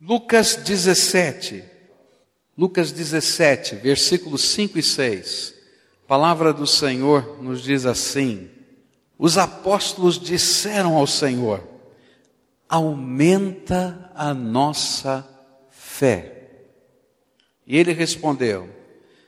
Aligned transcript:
Lucas 0.00 0.54
17, 0.54 1.64
Lucas 2.56 2.92
17, 2.92 3.74
versículos 3.74 4.42
5 4.42 4.78
e 4.78 4.82
6. 4.82 5.54
A 6.04 6.08
palavra 6.08 6.52
do 6.52 6.68
Senhor 6.68 7.42
nos 7.42 7.64
diz 7.64 7.84
assim: 7.84 8.48
Os 9.18 9.36
apóstolos 9.36 10.16
disseram 10.16 10.94
ao 10.94 11.04
Senhor: 11.04 11.66
Aumenta 12.68 14.08
a 14.14 14.32
nossa 14.32 15.28
fé. 15.68 16.48
E 17.66 17.76
ele 17.76 17.92
respondeu: 17.92 18.68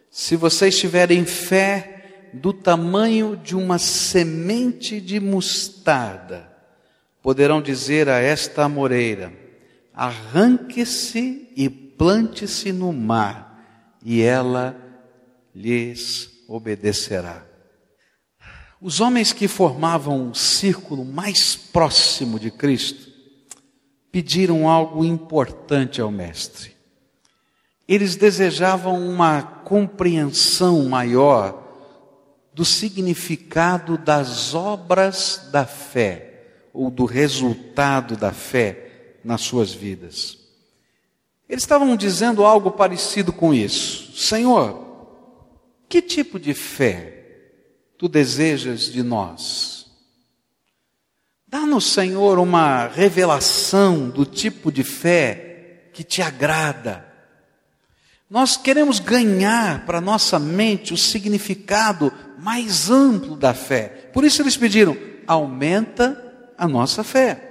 Se 0.09 0.37
vocês 0.37 0.79
tiverem 0.79 1.25
fé 1.25 2.29
do 2.33 2.53
tamanho 2.53 3.37
de 3.37 3.57
uma 3.57 3.77
semente 3.77 5.01
de 5.01 5.19
mostarda, 5.19 6.49
poderão 7.21 7.61
dizer 7.61 8.09
a 8.09 8.21
esta 8.21 8.63
amoreira: 8.63 9.50
arranque-se 9.95 11.53
e 11.57 11.69
plante-se 11.69 12.73
no 12.73 12.93
mar, 12.93 13.99
e 14.03 14.23
ela 14.23 14.77
lhes 15.55 16.31
obedecerá. 16.49 17.45
Os 18.81 19.01
homens 19.01 19.33
que 19.33 19.47
formavam 19.47 20.31
o 20.31 20.35
círculo 20.35 21.05
mais 21.05 21.55
próximo 21.55 22.41
de 22.41 22.51
Cristo 22.51 23.11
pediram 24.11 24.69
algo 24.69 25.05
importante 25.05 26.01
ao 26.01 26.11
Mestre. 26.11 26.75
Eles 27.87 28.17
desejavam 28.17 29.07
uma 29.07 29.43
compreensão 29.43 30.89
maior 30.89 31.63
do 32.55 32.65
significado 32.65 33.99
das 33.99 34.55
obras 34.55 35.49
da 35.53 35.67
fé, 35.67 36.29
ou 36.73 36.91
do 36.91 37.05
resultado 37.05 38.17
da 38.17 38.33
fé 38.33 38.90
nas 39.25 39.43
suas 39.43 39.73
vidas. 39.73 40.39
Eles 41.49 41.65
estavam 41.65 41.97
dizendo 41.97 42.45
algo 42.45 42.71
parecido 42.71 43.33
com 43.33 43.53
isso: 43.53 44.17
Senhor, 44.17 44.87
que 45.89 46.01
tipo 46.01 46.39
de 46.39 46.55
fé 46.55 47.25
tu 47.99 48.09
desejas 48.09 48.83
de 48.83 49.03
nós? 49.03 49.87
Dá-nos, 51.47 51.87
Senhor, 51.87 52.39
uma 52.39 52.87
revelação 52.87 54.09
do 54.09 54.25
tipo 54.25 54.71
de 54.71 54.85
fé 54.85 55.91
que 55.93 56.05
te 56.05 56.23
agrada. 56.23 57.05
Nós 58.31 58.57
queremos 58.57 59.01
ganhar 59.01 59.85
para 59.85 60.01
nossa 60.01 60.39
mente 60.39 60.95
o 60.95 60.97
significado 60.97 62.13
mais 62.39 62.89
amplo 62.89 63.35
da 63.35 63.53
fé. 63.53 64.11
Por 64.13 64.25
isso 64.25 64.41
eles 64.41 64.57
pediram: 64.57 64.97
aumenta 65.27 66.53
a 66.57 66.69
nossa 66.69 67.03
fé. 67.03 67.50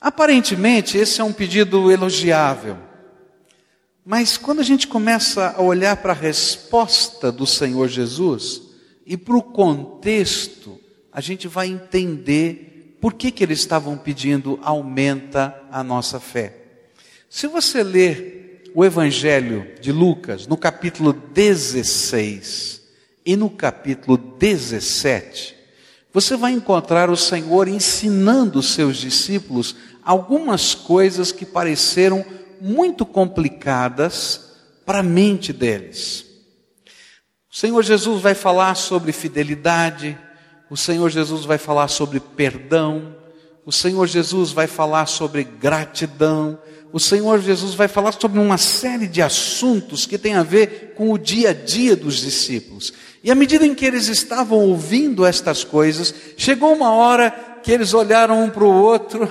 Aparentemente, 0.00 0.96
esse 0.96 1.20
é 1.20 1.24
um 1.24 1.32
pedido 1.32 1.90
elogiável. 1.90 2.78
Mas 4.04 4.38
quando 4.38 4.60
a 4.60 4.64
gente 4.64 4.88
começa 4.88 5.54
a 5.56 5.60
olhar 5.60 5.96
para 5.98 6.12
a 6.12 6.16
resposta 6.16 7.30
do 7.30 7.46
Senhor 7.46 7.86
Jesus 7.86 8.62
e 9.04 9.16
para 9.16 9.36
o 9.36 9.42
contexto, 9.42 10.80
a 11.12 11.20
gente 11.20 11.46
vai 11.46 11.68
entender 11.68 12.96
por 13.00 13.12
que, 13.12 13.30
que 13.30 13.44
eles 13.44 13.58
estavam 13.58 13.98
pedindo 13.98 14.58
aumenta 14.62 15.54
a 15.70 15.84
nossa 15.84 16.18
fé. 16.18 16.56
Se 17.28 17.46
você 17.46 17.82
ler 17.82 18.70
o 18.74 18.84
Evangelho 18.84 19.74
de 19.80 19.92
Lucas, 19.92 20.46
no 20.46 20.56
capítulo 20.56 21.12
16 21.12 22.82
e 23.24 23.36
no 23.36 23.50
capítulo 23.50 24.16
17, 24.16 25.56
você 26.12 26.36
vai 26.36 26.52
encontrar 26.52 27.08
o 27.08 27.16
Senhor 27.16 27.68
ensinando 27.68 28.58
os 28.58 28.74
seus 28.74 28.96
discípulos 28.96 29.76
algumas 30.10 30.74
coisas 30.74 31.30
que 31.30 31.46
pareceram 31.46 32.24
muito 32.60 33.06
complicadas 33.06 34.56
para 34.84 34.98
a 34.98 35.04
mente 35.04 35.52
deles. 35.52 36.26
O 37.48 37.54
Senhor 37.54 37.80
Jesus 37.84 38.20
vai 38.20 38.34
falar 38.34 38.74
sobre 38.74 39.12
fidelidade, 39.12 40.18
o 40.68 40.76
Senhor 40.76 41.08
Jesus 41.10 41.44
vai 41.44 41.58
falar 41.58 41.86
sobre 41.86 42.18
perdão, 42.18 43.14
o 43.64 43.70
Senhor 43.70 44.04
Jesus 44.08 44.50
vai 44.50 44.66
falar 44.66 45.06
sobre 45.06 45.44
gratidão, 45.44 46.58
o 46.92 46.98
Senhor 46.98 47.40
Jesus 47.40 47.74
vai 47.74 47.86
falar 47.86 48.10
sobre 48.10 48.40
uma 48.40 48.58
série 48.58 49.06
de 49.06 49.22
assuntos 49.22 50.06
que 50.06 50.18
tem 50.18 50.34
a 50.34 50.42
ver 50.42 50.94
com 50.96 51.12
o 51.12 51.18
dia 51.18 51.50
a 51.50 51.52
dia 51.52 51.94
dos 51.94 52.16
discípulos. 52.16 52.92
E 53.22 53.30
à 53.30 53.34
medida 53.36 53.64
em 53.64 53.76
que 53.76 53.86
eles 53.86 54.08
estavam 54.08 54.58
ouvindo 54.58 55.24
estas 55.24 55.62
coisas, 55.62 56.12
chegou 56.36 56.72
uma 56.72 56.90
hora 56.90 57.49
que 57.62 57.72
eles 57.72 57.94
olharam 57.94 58.42
um 58.44 58.50
para 58.50 58.64
o 58.64 58.72
outro 58.72 59.30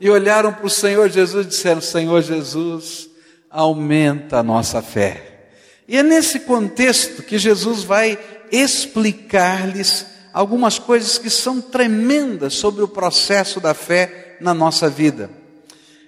e 0.00 0.10
olharam 0.10 0.52
para 0.52 0.66
o 0.66 0.70
Senhor 0.70 1.08
Jesus 1.08 1.46
e 1.46 1.48
disseram: 1.48 1.80
Senhor 1.80 2.22
Jesus, 2.22 3.08
aumenta 3.50 4.38
a 4.38 4.42
nossa 4.42 4.80
fé. 4.82 5.50
E 5.86 5.96
é 5.96 6.02
nesse 6.02 6.40
contexto 6.40 7.22
que 7.22 7.38
Jesus 7.38 7.82
vai 7.82 8.18
explicar-lhes 8.50 10.06
algumas 10.32 10.78
coisas 10.78 11.18
que 11.18 11.28
são 11.28 11.60
tremendas 11.60 12.54
sobre 12.54 12.82
o 12.82 12.88
processo 12.88 13.60
da 13.60 13.74
fé 13.74 14.38
na 14.40 14.54
nossa 14.54 14.88
vida. 14.88 15.30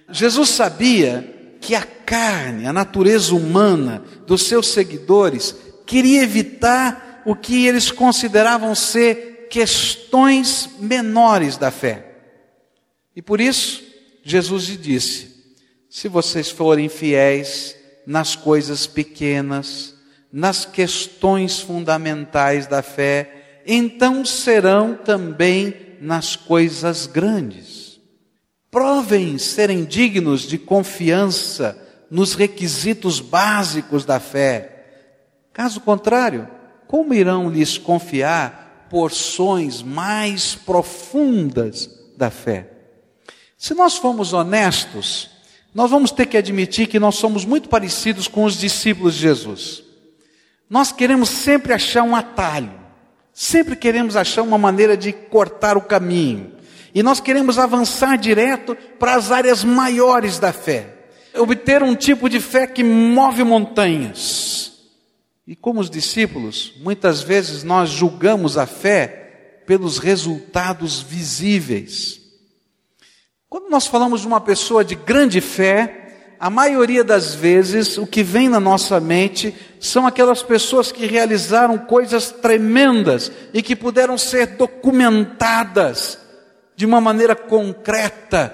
Jesus 0.09 0.49
sabia 0.49 1.57
que 1.61 1.75
a 1.75 1.83
carne, 1.83 2.67
a 2.67 2.73
natureza 2.73 3.33
humana 3.33 4.03
dos 4.25 4.43
seus 4.43 4.67
seguidores, 4.67 5.55
queria 5.85 6.23
evitar 6.23 7.21
o 7.25 7.35
que 7.35 7.65
eles 7.65 7.91
consideravam 7.91 8.75
ser 8.75 9.34
questões 9.49 10.69
menores 10.79 11.57
da 11.57 11.71
fé. 11.71 12.05
E 13.15 13.21
por 13.21 13.39
isso, 13.39 13.83
Jesus 14.23 14.65
lhe 14.65 14.77
disse: 14.77 15.35
se 15.89 16.07
vocês 16.07 16.49
forem 16.49 16.89
fiéis 16.89 17.75
nas 18.05 18.35
coisas 18.35 18.85
pequenas, 18.85 19.95
nas 20.31 20.65
questões 20.65 21.59
fundamentais 21.59 22.67
da 22.67 22.81
fé, 22.81 23.61
então 23.65 24.25
serão 24.25 24.95
também 24.95 25.97
nas 26.01 26.35
coisas 26.35 27.07
grandes. 27.07 27.99
Provem 28.69 29.37
serem 29.37 29.85
dignos 29.85 30.41
de 30.41 30.57
confiança 30.57 31.81
nos 32.11 32.33
requisitos 32.33 33.21
básicos 33.21 34.03
da 34.03 34.19
fé. 34.19 34.71
Caso 35.53 35.79
contrário, 35.79 36.47
como 36.87 37.13
irão 37.13 37.49
lhes 37.49 37.77
confiar 37.77 38.64
porções 38.95 39.81
mais 39.81 40.55
profundas 40.55 41.89
da 42.15 42.29
fé? 42.29 42.69
Se 43.57 43.73
nós 43.73 43.97
formos 43.97 44.31
honestos, 44.31 45.29
nós 45.73 45.91
vamos 45.91 46.11
ter 46.11 46.25
que 46.27 46.37
admitir 46.37 46.87
que 46.87 46.97
nós 46.97 47.15
somos 47.15 47.43
muito 47.43 47.67
parecidos 47.67 48.29
com 48.29 48.45
os 48.45 48.57
discípulos 48.57 49.15
de 49.15 49.19
Jesus. 49.19 49.83
Nós 50.69 50.93
queremos 50.93 51.27
sempre 51.27 51.73
achar 51.73 52.03
um 52.03 52.15
atalho, 52.15 52.71
sempre 53.33 53.75
queremos 53.75 54.15
achar 54.15 54.43
uma 54.43 54.57
maneira 54.57 54.95
de 54.95 55.11
cortar 55.11 55.75
o 55.75 55.81
caminho, 55.81 56.53
e 56.93 57.03
nós 57.03 57.19
queremos 57.19 57.59
avançar 57.59 58.17
direto 58.17 58.77
para 58.97 59.15
as 59.15 59.29
áreas 59.29 59.61
maiores 59.61 60.39
da 60.39 60.53
fé, 60.53 60.87
obter 61.35 61.83
um 61.83 61.95
tipo 61.95 62.29
de 62.29 62.39
fé 62.39 62.65
que 62.65 62.81
move 62.81 63.43
montanhas. 63.43 64.74
E 65.47 65.55
como 65.55 65.79
os 65.79 65.91
discípulos, 65.91 66.73
muitas 66.77 67.21
vezes 67.21 67.63
nós 67.63 67.89
julgamos 67.89 68.57
a 68.57 68.65
fé 68.65 69.61
pelos 69.67 69.99
resultados 69.99 71.01
visíveis. 71.01 72.19
Quando 73.47 73.69
nós 73.69 73.85
falamos 73.85 74.21
de 74.21 74.27
uma 74.27 74.41
pessoa 74.41 74.83
de 74.83 74.95
grande 74.95 75.39
fé, 75.39 76.35
a 76.39 76.49
maioria 76.49 77.03
das 77.03 77.35
vezes 77.35 77.95
o 77.97 78.07
que 78.07 78.23
vem 78.23 78.49
na 78.49 78.59
nossa 78.59 78.99
mente 78.99 79.53
são 79.79 80.07
aquelas 80.07 80.41
pessoas 80.41 80.91
que 80.91 81.05
realizaram 81.05 81.77
coisas 81.77 82.31
tremendas 82.31 83.31
e 83.53 83.61
que 83.61 83.75
puderam 83.75 84.17
ser 84.17 84.47
documentadas 84.47 86.19
de 86.75 86.85
uma 86.87 86.99
maneira 86.99 87.35
concreta 87.35 88.53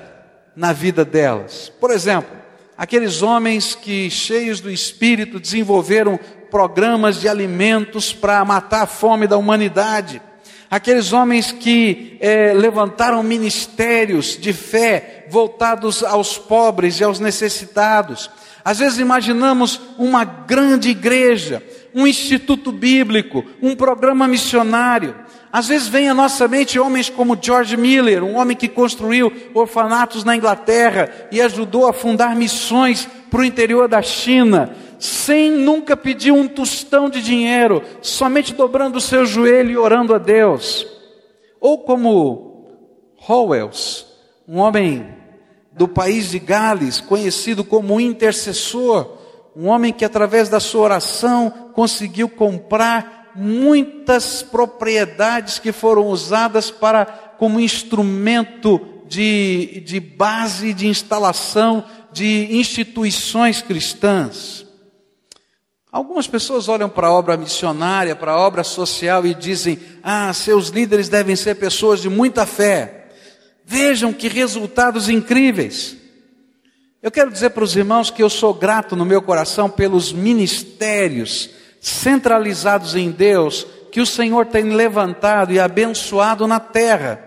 na 0.55 0.73
vida 0.73 1.05
delas. 1.05 1.71
Por 1.79 1.89
exemplo, 1.89 2.37
aqueles 2.77 3.21
homens 3.21 3.75
que, 3.75 4.09
cheios 4.09 4.59
do 4.59 4.69
espírito, 4.69 5.39
desenvolveram 5.39 6.19
programas 6.51 7.19
de 7.19 7.27
alimentos 7.27 8.13
para 8.13 8.45
matar 8.45 8.83
a 8.83 8.87
fome 8.87 9.25
da 9.25 9.37
humanidade 9.37 10.21
aqueles 10.71 11.11
homens 11.11 11.51
que 11.51 12.17
é, 12.21 12.53
levantaram 12.53 13.21
ministérios 13.21 14.37
de 14.39 14.53
fé 14.53 15.25
voltados 15.29 16.01
aos 16.01 16.37
pobres 16.37 16.97
e 16.97 17.03
aos 17.03 17.19
necessitados. 17.19 18.31
Às 18.63 18.79
vezes 18.79 18.97
imaginamos 18.97 19.81
uma 19.97 20.23
grande 20.23 20.89
igreja, 20.89 21.61
um 21.93 22.07
instituto 22.07 22.71
bíblico, 22.71 23.43
um 23.61 23.75
programa 23.75 24.29
missionário. 24.29 25.13
Às 25.51 25.67
vezes 25.67 25.89
vem 25.89 26.07
à 26.07 26.13
nossa 26.13 26.47
mente 26.47 26.79
homens 26.79 27.09
como 27.09 27.37
George 27.39 27.75
Miller, 27.75 28.23
um 28.23 28.37
homem 28.37 28.55
que 28.55 28.69
construiu 28.69 29.33
orfanatos 29.53 30.23
na 30.23 30.37
Inglaterra 30.37 31.27
e 31.29 31.41
ajudou 31.41 31.85
a 31.85 31.91
fundar 31.91 32.33
missões 32.33 33.09
para 33.29 33.41
o 33.41 33.45
interior 33.45 33.89
da 33.89 34.01
China 34.01 34.73
sem 35.01 35.49
nunca 35.49 35.97
pedir 35.97 36.31
um 36.31 36.47
tostão 36.47 37.09
de 37.09 37.23
dinheiro, 37.23 37.81
somente 38.03 38.53
dobrando 38.53 38.99
o 38.99 39.01
seu 39.01 39.25
joelho 39.25 39.71
e 39.71 39.77
orando 39.77 40.13
a 40.13 40.19
Deus. 40.19 40.85
Ou 41.59 41.79
como 41.79 42.67
Howells, 43.27 44.05
um 44.47 44.59
homem 44.59 45.07
do 45.71 45.87
país 45.87 46.29
de 46.29 46.37
Gales, 46.37 47.01
conhecido 47.01 47.63
como 47.63 47.99
intercessor, 47.99 49.17
um 49.55 49.69
homem 49.69 49.91
que 49.91 50.05
através 50.05 50.49
da 50.49 50.59
sua 50.59 50.81
oração 50.81 51.71
conseguiu 51.73 52.29
comprar 52.29 53.31
muitas 53.35 54.43
propriedades 54.43 55.57
que 55.57 55.71
foram 55.71 56.09
usadas 56.09 56.69
para 56.69 57.05
como 57.39 57.59
instrumento 57.59 58.79
de, 59.07 59.81
de 59.83 59.99
base 59.99 60.75
de 60.75 60.85
instalação 60.85 61.83
de 62.13 62.55
instituições 62.55 63.63
cristãs. 63.63 64.69
Algumas 65.91 66.25
pessoas 66.25 66.69
olham 66.69 66.87
para 66.87 67.07
a 67.07 67.11
obra 67.11 67.35
missionária, 67.35 68.15
para 68.15 68.31
a 68.31 68.39
obra 68.39 68.63
social 68.63 69.25
e 69.25 69.33
dizem: 69.33 69.77
ah, 70.01 70.31
seus 70.31 70.69
líderes 70.69 71.09
devem 71.09 71.35
ser 71.35 71.55
pessoas 71.55 72.01
de 72.01 72.09
muita 72.09 72.45
fé. 72.45 73.09
Vejam 73.65 74.13
que 74.13 74.29
resultados 74.29 75.09
incríveis. 75.09 75.97
Eu 77.01 77.11
quero 77.11 77.29
dizer 77.29 77.49
para 77.49 77.63
os 77.63 77.75
irmãos 77.75 78.09
que 78.09 78.23
eu 78.23 78.29
sou 78.29 78.53
grato 78.53 78.95
no 78.95 79.03
meu 79.03 79.21
coração 79.21 79.69
pelos 79.69 80.13
ministérios 80.13 81.49
centralizados 81.81 82.95
em 82.95 83.09
Deus 83.11 83.65
que 83.91 83.99
o 83.99 84.05
Senhor 84.05 84.45
tem 84.45 84.69
levantado 84.69 85.51
e 85.51 85.59
abençoado 85.59 86.47
na 86.47 86.59
terra. 86.59 87.21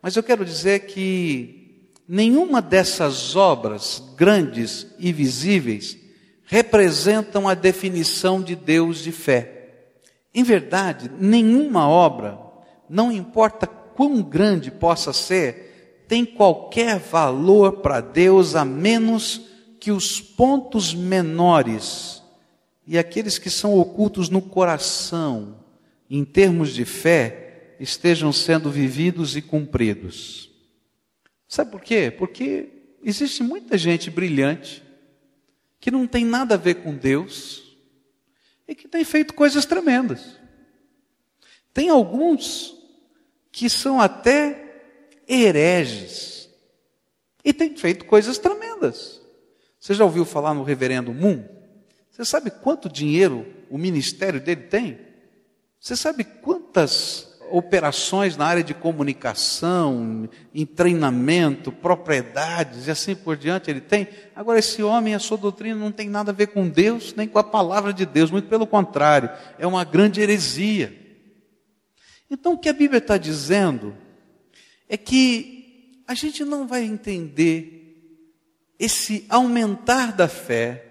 Mas 0.00 0.14
eu 0.14 0.22
quero 0.22 0.44
dizer 0.44 0.80
que 0.80 1.90
nenhuma 2.06 2.62
dessas 2.62 3.34
obras 3.34 4.00
grandes 4.16 4.86
e 4.98 5.12
visíveis 5.12 6.05
representam 6.46 7.48
a 7.48 7.54
definição 7.54 8.40
de 8.40 8.54
Deus 8.54 8.98
de 8.98 9.12
fé. 9.12 9.56
Em 10.32 10.42
verdade, 10.42 11.10
nenhuma 11.18 11.88
obra, 11.88 12.38
não 12.88 13.10
importa 13.10 13.66
quão 13.66 14.22
grande 14.22 14.70
possa 14.70 15.12
ser, 15.12 16.04
tem 16.06 16.24
qualquer 16.24 16.98
valor 16.98 17.78
para 17.78 18.00
Deus 18.00 18.54
a 18.54 18.64
menos 18.64 19.42
que 19.80 19.90
os 19.90 20.20
pontos 20.20 20.94
menores 20.94 22.22
e 22.86 22.96
aqueles 22.96 23.38
que 23.38 23.50
são 23.50 23.76
ocultos 23.76 24.28
no 24.28 24.40
coração, 24.40 25.56
em 26.08 26.24
termos 26.24 26.72
de 26.72 26.84
fé, 26.84 27.74
estejam 27.80 28.32
sendo 28.32 28.70
vividos 28.70 29.36
e 29.36 29.42
cumpridos. 29.42 30.48
Sabe 31.48 31.72
por 31.72 31.80
quê? 31.80 32.14
Porque 32.16 32.68
existe 33.02 33.42
muita 33.42 33.76
gente 33.76 34.08
brilhante 34.08 34.85
que 35.80 35.90
não 35.90 36.06
tem 36.06 36.24
nada 36.24 36.54
a 36.54 36.58
ver 36.58 36.76
com 36.76 36.96
Deus 36.96 37.76
e 38.66 38.74
que 38.74 38.88
tem 38.88 39.04
feito 39.04 39.34
coisas 39.34 39.64
tremendas. 39.64 40.38
Tem 41.72 41.88
alguns 41.88 42.74
que 43.52 43.68
são 43.68 44.00
até 44.00 44.82
hereges 45.28 46.48
e 47.44 47.52
têm 47.52 47.76
feito 47.76 48.04
coisas 48.04 48.38
tremendas. 48.38 49.20
Você 49.78 49.94
já 49.94 50.04
ouviu 50.04 50.24
falar 50.24 50.54
no 50.54 50.62
reverendo 50.62 51.12
Moon? 51.12 51.44
Você 52.10 52.24
sabe 52.24 52.50
quanto 52.50 52.88
dinheiro 52.88 53.46
o 53.70 53.78
ministério 53.78 54.40
dele 54.40 54.62
tem? 54.62 54.98
Você 55.78 55.94
sabe 55.94 56.24
quantas 56.24 57.35
operações 57.50 58.36
na 58.36 58.46
área 58.46 58.62
de 58.62 58.74
comunicação, 58.74 60.28
em 60.54 60.66
treinamento, 60.66 61.70
propriedades 61.70 62.86
e 62.86 62.90
assim 62.90 63.14
por 63.14 63.36
diante 63.36 63.70
ele 63.70 63.80
tem. 63.80 64.08
Agora, 64.34 64.58
esse 64.58 64.82
homem, 64.82 65.14
a 65.14 65.18
sua 65.18 65.36
doutrina 65.36 65.78
não 65.78 65.92
tem 65.92 66.08
nada 66.08 66.30
a 66.30 66.34
ver 66.34 66.48
com 66.48 66.68
Deus, 66.68 67.14
nem 67.14 67.28
com 67.28 67.38
a 67.38 67.44
palavra 67.44 67.92
de 67.92 68.04
Deus, 68.06 68.30
muito 68.30 68.48
pelo 68.48 68.66
contrário, 68.66 69.30
é 69.58 69.66
uma 69.66 69.84
grande 69.84 70.20
heresia. 70.20 70.94
Então, 72.30 72.54
o 72.54 72.58
que 72.58 72.68
a 72.68 72.72
Bíblia 72.72 72.98
está 72.98 73.16
dizendo 73.16 73.96
é 74.88 74.96
que 74.96 76.02
a 76.06 76.14
gente 76.14 76.44
não 76.44 76.66
vai 76.66 76.84
entender 76.84 77.76
esse 78.78 79.24
aumentar 79.28 80.12
da 80.12 80.28
fé, 80.28 80.84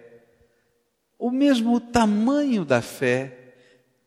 ou 1.18 1.32
mesmo 1.32 1.76
o 1.76 1.80
tamanho 1.80 2.66
da 2.66 2.82
fé, 2.82 3.54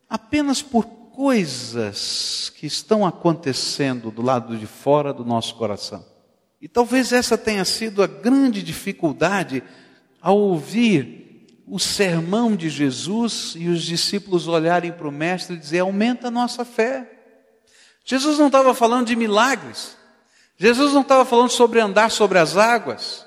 apenas 0.08 0.62
por 0.62 0.97
coisas 1.18 2.52
que 2.54 2.64
estão 2.64 3.04
acontecendo 3.04 4.08
do 4.08 4.22
lado 4.22 4.56
de 4.56 4.68
fora 4.68 5.12
do 5.12 5.24
nosso 5.24 5.56
coração. 5.56 6.06
E 6.62 6.68
talvez 6.68 7.12
essa 7.12 7.36
tenha 7.36 7.64
sido 7.64 8.04
a 8.04 8.06
grande 8.06 8.62
dificuldade 8.62 9.60
ao 10.22 10.38
ouvir 10.38 11.64
o 11.66 11.76
sermão 11.76 12.54
de 12.54 12.70
Jesus 12.70 13.54
e 13.56 13.66
os 13.66 13.82
discípulos 13.82 14.46
olharem 14.46 14.92
para 14.92 15.08
o 15.08 15.12
Mestre 15.12 15.56
e 15.56 15.58
dizer: 15.58 15.80
aumenta 15.80 16.28
a 16.28 16.30
nossa 16.30 16.64
fé. 16.64 17.10
Jesus 18.04 18.38
não 18.38 18.46
estava 18.46 18.72
falando 18.72 19.08
de 19.08 19.16
milagres, 19.16 19.96
Jesus 20.56 20.92
não 20.92 21.02
estava 21.02 21.24
falando 21.24 21.50
sobre 21.50 21.80
andar 21.80 22.12
sobre 22.12 22.38
as 22.38 22.56
águas, 22.56 23.26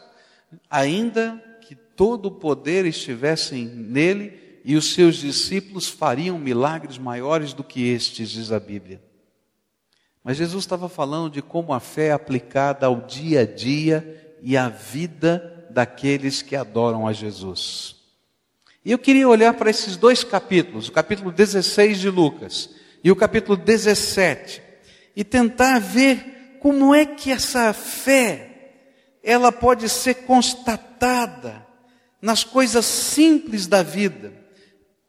ainda 0.70 1.44
que 1.60 1.76
todo 1.76 2.28
o 2.28 2.32
poder 2.32 2.86
estivesse 2.86 3.56
nele, 3.56 4.30
e 4.64 4.76
os 4.76 4.94
seus 4.94 5.18
discípulos 5.18 5.88
fariam 5.88 6.38
milagres 6.38 6.98
maiores 6.98 7.54
do 7.54 7.64
que 7.64 7.88
estes, 7.90 8.30
diz 8.30 8.52
a 8.52 8.60
Bíblia. 8.60 9.02
Mas 10.24 10.38
Jesus 10.38 10.64
estava 10.64 10.88
falando 10.88 11.32
de 11.32 11.42
como 11.42 11.74
a 11.74 11.80
fé 11.80 12.08
é 12.08 12.12
aplicada 12.12 12.86
ao 12.86 13.02
dia 13.02 13.42
a 13.42 13.46
dia 13.46 14.38
e 14.42 14.56
à 14.56 14.70
vida 14.70 15.68
daqueles 15.72 16.42
que 16.42 16.56
adoram 16.56 17.08
a 17.08 17.14
Jesus. 17.14 17.96
E 18.86 18.92
eu 18.92 19.00
queria 19.00 19.28
olhar 19.28 19.54
para 19.54 19.70
esses 19.70 19.96
dois 19.96 20.24
capítulos, 20.24 20.88
o 20.88 20.92
capítulo 20.92 21.32
16 21.32 22.00
de 22.00 22.10
Lucas 22.10 22.70
e 23.04 23.12
o 23.12 23.16
capítulo 23.16 23.58
17, 23.58 24.62
e 25.16 25.24
tentar 25.24 25.80
ver 25.80 26.58
como 26.60 26.94
é 26.94 27.06
que 27.06 27.32
essa 27.32 27.74
fé 27.74 28.48
ela 29.24 29.52
pode 29.52 29.90
ser 29.90 30.16
constatada 30.26 31.66
nas 32.22 32.44
coisas 32.44 32.86
simples 32.86 33.66
da 33.66 33.82
vida 33.82 34.41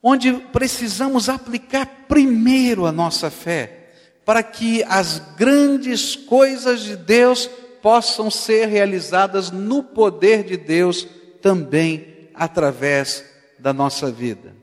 onde 0.02 0.32
precisamos 0.52 1.28
aplicar 1.28 2.06
primeiro 2.08 2.86
a 2.86 2.92
nossa 2.92 3.30
fé, 3.30 3.90
para 4.24 4.42
que 4.42 4.82
as 4.84 5.20
grandes 5.36 6.16
coisas 6.16 6.80
de 6.80 6.96
Deus 6.96 7.48
possam 7.80 8.30
ser 8.30 8.66
realizadas 8.66 9.50
no 9.50 9.82
poder 9.82 10.44
de 10.44 10.56
Deus 10.56 11.06
também 11.40 12.28
através 12.34 13.24
da 13.58 13.72
nossa 13.72 14.10
vida. 14.10 14.54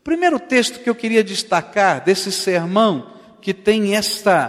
O 0.00 0.02
primeiro 0.02 0.38
texto 0.38 0.80
que 0.80 0.88
eu 0.88 0.94
queria 0.94 1.22
destacar 1.22 2.02
desse 2.02 2.32
sermão, 2.32 3.14
que 3.40 3.52
tem 3.52 3.94
esta 3.94 4.48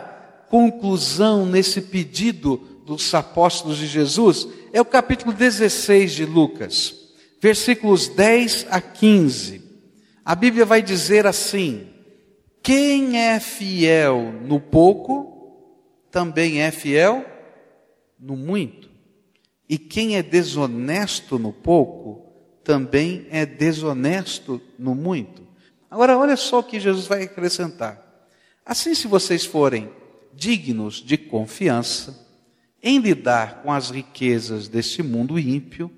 conclusão 0.50 1.46
nesse 1.46 1.82
pedido 1.82 2.58
dos 2.86 3.14
apóstolos 3.14 3.78
de 3.78 3.88
Jesus, 3.88 4.48
é 4.74 4.82
o 4.82 4.86
capítulo 4.86 5.34
16 5.34 6.12
de 6.12 6.26
Lucas, 6.26 6.96
versículos 7.40 8.08
10 8.08 8.68
a 8.70 8.80
15. 8.80 9.61
A 10.32 10.36
Bíblia 10.36 10.64
vai 10.64 10.82
dizer 10.82 11.28
assim: 11.28 11.90
quem 12.64 13.18
é 13.18 13.38
fiel 13.38 14.32
no 14.32 14.62
pouco, 14.62 15.76
também 16.10 16.62
é 16.62 16.72
fiel 16.72 17.26
no 18.18 18.38
muito. 18.38 18.90
E 19.68 19.78
quem 19.78 20.16
é 20.16 20.24
desonesto 20.24 21.38
no 21.38 21.52
pouco, 21.52 22.32
também 22.64 23.28
é 23.30 23.46
desonesto 23.46 24.62
no 24.80 24.96
muito. 24.96 25.46
Agora, 25.90 26.18
olha 26.18 26.38
só 26.38 26.60
o 26.60 26.64
que 26.64 26.80
Jesus 26.80 27.08
vai 27.08 27.24
acrescentar. 27.24 28.02
Assim, 28.66 28.96
se 28.96 29.10
vocês 29.10 29.44
forem 29.44 29.90
dignos 30.34 31.04
de 31.04 31.18
confiança 31.18 32.26
em 32.82 33.00
lidar 33.00 33.64
com 33.64 33.74
as 33.74 33.90
riquezas 33.90 34.70
deste 34.70 35.04
mundo 35.04 35.38
ímpio, 35.38 35.92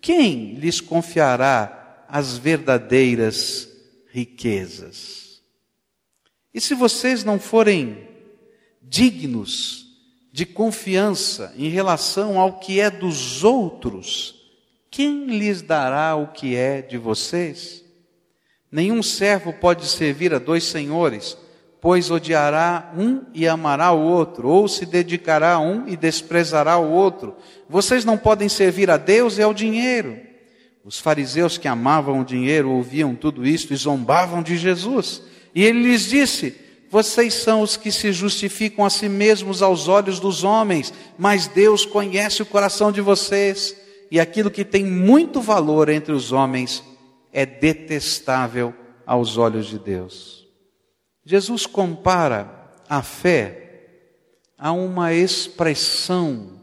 quem 0.00 0.54
lhes 0.54 0.80
confiará 0.80 2.04
as 2.08 2.36
verdadeiras 2.36 3.75
riquezas. 4.16 5.42
E 6.54 6.58
se 6.58 6.74
vocês 6.74 7.22
não 7.22 7.38
forem 7.38 8.08
dignos 8.80 9.84
de 10.32 10.46
confiança 10.46 11.52
em 11.54 11.68
relação 11.68 12.40
ao 12.40 12.58
que 12.58 12.80
é 12.80 12.88
dos 12.88 13.44
outros, 13.44 14.34
quem 14.90 15.26
lhes 15.26 15.60
dará 15.60 16.16
o 16.16 16.28
que 16.28 16.56
é 16.56 16.80
de 16.80 16.96
vocês? 16.96 17.84
Nenhum 18.72 19.02
servo 19.02 19.52
pode 19.52 19.86
servir 19.86 20.32
a 20.32 20.38
dois 20.38 20.64
senhores, 20.64 21.36
pois 21.78 22.10
odiará 22.10 22.94
um 22.96 23.22
e 23.34 23.46
amará 23.46 23.92
o 23.92 24.00
outro, 24.00 24.48
ou 24.48 24.66
se 24.66 24.86
dedicará 24.86 25.52
a 25.52 25.60
um 25.60 25.86
e 25.86 25.94
desprezará 25.94 26.78
o 26.78 26.90
outro. 26.90 27.36
Vocês 27.68 28.02
não 28.02 28.16
podem 28.16 28.48
servir 28.48 28.90
a 28.90 28.96
Deus 28.96 29.36
e 29.36 29.42
ao 29.42 29.52
dinheiro. 29.52 30.25
Os 30.86 31.00
fariseus 31.00 31.58
que 31.58 31.66
amavam 31.66 32.20
o 32.20 32.24
dinheiro 32.24 32.70
ouviam 32.70 33.12
tudo 33.12 33.44
isto 33.44 33.74
e 33.74 33.76
zombavam 33.76 34.40
de 34.40 34.56
Jesus. 34.56 35.20
E 35.52 35.64
ele 35.64 35.82
lhes 35.82 36.02
disse: 36.02 36.54
Vocês 36.88 37.34
são 37.34 37.60
os 37.60 37.76
que 37.76 37.90
se 37.90 38.12
justificam 38.12 38.84
a 38.84 38.90
si 38.90 39.08
mesmos 39.08 39.62
aos 39.62 39.88
olhos 39.88 40.20
dos 40.20 40.44
homens, 40.44 40.94
mas 41.18 41.48
Deus 41.48 41.84
conhece 41.84 42.40
o 42.40 42.46
coração 42.46 42.92
de 42.92 43.00
vocês, 43.00 43.74
e 44.12 44.20
aquilo 44.20 44.48
que 44.48 44.64
tem 44.64 44.84
muito 44.84 45.40
valor 45.40 45.88
entre 45.88 46.12
os 46.12 46.30
homens 46.30 46.84
é 47.32 47.44
detestável 47.44 48.72
aos 49.04 49.36
olhos 49.36 49.66
de 49.66 49.80
Deus. 49.80 50.46
Jesus 51.24 51.66
compara 51.66 52.70
a 52.88 53.02
fé 53.02 53.88
a 54.56 54.70
uma 54.70 55.12
expressão 55.12 56.62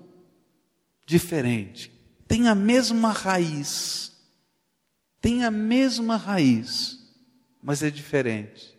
diferente. 1.06 1.92
Tem 2.26 2.48
a 2.48 2.56
mesma 2.56 3.12
raiz. 3.12 4.13
Tem 5.24 5.46
a 5.46 5.50
mesma 5.50 6.18
raiz, 6.18 7.00
mas 7.64 7.82
é 7.82 7.90
diferente. 7.90 8.78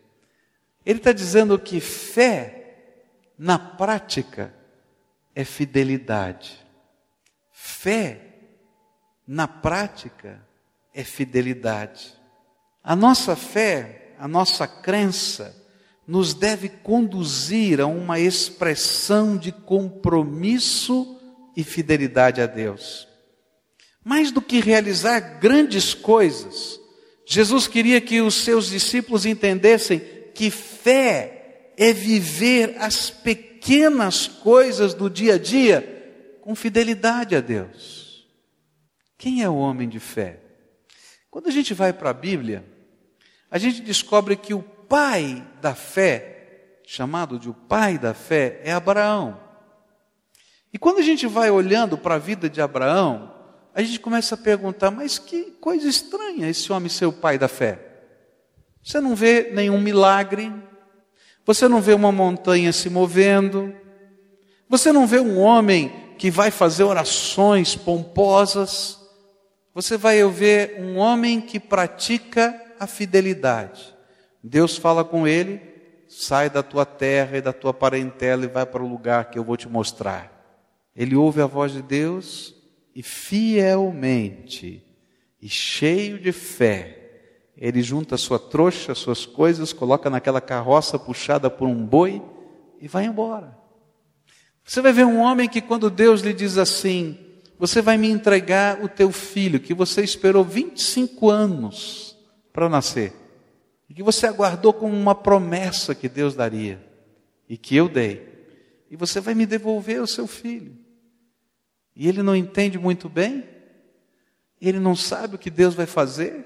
Ele 0.84 0.98
está 0.98 1.10
dizendo 1.10 1.58
que 1.58 1.80
fé, 1.80 2.82
na 3.38 3.58
prática, 3.58 4.54
é 5.34 5.42
fidelidade. 5.42 6.62
Fé, 7.50 8.20
na 9.26 9.48
prática, 9.48 10.46
é 10.92 11.02
fidelidade. 11.02 12.12
A 12.82 12.94
nossa 12.94 13.34
fé, 13.34 14.12
a 14.18 14.28
nossa 14.28 14.68
crença, 14.68 15.56
nos 16.06 16.34
deve 16.34 16.68
conduzir 16.68 17.80
a 17.80 17.86
uma 17.86 18.20
expressão 18.20 19.38
de 19.38 19.50
compromisso 19.50 21.18
e 21.56 21.64
fidelidade 21.64 22.42
a 22.42 22.46
Deus. 22.46 23.13
Mais 24.04 24.30
do 24.30 24.42
que 24.42 24.60
realizar 24.60 25.38
grandes 25.38 25.94
coisas, 25.94 26.78
Jesus 27.24 27.66
queria 27.66 28.00
que 28.00 28.20
os 28.20 28.34
seus 28.34 28.68
discípulos 28.68 29.24
entendessem 29.24 30.00
que 30.34 30.50
fé 30.50 31.72
é 31.76 31.92
viver 31.92 32.76
as 32.78 33.08
pequenas 33.08 34.26
coisas 34.26 34.92
do 34.92 35.08
dia 35.08 35.34
a 35.34 35.38
dia 35.38 36.38
com 36.42 36.54
fidelidade 36.54 37.34
a 37.34 37.40
Deus. 37.40 38.28
Quem 39.16 39.42
é 39.42 39.48
o 39.48 39.56
homem 39.56 39.88
de 39.88 39.98
fé? 39.98 40.40
Quando 41.30 41.48
a 41.48 41.50
gente 41.50 41.72
vai 41.72 41.92
para 41.92 42.10
a 42.10 42.14
Bíblia, 42.14 42.64
a 43.50 43.58
gente 43.58 43.80
descobre 43.80 44.36
que 44.36 44.52
o 44.52 44.62
pai 44.62 45.44
da 45.60 45.74
fé, 45.74 46.80
chamado 46.86 47.38
de 47.38 47.48
o 47.48 47.54
pai 47.54 47.96
da 47.96 48.12
fé, 48.12 48.60
é 48.62 48.72
Abraão. 48.72 49.40
E 50.72 50.78
quando 50.78 50.98
a 50.98 51.02
gente 51.02 51.26
vai 51.26 51.50
olhando 51.50 51.96
para 51.96 52.16
a 52.16 52.18
vida 52.18 52.50
de 52.50 52.60
Abraão, 52.60 53.33
a 53.74 53.82
gente 53.82 53.98
começa 53.98 54.36
a 54.36 54.38
perguntar: 54.38 54.90
mas 54.90 55.18
que 55.18 55.50
coisa 55.60 55.88
estranha 55.88 56.48
esse 56.48 56.72
homem 56.72 56.88
ser 56.88 57.06
o 57.06 57.12
pai 57.12 57.36
da 57.36 57.48
fé. 57.48 57.78
Você 58.82 59.00
não 59.00 59.16
vê 59.16 59.50
nenhum 59.52 59.80
milagre, 59.80 60.52
você 61.44 61.66
não 61.66 61.80
vê 61.80 61.92
uma 61.92 62.12
montanha 62.12 62.72
se 62.72 62.88
movendo, 62.88 63.74
você 64.68 64.92
não 64.92 65.06
vê 65.06 65.18
um 65.18 65.38
homem 65.38 65.92
que 66.18 66.30
vai 66.30 66.50
fazer 66.50 66.84
orações 66.84 67.74
pomposas, 67.74 69.00
você 69.74 69.96
vai 69.96 70.24
ver 70.28 70.76
um 70.78 70.96
homem 70.96 71.40
que 71.40 71.58
pratica 71.58 72.54
a 72.78 72.86
fidelidade. 72.86 73.94
Deus 74.42 74.76
fala 74.76 75.02
com 75.02 75.26
ele: 75.26 75.60
sai 76.06 76.48
da 76.48 76.62
tua 76.62 76.86
terra 76.86 77.38
e 77.38 77.40
da 77.40 77.52
tua 77.52 77.74
parentela 77.74 78.44
e 78.44 78.48
vai 78.48 78.64
para 78.64 78.84
o 78.84 78.88
lugar 78.88 79.30
que 79.30 79.38
eu 79.38 79.42
vou 79.42 79.56
te 79.56 79.68
mostrar. 79.68 80.30
Ele 80.94 81.16
ouve 81.16 81.40
a 81.40 81.46
voz 81.46 81.72
de 81.72 81.82
Deus 81.82 82.54
e 82.94 83.02
fielmente 83.02 84.84
e 85.40 85.48
cheio 85.48 86.18
de 86.18 86.32
fé, 86.32 87.00
ele 87.56 87.82
junta 87.82 88.16
sua 88.16 88.38
trouxa, 88.38 88.94
suas 88.94 89.26
coisas, 89.26 89.72
coloca 89.72 90.08
naquela 90.08 90.40
carroça 90.40 90.98
puxada 90.98 91.50
por 91.50 91.68
um 91.68 91.84
boi 91.84 92.22
e 92.80 92.88
vai 92.88 93.04
embora. 93.04 93.56
Você 94.64 94.80
vai 94.80 94.92
ver 94.92 95.04
um 95.04 95.18
homem 95.18 95.48
que, 95.48 95.60
quando 95.60 95.90
Deus 95.90 96.22
lhe 96.22 96.32
diz 96.32 96.56
assim: 96.56 97.18
Você 97.58 97.82
vai 97.82 97.98
me 97.98 98.08
entregar 98.08 98.82
o 98.82 98.88
teu 98.88 99.12
filho, 99.12 99.60
que 99.60 99.74
você 99.74 100.02
esperou 100.02 100.42
25 100.42 101.28
anos 101.28 102.16
para 102.52 102.68
nascer 102.68 103.12
e 103.88 103.94
que 103.94 104.02
você 104.02 104.26
aguardou 104.26 104.72
como 104.72 104.94
uma 104.96 105.14
promessa 105.14 105.94
que 105.94 106.08
Deus 106.08 106.34
daria 106.34 106.82
e 107.48 107.56
que 107.56 107.76
eu 107.76 107.88
dei, 107.88 108.26
e 108.90 108.96
você 108.96 109.20
vai 109.20 109.34
me 109.34 109.44
devolver 109.44 110.00
o 110.00 110.06
seu 110.06 110.26
filho. 110.26 110.83
E 111.94 112.08
ele 112.08 112.22
não 112.22 112.34
entende 112.34 112.78
muito 112.78 113.08
bem, 113.08 113.48
ele 114.60 114.80
não 114.80 114.96
sabe 114.96 115.36
o 115.36 115.38
que 115.38 115.50
Deus 115.50 115.74
vai 115.74 115.86
fazer, 115.86 116.44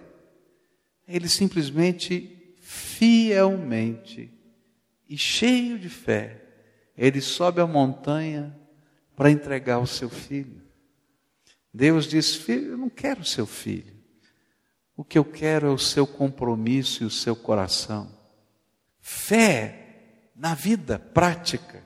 ele 1.07 1.29
simplesmente, 1.29 2.55
fielmente 2.61 4.31
e 5.09 5.17
cheio 5.17 5.79
de 5.79 5.89
fé, 5.89 6.43
ele 6.97 7.21
sobe 7.21 7.61
a 7.61 7.67
montanha 7.67 8.55
para 9.17 9.31
entregar 9.31 9.79
o 9.79 9.87
seu 9.87 10.11
filho. 10.11 10.61
Deus 11.73 12.07
diz: 12.07 12.35
Filho, 12.35 12.73
eu 12.73 12.79
não 12.79 12.91
quero 12.91 13.25
seu 13.25 13.47
filho. 13.47 13.97
O 14.97 15.05
que 15.05 15.17
eu 15.17 15.25
quero 15.25 15.69
é 15.69 15.71
o 15.71 15.79
seu 15.79 16.07
compromisso 16.07 17.03
e 17.03 17.07
o 17.07 17.11
seu 17.11 17.37
coração. 17.37 18.13
Fé 19.01 19.87
na 20.35 20.55
vida 20.55 20.99
prática 20.99 21.83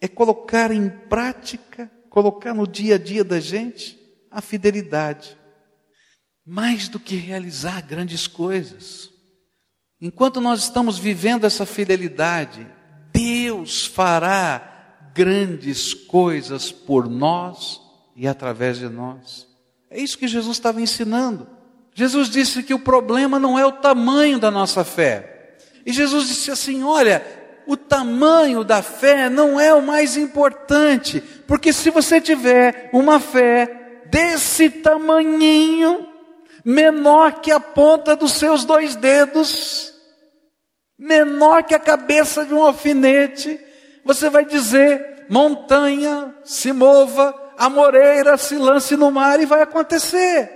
é 0.00 0.06
colocar 0.06 0.70
em 0.70 0.88
prática, 0.88 1.90
colocar 2.10 2.52
no 2.52 2.66
dia 2.66 2.96
a 2.96 2.98
dia 2.98 3.24
da 3.24 3.40
gente 3.40 3.98
a 4.30 4.42
fidelidade. 4.42 5.38
Mais 6.44 6.88
do 6.88 6.98
que 6.98 7.14
realizar 7.14 7.80
grandes 7.82 8.26
coisas. 8.26 9.08
Enquanto 10.00 10.40
nós 10.40 10.64
estamos 10.64 10.98
vivendo 10.98 11.44
essa 11.44 11.64
fidelidade, 11.64 12.66
Deus 13.12 13.86
fará 13.86 14.98
grandes 15.14 15.94
coisas 15.94 16.72
por 16.72 17.08
nós 17.08 17.80
e 18.16 18.26
através 18.26 18.78
de 18.78 18.88
nós. 18.88 19.46
É 19.88 20.00
isso 20.00 20.18
que 20.18 20.28
Jesus 20.28 20.56
estava 20.56 20.80
ensinando. 20.80 21.46
Jesus 21.94 22.28
disse 22.28 22.62
que 22.62 22.74
o 22.74 22.78
problema 22.78 23.38
não 23.38 23.58
é 23.58 23.66
o 23.66 23.72
tamanho 23.72 24.38
da 24.38 24.50
nossa 24.50 24.84
fé. 24.84 25.58
E 25.84 25.92
Jesus 25.92 26.28
disse 26.28 26.50
assim: 26.50 26.82
olha, 26.82 27.24
o 27.70 27.76
tamanho 27.76 28.64
da 28.64 28.82
fé 28.82 29.30
não 29.30 29.60
é 29.60 29.72
o 29.72 29.80
mais 29.80 30.16
importante, 30.16 31.20
porque 31.46 31.72
se 31.72 31.88
você 31.88 32.20
tiver 32.20 32.90
uma 32.92 33.20
fé 33.20 34.02
desse 34.06 34.68
tamanhinho, 34.68 36.04
menor 36.64 37.40
que 37.40 37.52
a 37.52 37.60
ponta 37.60 38.16
dos 38.16 38.32
seus 38.32 38.64
dois 38.64 38.96
dedos, 38.96 39.94
menor 40.98 41.62
que 41.62 41.72
a 41.72 41.78
cabeça 41.78 42.44
de 42.44 42.52
um 42.52 42.64
alfinete, 42.64 43.60
você 44.04 44.28
vai 44.28 44.44
dizer: 44.44 45.26
montanha 45.30 46.34
se 46.42 46.72
mova, 46.72 47.32
a 47.56 47.70
moreira 47.70 48.36
se 48.36 48.56
lance 48.56 48.96
no 48.96 49.12
mar 49.12 49.38
e 49.38 49.46
vai 49.46 49.62
acontecer. 49.62 50.50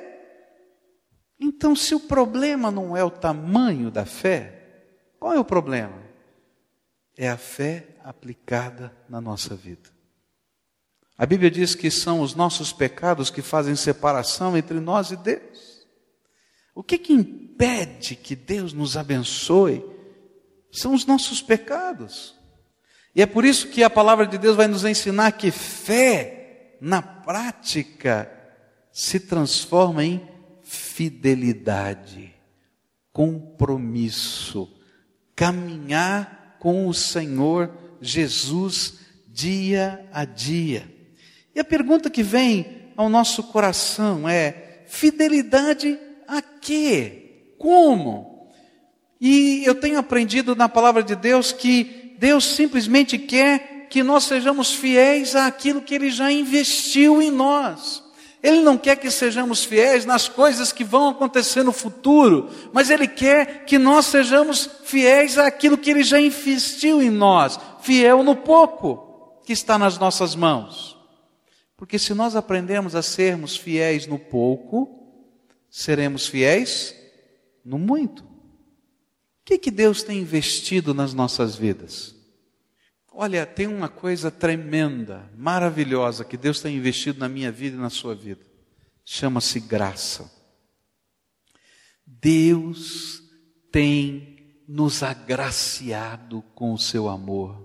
Então, 1.38 1.76
se 1.76 1.94
o 1.94 2.00
problema 2.00 2.72
não 2.72 2.96
é 2.96 3.04
o 3.04 3.10
tamanho 3.10 3.88
da 3.88 4.04
fé, 4.04 4.52
qual 5.20 5.32
é 5.32 5.38
o 5.38 5.44
problema? 5.44 6.03
É 7.16 7.28
a 7.28 7.36
fé 7.36 7.96
aplicada 8.02 8.94
na 9.08 9.20
nossa 9.20 9.54
vida. 9.54 9.94
A 11.16 11.24
Bíblia 11.24 11.50
diz 11.50 11.74
que 11.74 11.90
são 11.90 12.20
os 12.20 12.34
nossos 12.34 12.72
pecados 12.72 13.30
que 13.30 13.40
fazem 13.40 13.76
separação 13.76 14.56
entre 14.56 14.80
nós 14.80 15.12
e 15.12 15.16
Deus. 15.16 15.86
O 16.74 16.82
que 16.82 16.98
que 16.98 17.12
impede 17.12 18.16
que 18.16 18.34
Deus 18.34 18.72
nos 18.72 18.96
abençoe? 18.96 19.84
São 20.72 20.92
os 20.92 21.06
nossos 21.06 21.40
pecados. 21.40 22.34
E 23.14 23.22
é 23.22 23.26
por 23.26 23.44
isso 23.44 23.68
que 23.68 23.84
a 23.84 23.90
palavra 23.90 24.26
de 24.26 24.36
Deus 24.36 24.56
vai 24.56 24.66
nos 24.66 24.84
ensinar 24.84 25.30
que 25.32 25.52
fé, 25.52 26.76
na 26.80 27.00
prática, 27.00 28.28
se 28.90 29.20
transforma 29.20 30.04
em 30.04 30.28
fidelidade, 30.64 32.34
compromisso, 33.12 34.68
caminhar 35.36 36.33
com 36.64 36.88
o 36.88 36.94
Senhor 36.94 37.70
Jesus 38.00 38.94
dia 39.28 40.08
a 40.10 40.24
dia. 40.24 40.90
E 41.54 41.60
a 41.60 41.64
pergunta 41.64 42.08
que 42.08 42.22
vem 42.22 42.90
ao 42.96 43.10
nosso 43.10 43.42
coração 43.42 44.26
é: 44.26 44.82
fidelidade 44.86 45.98
a 46.26 46.40
quê? 46.40 47.52
Como? 47.58 48.48
E 49.20 49.62
eu 49.66 49.74
tenho 49.74 49.98
aprendido 49.98 50.56
na 50.56 50.66
palavra 50.66 51.02
de 51.02 51.14
Deus 51.14 51.52
que 51.52 52.16
Deus 52.18 52.46
simplesmente 52.46 53.18
quer 53.18 53.86
que 53.90 54.02
nós 54.02 54.24
sejamos 54.24 54.72
fiéis 54.72 55.36
àquilo 55.36 55.82
que 55.82 55.94
Ele 55.94 56.10
já 56.10 56.32
investiu 56.32 57.20
em 57.20 57.30
nós. 57.30 58.02
Ele 58.44 58.60
não 58.60 58.76
quer 58.76 58.96
que 58.96 59.10
sejamos 59.10 59.64
fiéis 59.64 60.04
nas 60.04 60.28
coisas 60.28 60.70
que 60.70 60.84
vão 60.84 61.08
acontecer 61.08 61.62
no 61.62 61.72
futuro, 61.72 62.50
mas 62.74 62.90
Ele 62.90 63.08
quer 63.08 63.64
que 63.64 63.78
nós 63.78 64.04
sejamos 64.04 64.68
fiéis 64.84 65.38
àquilo 65.38 65.78
que 65.78 65.88
Ele 65.88 66.04
já 66.04 66.20
investiu 66.20 67.00
em 67.00 67.08
nós, 67.08 67.58
fiel 67.80 68.22
no 68.22 68.36
pouco 68.36 69.40
que 69.46 69.54
está 69.54 69.78
nas 69.78 69.96
nossas 69.96 70.34
mãos. 70.34 70.94
Porque 71.74 71.98
se 71.98 72.12
nós 72.12 72.36
aprendermos 72.36 72.94
a 72.94 73.00
sermos 73.00 73.56
fiéis 73.56 74.06
no 74.06 74.18
pouco, 74.18 75.08
seremos 75.70 76.26
fiéis 76.26 76.94
no 77.64 77.78
muito. 77.78 78.24
O 78.24 78.28
que, 79.42 79.56
que 79.56 79.70
Deus 79.70 80.02
tem 80.02 80.18
investido 80.18 80.92
nas 80.92 81.14
nossas 81.14 81.56
vidas? 81.56 82.13
Olha, 83.16 83.46
tem 83.46 83.68
uma 83.68 83.88
coisa 83.88 84.28
tremenda, 84.28 85.30
maravilhosa 85.36 86.24
que 86.24 86.36
Deus 86.36 86.60
tem 86.60 86.76
investido 86.76 87.20
na 87.20 87.28
minha 87.28 87.52
vida 87.52 87.76
e 87.76 87.80
na 87.80 87.88
sua 87.88 88.12
vida. 88.12 88.44
Chama-se 89.04 89.60
graça. 89.60 90.28
Deus 92.04 93.22
tem 93.70 94.64
nos 94.66 95.04
agraciado 95.04 96.42
com 96.56 96.72
o 96.72 96.78
seu 96.78 97.08
amor. 97.08 97.64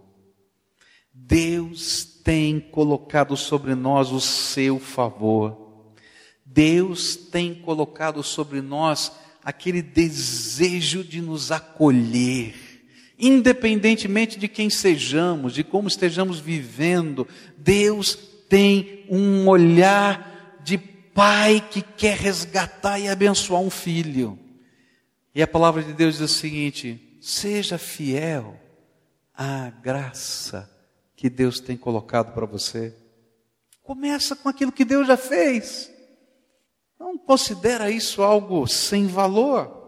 Deus 1.11 2.05
tem 2.23 2.59
colocado 2.59 3.35
sobre 3.35 3.73
nós 3.73 4.11
o 4.11 4.21
seu 4.21 4.79
favor. 4.79 5.93
Deus 6.45 7.15
tem 7.15 7.55
colocado 7.55 8.21
sobre 8.21 8.61
nós 8.61 9.11
aquele 9.43 9.81
desejo 9.81 11.03
de 11.03 11.21
nos 11.21 11.51
acolher, 11.51 12.53
independentemente 13.19 14.39
de 14.39 14.47
quem 14.47 14.69
sejamos, 14.69 15.53
de 15.53 15.63
como 15.63 15.87
estejamos 15.87 16.39
vivendo, 16.39 17.27
Deus 17.57 18.15
tem 18.47 19.05
um 19.09 19.47
olhar 19.47 20.59
de 20.63 20.77
pai 20.77 21.67
que 21.69 21.81
quer 21.81 22.17
resgatar 22.17 22.97
e 22.99 23.09
abençoar 23.09 23.61
um 23.61 23.69
filho. 23.69 24.39
E 25.35 25.41
a 25.41 25.47
palavra 25.47 25.83
de 25.83 25.93
Deus 25.93 26.17
diz 26.17 26.31
o 26.31 26.33
seguinte: 26.33 27.17
seja 27.21 27.77
fiel 27.77 28.57
à 29.33 29.69
graça 29.69 30.69
que 31.15 31.29
Deus 31.29 31.59
tem 31.59 31.75
colocado 31.75 32.33
para 32.33 32.45
você. 32.45 32.95
Começa 33.83 34.35
com 34.35 34.47
aquilo 34.47 34.71
que 34.71 34.85
Deus 34.85 35.07
já 35.07 35.17
fez. 35.17 35.91
Não 36.99 37.17
considera 37.17 37.91
isso 37.91 38.21
algo 38.21 38.67
sem 38.67 39.07
valor. 39.07 39.78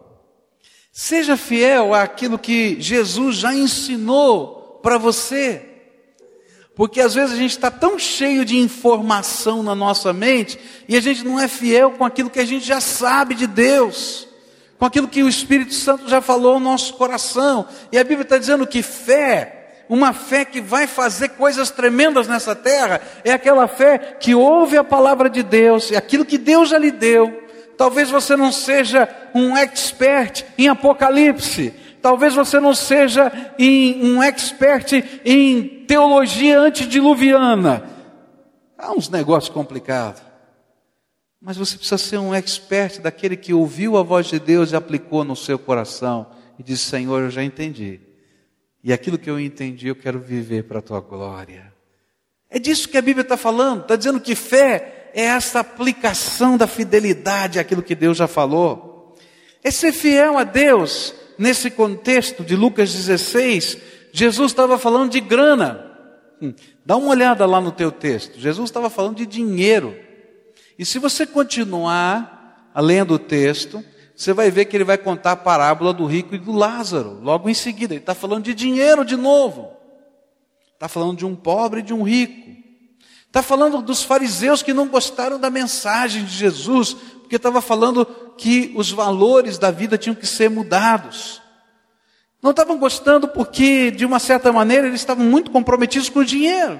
Seja 0.91 1.37
fiel 1.37 1.93
àquilo 1.93 2.37
que 2.37 2.75
Jesus 2.79 3.37
já 3.37 3.53
ensinou 3.53 4.79
para 4.83 4.97
você. 4.97 5.61
Porque 6.75 6.99
às 6.99 7.13
vezes 7.13 7.33
a 7.33 7.37
gente 7.37 7.51
está 7.51 7.69
tão 7.69 7.99
cheio 7.99 8.43
de 8.43 8.57
informação 8.57 9.61
na 9.61 9.75
nossa 9.75 10.11
mente 10.11 10.59
e 10.87 10.95
a 10.97 11.01
gente 11.01 11.23
não 11.23 11.39
é 11.39 11.47
fiel 11.47 11.91
com 11.91 12.03
aquilo 12.03 12.29
que 12.29 12.39
a 12.39 12.45
gente 12.45 12.65
já 12.65 12.81
sabe 12.81 13.35
de 13.35 13.45
Deus, 13.45 14.27
com 14.79 14.85
aquilo 14.85 15.07
que 15.07 15.21
o 15.21 15.29
Espírito 15.29 15.73
Santo 15.73 16.09
já 16.09 16.21
falou 16.21 16.59
no 16.59 16.71
nosso 16.71 16.93
coração. 16.95 17.67
E 17.91 17.97
a 17.97 18.03
Bíblia 18.03 18.23
está 18.23 18.37
dizendo 18.37 18.65
que 18.65 18.81
fé 18.81 19.57
uma 19.91 20.13
fé 20.13 20.45
que 20.45 20.61
vai 20.61 20.87
fazer 20.87 21.29
coisas 21.29 21.69
tremendas 21.69 22.25
nessa 22.25 22.55
terra, 22.55 23.01
é 23.25 23.33
aquela 23.33 23.67
fé 23.67 23.97
que 24.21 24.33
ouve 24.33 24.77
a 24.77 24.85
palavra 24.85 25.29
de 25.29 25.43
Deus, 25.43 25.91
e 25.91 25.97
aquilo 25.97 26.23
que 26.23 26.37
Deus 26.37 26.69
já 26.69 26.77
lhe 26.77 26.91
deu. 26.91 27.43
Talvez 27.77 28.09
você 28.09 28.35
não 28.35 28.51
seja 28.51 29.09
um 29.33 29.55
expert 29.55 30.43
em 30.57 30.67
Apocalipse, 30.67 31.73
talvez 32.01 32.33
você 32.33 32.59
não 32.59 32.73
seja 32.73 33.31
um 33.59 34.21
expert 34.21 34.93
em 35.25 35.85
teologia 35.85 36.59
antediluviana. 36.59 37.83
Há 38.77 38.91
uns 38.91 39.09
negócios 39.09 39.53
complicados. 39.53 40.21
Mas 41.41 41.57
você 41.57 41.75
precisa 41.75 41.97
ser 41.97 42.17
um 42.17 42.35
expert 42.35 42.99
daquele 42.99 43.35
que 43.35 43.53
ouviu 43.53 43.97
a 43.97 44.03
voz 44.03 44.27
de 44.27 44.39
Deus 44.39 44.71
e 44.71 44.75
aplicou 44.75 45.23
no 45.23 45.35
seu 45.35 45.57
coração 45.57 46.27
e 46.59 46.63
disse: 46.63 46.85
Senhor, 46.85 47.19
eu 47.19 47.31
já 47.31 47.43
entendi. 47.43 47.99
E 48.83 48.93
aquilo 48.93 49.17
que 49.17 49.29
eu 49.29 49.39
entendi, 49.39 49.87
eu 49.87 49.95
quero 49.95 50.19
viver 50.19 50.65
para 50.65 50.79
a 50.79 50.81
tua 50.81 50.99
glória. 50.99 51.73
É 52.47 52.59
disso 52.59 52.89
que 52.89 52.97
a 52.97 53.01
Bíblia 53.01 53.23
está 53.23 53.37
falando. 53.37 53.81
Está 53.81 53.95
dizendo 53.95 54.19
que 54.19 54.35
fé 54.35 55.00
é 55.13 55.23
essa 55.23 55.59
aplicação 55.59 56.57
da 56.57 56.67
fidelidade 56.67 57.59
àquilo 57.59 57.83
que 57.83 57.95
Deus 57.95 58.17
já 58.17 58.27
falou. 58.27 59.15
É 59.63 59.71
ser 59.71 59.91
fiel 59.91 60.37
a 60.37 60.43
Deus. 60.43 61.13
Nesse 61.37 61.71
contexto 61.71 62.43
de 62.43 62.55
Lucas 62.55 62.93
16, 62.93 63.77
Jesus 64.11 64.51
estava 64.51 64.77
falando 64.77 65.11
de 65.11 65.19
grana. 65.19 65.91
Hum, 66.41 66.53
dá 66.85 66.97
uma 66.97 67.09
olhada 67.09 67.45
lá 67.45 67.59
no 67.59 67.71
teu 67.71 67.91
texto. 67.91 68.39
Jesus 68.39 68.69
estava 68.69 68.89
falando 68.89 69.17
de 69.17 69.25
dinheiro. 69.25 69.95
E 70.77 70.85
se 70.85 70.99
você 70.99 71.25
continuar 71.25 72.71
lendo 72.75 73.15
o 73.15 73.19
texto, 73.19 73.83
você 74.15 74.33
vai 74.33 74.51
ver 74.51 74.65
que 74.65 74.77
ele 74.77 74.83
vai 74.83 74.97
contar 74.97 75.31
a 75.31 75.35
parábola 75.35 75.93
do 75.93 76.05
rico 76.05 76.35
e 76.35 76.37
do 76.37 76.51
Lázaro, 76.51 77.19
logo 77.21 77.49
em 77.49 77.53
seguida. 77.53 77.93
Ele 77.93 78.01
está 78.01 78.13
falando 78.13 78.43
de 78.43 78.53
dinheiro 78.53 79.03
de 79.03 79.15
novo. 79.15 79.71
Está 80.73 80.87
falando 80.87 81.17
de 81.17 81.25
um 81.25 81.35
pobre 81.35 81.79
e 81.79 81.83
de 81.83 81.93
um 81.93 82.03
rico. 82.03 82.51
Está 83.31 83.41
falando 83.41 83.81
dos 83.81 84.03
fariseus 84.03 84.61
que 84.61 84.73
não 84.73 84.89
gostaram 84.89 85.39
da 85.39 85.49
mensagem 85.49 86.25
de 86.25 86.33
Jesus, 86.35 86.93
porque 86.93 87.37
estava 87.37 87.61
falando 87.61 88.05
que 88.37 88.73
os 88.75 88.91
valores 88.91 89.57
da 89.57 89.71
vida 89.71 89.97
tinham 89.97 90.13
que 90.13 90.27
ser 90.27 90.49
mudados. 90.49 91.41
Não 92.41 92.51
estavam 92.51 92.77
gostando 92.77 93.29
porque, 93.29 93.89
de 93.89 94.05
uma 94.05 94.19
certa 94.19 94.51
maneira, 94.51 94.85
eles 94.85 94.99
estavam 94.99 95.23
muito 95.25 95.49
comprometidos 95.49 96.09
com 96.09 96.19
o 96.19 96.25
dinheiro. 96.25 96.77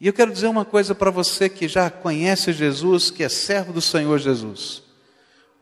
E 0.00 0.06
eu 0.06 0.12
quero 0.14 0.32
dizer 0.32 0.46
uma 0.46 0.64
coisa 0.64 0.94
para 0.94 1.10
você 1.10 1.50
que 1.50 1.68
já 1.68 1.90
conhece 1.90 2.50
Jesus, 2.50 3.10
que 3.10 3.22
é 3.22 3.28
servo 3.28 3.70
do 3.70 3.82
Senhor 3.82 4.18
Jesus. 4.18 4.82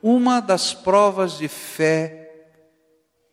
Uma 0.01 0.39
das 0.39 0.73
provas 0.73 1.37
de 1.37 1.49
fé, 1.49 2.47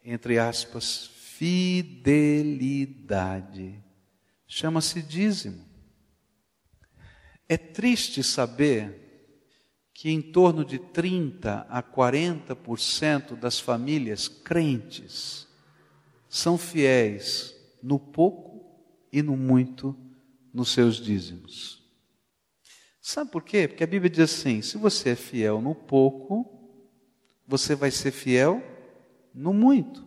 entre 0.03 0.39
aspas, 0.39 1.11
fidelidade, 1.37 2.49
chama-se 4.47 5.03
dízimo. 5.03 5.72
É 7.53 7.57
triste 7.57 8.23
saber 8.23 8.99
que 9.93 10.09
em 10.09 10.23
torno 10.23 10.65
de 10.65 10.79
30 10.79 11.67
a 11.69 11.83
40% 11.83 13.35
das 13.35 13.59
famílias 13.59 14.27
crentes 14.27 15.47
são 16.27 16.57
fiéis 16.57 17.55
no 17.83 17.99
pouco 17.99 18.65
e 19.11 19.21
no 19.21 19.37
muito 19.37 19.95
nos 20.51 20.71
seus 20.71 20.95
dízimos. 20.95 21.87
Sabe 22.99 23.29
por 23.29 23.43
quê? 23.43 23.67
Porque 23.67 23.83
a 23.83 23.87
Bíblia 23.87 24.09
diz 24.09 24.21
assim: 24.21 24.63
se 24.63 24.75
você 24.75 25.09
é 25.09 25.15
fiel 25.15 25.61
no 25.61 25.75
pouco, 25.75 26.71
você 27.47 27.75
vai 27.75 27.91
ser 27.91 28.09
fiel 28.09 28.63
no 29.31 29.53
muito. 29.53 30.03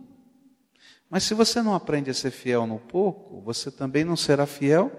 Mas 1.09 1.23
se 1.23 1.33
você 1.33 1.63
não 1.63 1.77
aprende 1.77 2.11
a 2.11 2.15
ser 2.15 2.33
fiel 2.33 2.67
no 2.67 2.81
pouco, 2.81 3.41
você 3.41 3.71
também 3.71 4.05
não 4.05 4.17
será 4.17 4.47
fiel 4.47 4.91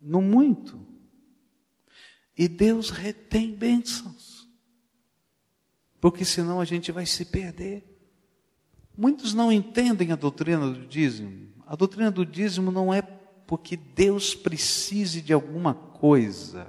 no 0.00 0.22
muito. 0.22 0.85
E 2.36 2.48
Deus 2.48 2.90
retém 2.90 3.54
bênçãos. 3.54 4.46
Porque 6.00 6.24
senão 6.24 6.60
a 6.60 6.64
gente 6.64 6.92
vai 6.92 7.06
se 7.06 7.24
perder. 7.24 7.84
Muitos 8.96 9.32
não 9.32 9.50
entendem 9.50 10.12
a 10.12 10.16
doutrina 10.16 10.70
do 10.70 10.86
dízimo. 10.86 11.48
A 11.66 11.74
doutrina 11.74 12.10
do 12.10 12.24
dízimo 12.24 12.70
não 12.70 12.92
é 12.92 13.02
porque 13.46 13.76
Deus 13.76 14.34
precise 14.34 15.20
de 15.20 15.32
alguma 15.32 15.74
coisa. 15.74 16.68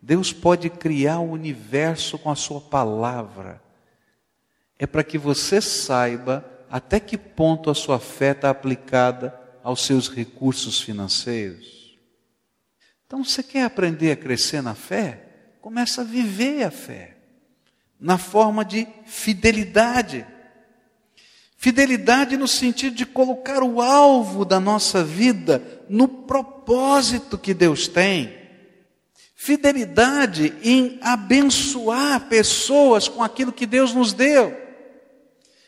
Deus 0.00 0.32
pode 0.32 0.68
criar 0.68 1.20
o 1.20 1.30
universo 1.30 2.18
com 2.18 2.30
a 2.30 2.36
sua 2.36 2.60
palavra. 2.60 3.62
É 4.78 4.86
para 4.86 5.04
que 5.04 5.16
você 5.16 5.60
saiba 5.60 6.44
até 6.68 6.98
que 6.98 7.16
ponto 7.16 7.70
a 7.70 7.74
sua 7.74 7.98
fé 7.98 8.32
está 8.32 8.50
aplicada 8.50 9.38
aos 9.62 9.84
seus 9.84 10.08
recursos 10.08 10.80
financeiros. 10.80 11.81
Então, 13.12 13.22
você 13.22 13.42
quer 13.42 13.64
aprender 13.64 14.10
a 14.10 14.16
crescer 14.16 14.62
na 14.62 14.74
fé? 14.74 15.22
Começa 15.60 16.00
a 16.00 16.04
viver 16.04 16.64
a 16.64 16.70
fé 16.70 17.18
na 18.00 18.16
forma 18.16 18.64
de 18.64 18.88
fidelidade. 19.04 20.24
Fidelidade 21.58 22.38
no 22.38 22.48
sentido 22.48 22.96
de 22.96 23.04
colocar 23.04 23.62
o 23.62 23.82
alvo 23.82 24.46
da 24.46 24.58
nossa 24.58 25.04
vida 25.04 25.62
no 25.90 26.08
propósito 26.08 27.36
que 27.36 27.52
Deus 27.52 27.86
tem. 27.86 28.34
Fidelidade 29.36 30.54
em 30.62 30.98
abençoar 31.02 32.30
pessoas 32.30 33.08
com 33.08 33.22
aquilo 33.22 33.52
que 33.52 33.66
Deus 33.66 33.92
nos 33.92 34.14
deu. 34.14 34.56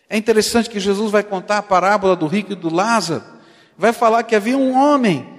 É 0.09 0.17
interessante 0.17 0.71
que 0.71 0.81
Jesus 0.81 1.11
vai 1.11 1.23
contar 1.23 1.59
a 1.59 1.63
parábola 1.63 2.17
do 2.17 2.27
rico 2.27 2.53
e 2.53 2.57
do 2.57 2.75
Lázaro. 2.75 3.23
Vai 3.77 3.93
falar 3.93 4.23
que 4.23 4.35
havia 4.35 4.57
um 4.57 4.75
homem 4.75 5.34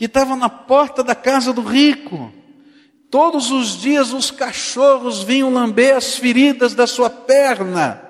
que 0.00 0.06
estava 0.06 0.34
na 0.34 0.48
porta 0.48 1.04
da 1.04 1.14
casa 1.14 1.52
do 1.52 1.60
rico. 1.60 2.32
Todos 3.10 3.50
os 3.50 3.76
dias 3.78 4.14
os 4.14 4.30
cachorros 4.30 5.22
vinham 5.22 5.52
lamber 5.52 5.94
as 5.94 6.16
feridas 6.16 6.74
da 6.74 6.86
sua 6.86 7.10
perna. 7.10 8.00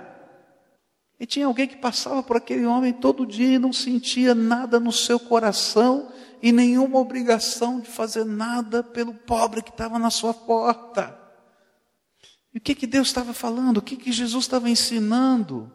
E 1.18 1.26
tinha 1.26 1.46
alguém 1.46 1.66
que 1.66 1.74
passava 1.74 2.22
por 2.22 2.37
aquele 2.37 2.64
homem 2.64 2.92
todo 2.92 3.26
dia 3.26 3.57
e 3.57 3.59
não 3.59 3.72
sentia 3.72 4.37
nada 4.37 4.79
no 4.79 4.92
seu 4.92 5.18
coração 5.18 6.12
e 6.40 6.53
nenhuma 6.53 6.96
obrigação 6.96 7.81
de 7.81 7.88
fazer 7.88 8.24
nada 8.24 8.85
pelo 8.85 9.12
pobre 9.12 9.61
que 9.61 9.70
estava 9.70 9.98
na 9.98 10.11
sua 10.11 10.33
porta. 10.33 11.18
E 12.55 12.59
o 12.59 12.61
que, 12.61 12.76
que 12.76 12.87
Deus 12.87 13.09
estava 13.09 13.35
falando? 13.35 13.79
O 13.79 13.83
que, 13.83 13.96
que 13.96 14.12
Jesus 14.12 14.44
estava 14.44 14.70
ensinando? 14.70 15.72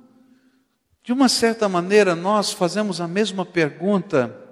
De 1.03 1.11
uma 1.11 1.27
certa 1.27 1.67
maneira, 1.67 2.15
nós 2.15 2.53
fazemos 2.53 3.01
a 3.01 3.07
mesma 3.07 3.45
pergunta 3.45 4.44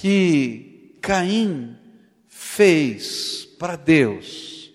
que 0.00 0.96
Caim 1.02 1.76
fez 2.26 3.44
para 3.58 3.76
Deus, 3.76 4.72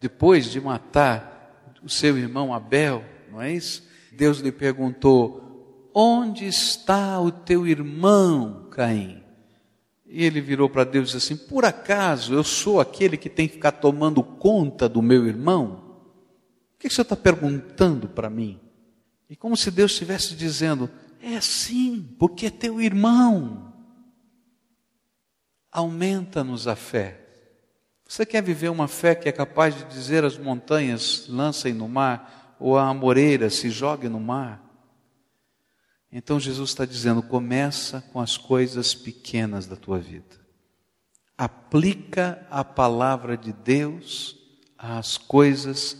depois 0.00 0.46
de 0.46 0.58
matar 0.58 1.76
o 1.84 1.88
seu 1.90 2.16
irmão 2.16 2.54
Abel, 2.54 3.04
não 3.30 3.42
é 3.42 3.52
isso? 3.52 3.86
Deus 4.10 4.38
lhe 4.38 4.50
perguntou: 4.50 5.90
Onde 5.94 6.46
está 6.46 7.20
o 7.20 7.30
teu 7.30 7.66
irmão, 7.66 8.68
Caim? 8.70 9.22
E 10.06 10.24
ele 10.24 10.40
virou 10.40 10.70
para 10.70 10.84
Deus 10.84 11.10
e 11.10 11.12
disse 11.18 11.34
assim: 11.34 11.46
Por 11.46 11.66
acaso 11.66 12.32
eu 12.32 12.42
sou 12.42 12.80
aquele 12.80 13.18
que 13.18 13.28
tem 13.28 13.46
que 13.46 13.54
ficar 13.54 13.72
tomando 13.72 14.22
conta 14.22 14.88
do 14.88 15.02
meu 15.02 15.26
irmão? 15.26 15.98
O 16.74 16.78
que, 16.78 16.88
o 16.88 16.90
senhor 16.90 17.02
está 17.02 17.16
perguntando 17.16 18.08
para 18.08 18.30
mim? 18.30 18.58
E 19.28 19.36
como 19.36 19.58
se 19.58 19.70
Deus 19.70 19.92
estivesse 19.92 20.34
dizendo: 20.34 20.88
É 21.22 21.36
assim, 21.36 22.16
porque 22.18 22.46
é 22.46 22.50
teu 22.50 22.80
irmão. 22.80 23.71
Aumenta-nos 25.72 26.68
a 26.68 26.76
fé. 26.76 27.18
Você 28.06 28.26
quer 28.26 28.42
viver 28.42 28.68
uma 28.68 28.86
fé 28.86 29.14
que 29.14 29.28
é 29.28 29.32
capaz 29.32 29.74
de 29.74 29.84
dizer 29.84 30.22
às 30.22 30.36
montanhas, 30.36 31.26
lancem 31.28 31.72
no 31.72 31.88
mar, 31.88 32.56
ou 32.60 32.76
à 32.76 32.88
amoreira, 32.88 33.48
se 33.48 33.70
jogue 33.70 34.08
no 34.08 34.20
mar? 34.20 34.62
Então 36.12 36.38
Jesus 36.38 36.70
está 36.70 36.84
dizendo: 36.84 37.22
começa 37.22 38.02
com 38.12 38.20
as 38.20 38.36
coisas 38.36 38.94
pequenas 38.94 39.66
da 39.66 39.74
tua 39.74 39.98
vida. 39.98 40.42
Aplica 41.38 42.46
a 42.50 42.62
palavra 42.62 43.36
de 43.36 43.52
Deus 43.52 44.36
às 44.76 45.16
coisas 45.16 45.96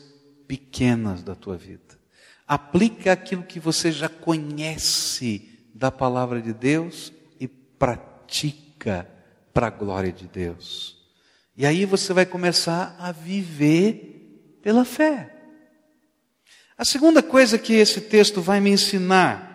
pequenas 0.46 1.22
da 1.22 1.34
tua 1.34 1.56
vida. 1.56 1.98
Aplica 2.46 3.12
aquilo 3.12 3.42
que 3.42 3.58
você 3.58 3.90
já 3.90 4.10
conhece 4.10 5.66
da 5.74 5.90
palavra 5.90 6.42
de 6.42 6.52
Deus 6.52 7.10
e 7.40 7.48
pratica 7.48 9.11
para 9.52 9.66
a 9.66 9.70
glória 9.70 10.12
de 10.12 10.26
Deus. 10.26 10.96
E 11.56 11.66
aí 11.66 11.84
você 11.84 12.12
vai 12.12 12.24
começar 12.24 12.96
a 12.98 13.12
viver 13.12 14.58
pela 14.62 14.84
fé. 14.84 15.34
A 16.76 16.84
segunda 16.84 17.22
coisa 17.22 17.58
que 17.58 17.74
esse 17.74 18.00
texto 18.00 18.40
vai 18.40 18.60
me 18.60 18.70
ensinar 18.70 19.50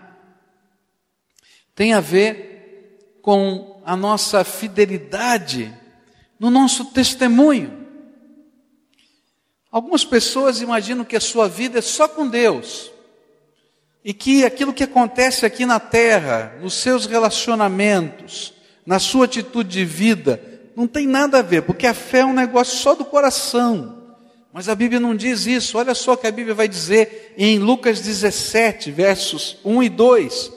tem 1.75 1.93
a 1.93 1.99
ver 1.99 3.19
com 3.21 3.81
a 3.85 3.95
nossa 3.95 4.43
fidelidade 4.43 5.73
no 6.39 6.49
nosso 6.49 6.85
testemunho. 6.85 7.85
Algumas 9.71 10.05
pessoas 10.05 10.61
imaginam 10.61 11.03
que 11.03 11.15
a 11.15 11.21
sua 11.21 11.47
vida 11.47 11.79
é 11.79 11.81
só 11.81 12.07
com 12.07 12.27
Deus 12.27 12.91
e 14.03 14.13
que 14.13 14.45
aquilo 14.45 14.73
que 14.73 14.83
acontece 14.83 15.45
aqui 15.45 15.65
na 15.65 15.79
terra, 15.79 16.57
nos 16.61 16.75
seus 16.75 17.05
relacionamentos, 17.05 18.53
na 18.87 18.99
sua 18.99 19.25
atitude 19.25 19.69
de 19.69 19.83
vida, 19.83 20.41
não 20.73 20.87
tem 20.87 21.05
nada 21.05 21.39
a 21.39 21.41
ver, 21.41 21.63
porque 21.63 21.85
a 21.85 21.93
fé 21.93 22.19
é 22.19 22.25
um 22.25 22.33
negócio 22.33 22.77
só 22.77 22.95
do 22.95 23.03
coração. 23.03 24.15
Mas 24.53 24.69
a 24.69 24.75
Bíblia 24.75 24.97
não 24.97 25.13
diz 25.13 25.45
isso. 25.45 25.77
Olha 25.77 25.93
só 25.93 26.13
o 26.13 26.17
que 26.17 26.25
a 26.25 26.31
Bíblia 26.31 26.55
vai 26.55 26.69
dizer 26.69 27.35
em 27.37 27.59
Lucas 27.59 27.99
17, 27.99 28.89
versos 28.89 29.57
1 29.65 29.83
e 29.83 29.89
2. 29.89 30.51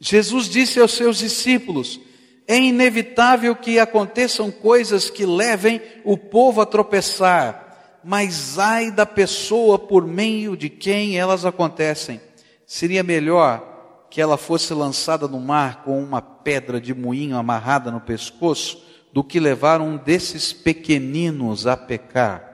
Jesus 0.00 0.48
disse 0.48 0.80
aos 0.80 0.92
seus 0.92 1.18
discípulos: 1.18 2.00
É 2.48 2.56
inevitável 2.56 3.54
que 3.54 3.78
aconteçam 3.78 4.50
coisas 4.50 5.10
que 5.10 5.26
levem 5.26 5.82
o 6.02 6.16
povo 6.16 6.62
a 6.62 6.66
tropeçar, 6.66 8.00
mas 8.02 8.58
ai 8.58 8.90
da 8.90 9.04
pessoa 9.04 9.78
por 9.78 10.06
meio 10.06 10.56
de 10.56 10.70
quem 10.70 11.18
elas 11.18 11.44
acontecem. 11.44 12.22
Seria 12.66 13.02
melhor 13.02 13.65
que 14.10 14.20
ela 14.20 14.36
fosse 14.36 14.72
lançada 14.72 15.26
no 15.28 15.40
mar 15.40 15.82
com 15.82 16.02
uma 16.02 16.22
pedra 16.22 16.80
de 16.80 16.94
moinho 16.94 17.36
amarrada 17.36 17.90
no 17.90 18.00
pescoço, 18.00 18.84
do 19.12 19.24
que 19.24 19.40
levar 19.40 19.80
um 19.80 19.96
desses 19.96 20.52
pequeninos 20.52 21.66
a 21.66 21.76
pecar. 21.76 22.46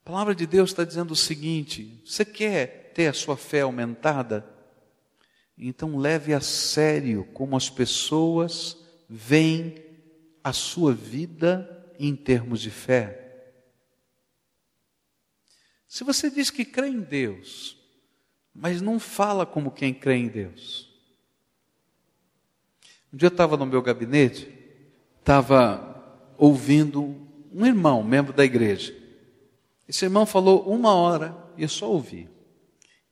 A 0.00 0.04
palavra 0.04 0.34
de 0.34 0.46
Deus 0.46 0.70
está 0.70 0.84
dizendo 0.84 1.12
o 1.12 1.16
seguinte: 1.16 2.02
você 2.04 2.24
quer 2.24 2.92
ter 2.92 3.06
a 3.06 3.12
sua 3.12 3.36
fé 3.36 3.60
aumentada? 3.60 4.44
Então 5.56 5.96
leve 5.96 6.34
a 6.34 6.40
sério 6.40 7.24
como 7.32 7.56
as 7.56 7.70
pessoas 7.70 8.76
veem 9.08 9.76
a 10.42 10.52
sua 10.52 10.92
vida 10.92 11.94
em 11.98 12.16
termos 12.16 12.60
de 12.60 12.70
fé. 12.70 13.22
Se 15.86 16.02
você 16.02 16.30
diz 16.30 16.50
que 16.50 16.64
crê 16.64 16.88
em 16.88 17.00
Deus, 17.00 17.78
mas 18.54 18.80
não 18.80 18.98
fala 18.98 19.46
como 19.46 19.70
quem 19.70 19.94
crê 19.94 20.16
em 20.16 20.28
Deus. 20.28 20.90
Um 23.12 23.16
dia 23.16 23.26
eu 23.26 23.32
estava 23.32 23.56
no 23.56 23.66
meu 23.66 23.82
gabinete, 23.82 24.48
estava 25.18 26.02
ouvindo 26.36 27.16
um 27.52 27.66
irmão, 27.66 28.02
membro 28.02 28.32
da 28.32 28.44
igreja. 28.44 28.94
Esse 29.88 30.04
irmão 30.04 30.24
falou 30.24 30.62
uma 30.62 30.94
hora 30.94 31.36
e 31.56 31.62
eu 31.62 31.68
só 31.68 31.90
ouvi. 31.90 32.28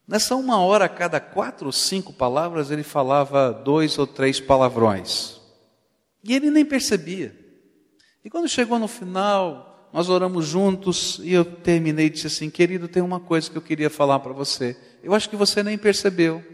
Nessa 0.07 0.35
uma 0.35 0.59
hora, 0.59 0.87
a 0.87 0.89
cada 0.89 1.21
quatro 1.21 1.67
ou 1.67 1.73
cinco 1.73 2.13
palavras, 2.13 2.71
ele 2.71 2.83
falava 2.83 3.53
dois 3.53 3.97
ou 3.99 4.07
três 4.07 4.41
palavrões. 4.41 5.41
E 6.25 6.35
ele 6.35 6.51
nem 6.51 6.65
percebia. 6.65 7.39
E 8.25 8.29
quando 8.29 8.49
chegou 8.49 8.79
no 8.79 8.89
final, 8.89 9.89
nós 9.93 10.09
oramos 10.09 10.47
juntos 10.47 11.21
e 11.23 11.33
eu 11.33 11.45
terminei 11.45 12.07
e 12.07 12.11
disse 12.11 12.27
assim: 12.27 12.51
Querido, 12.51 12.89
tem 12.89 13.03
uma 13.03 13.21
coisa 13.21 13.51
que 13.51 13.57
eu 13.57 13.63
queria 13.63 13.89
falar 13.89 14.19
para 14.19 14.33
você. 14.33 14.77
Eu 15.03 15.15
acho 15.15 15.29
que 15.29 15.37
você 15.37 15.63
nem 15.63 15.79
percebeu. 15.79 16.45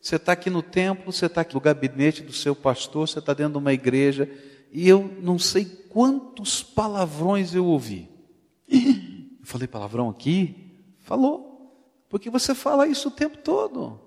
Você 0.00 0.16
está 0.16 0.32
aqui 0.32 0.48
no 0.48 0.62
templo, 0.62 1.12
você 1.12 1.26
está 1.26 1.40
aqui 1.40 1.54
no 1.54 1.60
gabinete 1.60 2.22
do 2.22 2.32
seu 2.32 2.54
pastor, 2.54 3.08
você 3.08 3.18
está 3.18 3.34
dentro 3.34 3.54
de 3.54 3.58
uma 3.58 3.72
igreja, 3.72 4.30
e 4.72 4.88
eu 4.88 5.16
não 5.20 5.38
sei 5.38 5.64
quantos 5.64 6.62
palavrões 6.62 7.54
eu 7.54 7.66
ouvi. 7.66 8.08
Eu 9.40 9.48
falei 9.48 9.68
palavrão 9.68 10.10
aqui? 10.10 10.72
Falou. 11.02 11.56
Porque 12.08 12.28
você 12.28 12.52
fala 12.52 12.88
isso 12.88 13.08
o 13.08 13.12
tempo 13.12 13.38
todo. 13.38 14.00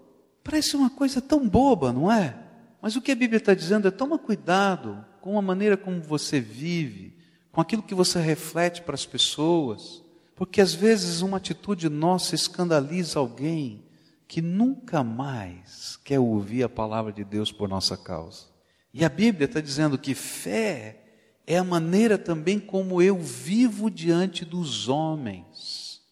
Parece 0.43 0.75
uma 0.75 0.89
coisa 0.89 1.21
tão 1.21 1.47
boba, 1.47 1.93
não 1.93 2.12
é? 2.12 2.38
Mas 2.82 2.95
o 2.95 3.01
que 3.01 3.12
a 3.12 3.15
Bíblia 3.15 3.38
está 3.38 3.53
dizendo 3.53 3.88
é: 3.88 3.91
toma 3.91 4.17
cuidado 4.17 5.05
com 5.21 5.38
a 5.38 5.41
maneira 5.41 5.77
como 5.77 6.01
você 6.01 6.41
vive, 6.41 7.17
com 7.51 7.62
aquilo 7.62 7.84
que 7.84 7.95
você 7.95 8.19
reflete 8.19 8.82
para 8.82 8.95
as 8.95 9.05
pessoas, 9.05 10.03
porque 10.39 10.62
às 10.62 10.73
vezes 10.73 11.21
uma 11.21 11.36
atitude 11.36 11.89
nossa 11.89 12.34
escandaliza 12.34 13.19
alguém 13.19 13.84
que 14.25 14.41
nunca 14.41 15.04
mais 15.04 15.99
quer 16.02 16.17
ouvir 16.17 16.63
a 16.63 16.69
palavra 16.69 17.12
de 17.12 17.25
Deus 17.25 17.52
por 17.52 17.67
nossa 17.67 17.97
causa. 17.97 18.45
E 18.93 19.04
a 19.04 19.10
Bíblia 19.10 19.47
está 19.47 19.60
dizendo 19.60 19.97
que 19.97 20.15
fé 20.15 21.04
é 21.45 21.58
a 21.58 21.63
maneira 21.63 22.17
também 22.17 22.58
como 22.58 23.02
eu 23.02 23.17
vivo 23.19 23.91
diante 23.91 24.45
dos 24.45 24.88
homens. 24.88 26.04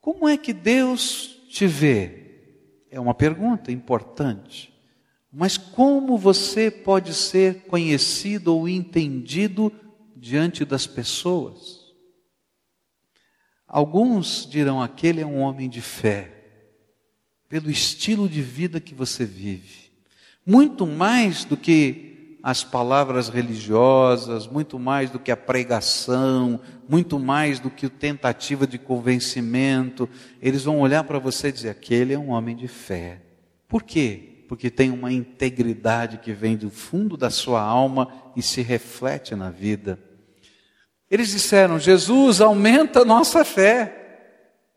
Como 0.00 0.26
é 0.26 0.38
que 0.38 0.54
Deus 0.54 1.38
te 1.50 1.66
vê? 1.66 2.86
É 2.90 2.98
uma 2.98 3.12
pergunta 3.12 3.70
importante. 3.70 4.72
Mas 5.30 5.58
como 5.58 6.16
você 6.16 6.70
pode 6.70 7.12
ser 7.12 7.64
conhecido 7.66 8.56
ou 8.56 8.66
entendido 8.66 9.70
diante 10.16 10.64
das 10.64 10.86
pessoas? 10.86 11.75
Alguns 13.68 14.46
dirão: 14.48 14.80
aquele 14.80 15.20
é 15.20 15.26
um 15.26 15.38
homem 15.38 15.68
de 15.68 15.80
fé, 15.80 16.30
pelo 17.48 17.70
estilo 17.70 18.28
de 18.28 18.40
vida 18.40 18.80
que 18.80 18.94
você 18.94 19.24
vive. 19.24 19.90
Muito 20.44 20.86
mais 20.86 21.44
do 21.44 21.56
que 21.56 22.38
as 22.42 22.62
palavras 22.62 23.28
religiosas, 23.28 24.46
muito 24.46 24.78
mais 24.78 25.10
do 25.10 25.18
que 25.18 25.32
a 25.32 25.36
pregação, 25.36 26.60
muito 26.88 27.18
mais 27.18 27.58
do 27.58 27.68
que 27.68 27.86
a 27.86 27.90
tentativa 27.90 28.68
de 28.68 28.78
convencimento. 28.78 30.08
Eles 30.40 30.62
vão 30.62 30.78
olhar 30.78 31.02
para 31.02 31.18
você 31.18 31.48
e 31.48 31.52
dizer: 31.52 31.70
aquele 31.70 32.14
é 32.14 32.18
um 32.18 32.30
homem 32.30 32.54
de 32.54 32.68
fé. 32.68 33.20
Por 33.66 33.82
quê? 33.82 34.44
Porque 34.48 34.70
tem 34.70 34.92
uma 34.92 35.12
integridade 35.12 36.18
que 36.18 36.32
vem 36.32 36.56
do 36.56 36.70
fundo 36.70 37.16
da 37.16 37.30
sua 37.30 37.60
alma 37.60 38.12
e 38.36 38.42
se 38.42 38.62
reflete 38.62 39.34
na 39.34 39.50
vida. 39.50 39.98
Eles 41.10 41.28
disseram: 41.28 41.78
Jesus, 41.78 42.40
aumenta 42.40 43.00
a 43.00 43.04
nossa 43.04 43.44
fé. 43.44 44.02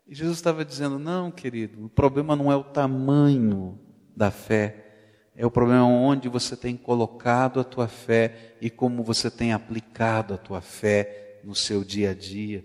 E 0.06 0.14
Jesus 0.14 0.38
estava 0.38 0.64
dizendo: 0.64 0.98
não, 0.98 1.30
querido, 1.30 1.86
o 1.86 1.88
problema 1.88 2.34
não 2.34 2.50
é 2.50 2.56
o 2.56 2.64
tamanho 2.64 3.78
da 4.16 4.30
fé, 4.30 4.86
é 5.34 5.46
o 5.46 5.50
problema 5.50 5.86
onde 5.86 6.28
você 6.28 6.56
tem 6.56 6.76
colocado 6.76 7.60
a 7.60 7.64
tua 7.64 7.88
fé 7.88 8.56
e 8.60 8.68
como 8.68 9.02
você 9.02 9.30
tem 9.30 9.52
aplicado 9.52 10.34
a 10.34 10.38
tua 10.38 10.60
fé 10.60 11.40
no 11.44 11.54
seu 11.54 11.82
dia 11.82 12.10
a 12.10 12.14
dia. 12.14 12.64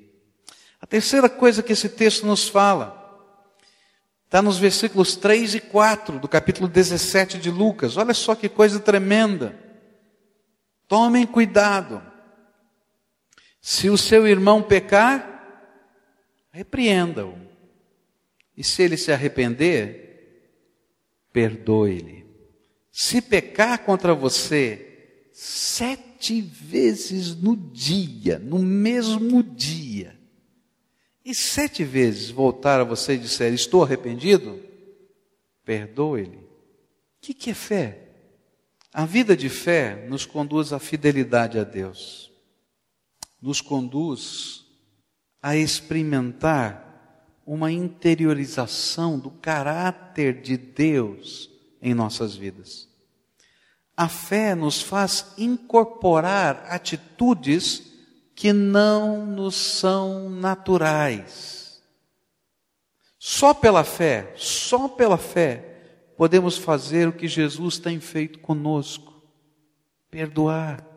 A 0.81 0.85
terceira 0.87 1.29
coisa 1.29 1.63
que 1.63 1.73
esse 1.73 1.89
texto 1.89 2.25
nos 2.25 2.47
fala 2.47 3.03
está 4.25 4.41
nos 4.41 4.57
versículos 4.57 5.15
3 5.15 5.55
e 5.55 5.59
4 5.61 6.19
do 6.19 6.27
capítulo 6.27 6.67
17 6.67 7.37
de 7.37 7.49
Lucas. 7.49 7.95
Olha 7.95 8.13
só 8.13 8.35
que 8.35 8.49
coisa 8.49 8.79
tremenda. 8.79 9.57
Tomem 10.87 11.25
cuidado. 11.25 12.01
Se 13.67 13.89
o 13.89 13.97
seu 13.97 14.27
irmão 14.27 14.61
pecar, 14.61 15.73
repreenda-o. 16.51 17.35
E 18.55 18.63
se 18.63 18.83
ele 18.83 18.95
se 18.95 19.11
arrepender, 19.11 20.53
perdoe-lhe. 21.33 22.27
Se 22.91 23.19
pecar 23.23 23.83
contra 23.83 24.13
você 24.13 25.29
sete 25.33 26.41
vezes 26.41 27.35
no 27.35 27.57
dia, 27.57 28.37
no 28.37 28.59
mesmo 28.59 29.41
dia, 29.41 30.15
e 31.25 31.33
sete 31.33 31.83
vezes 31.83 32.29
voltar 32.29 32.79
a 32.79 32.83
você 32.83 33.13
e 33.13 33.17
disser: 33.17 33.51
Estou 33.51 33.83
arrependido, 33.83 34.61
perdoe-lhe. 35.65 36.37
O 36.37 36.47
que, 37.19 37.33
que 37.33 37.49
é 37.49 37.55
fé? 37.55 38.09
A 38.93 39.07
vida 39.07 39.35
de 39.35 39.49
fé 39.49 40.05
nos 40.07 40.23
conduz 40.23 40.71
à 40.71 40.77
fidelidade 40.77 41.57
a 41.57 41.63
Deus, 41.63 42.31
nos 43.45 43.61
conduz 43.61 44.65
a 45.39 45.55
experimentar 45.55 47.37
uma 47.45 47.71
interiorização 47.71 49.19
do 49.19 49.29
caráter 49.29 50.41
de 50.41 50.57
Deus 50.57 51.47
em 51.79 51.93
nossas 51.93 52.35
vidas. 52.35 52.89
A 53.95 54.09
fé 54.09 54.55
nos 54.55 54.81
faz 54.81 55.35
incorporar 55.37 56.65
atitudes 56.69 57.83
que 58.33 58.51
não 58.51 59.27
nos 59.27 59.55
são 59.55 60.27
naturais. 60.27 61.79
Só 63.19 63.53
pela 63.53 63.83
fé, 63.83 64.33
só 64.35 64.87
pela 64.87 65.19
fé, 65.19 66.13
podemos 66.17 66.57
fazer 66.57 67.07
o 67.07 67.13
que 67.13 67.27
Jesus 67.27 67.77
tem 67.77 67.99
feito 67.99 68.39
conosco: 68.39 69.21
perdoar. 70.09 70.94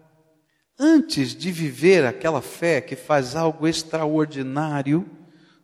Antes 0.79 1.35
de 1.35 1.51
viver 1.51 2.07
aquela 2.07 2.41
fé 2.41 2.81
que 2.81 2.95
faz 2.95 3.35
algo 3.35 3.67
extraordinário, 3.67 5.11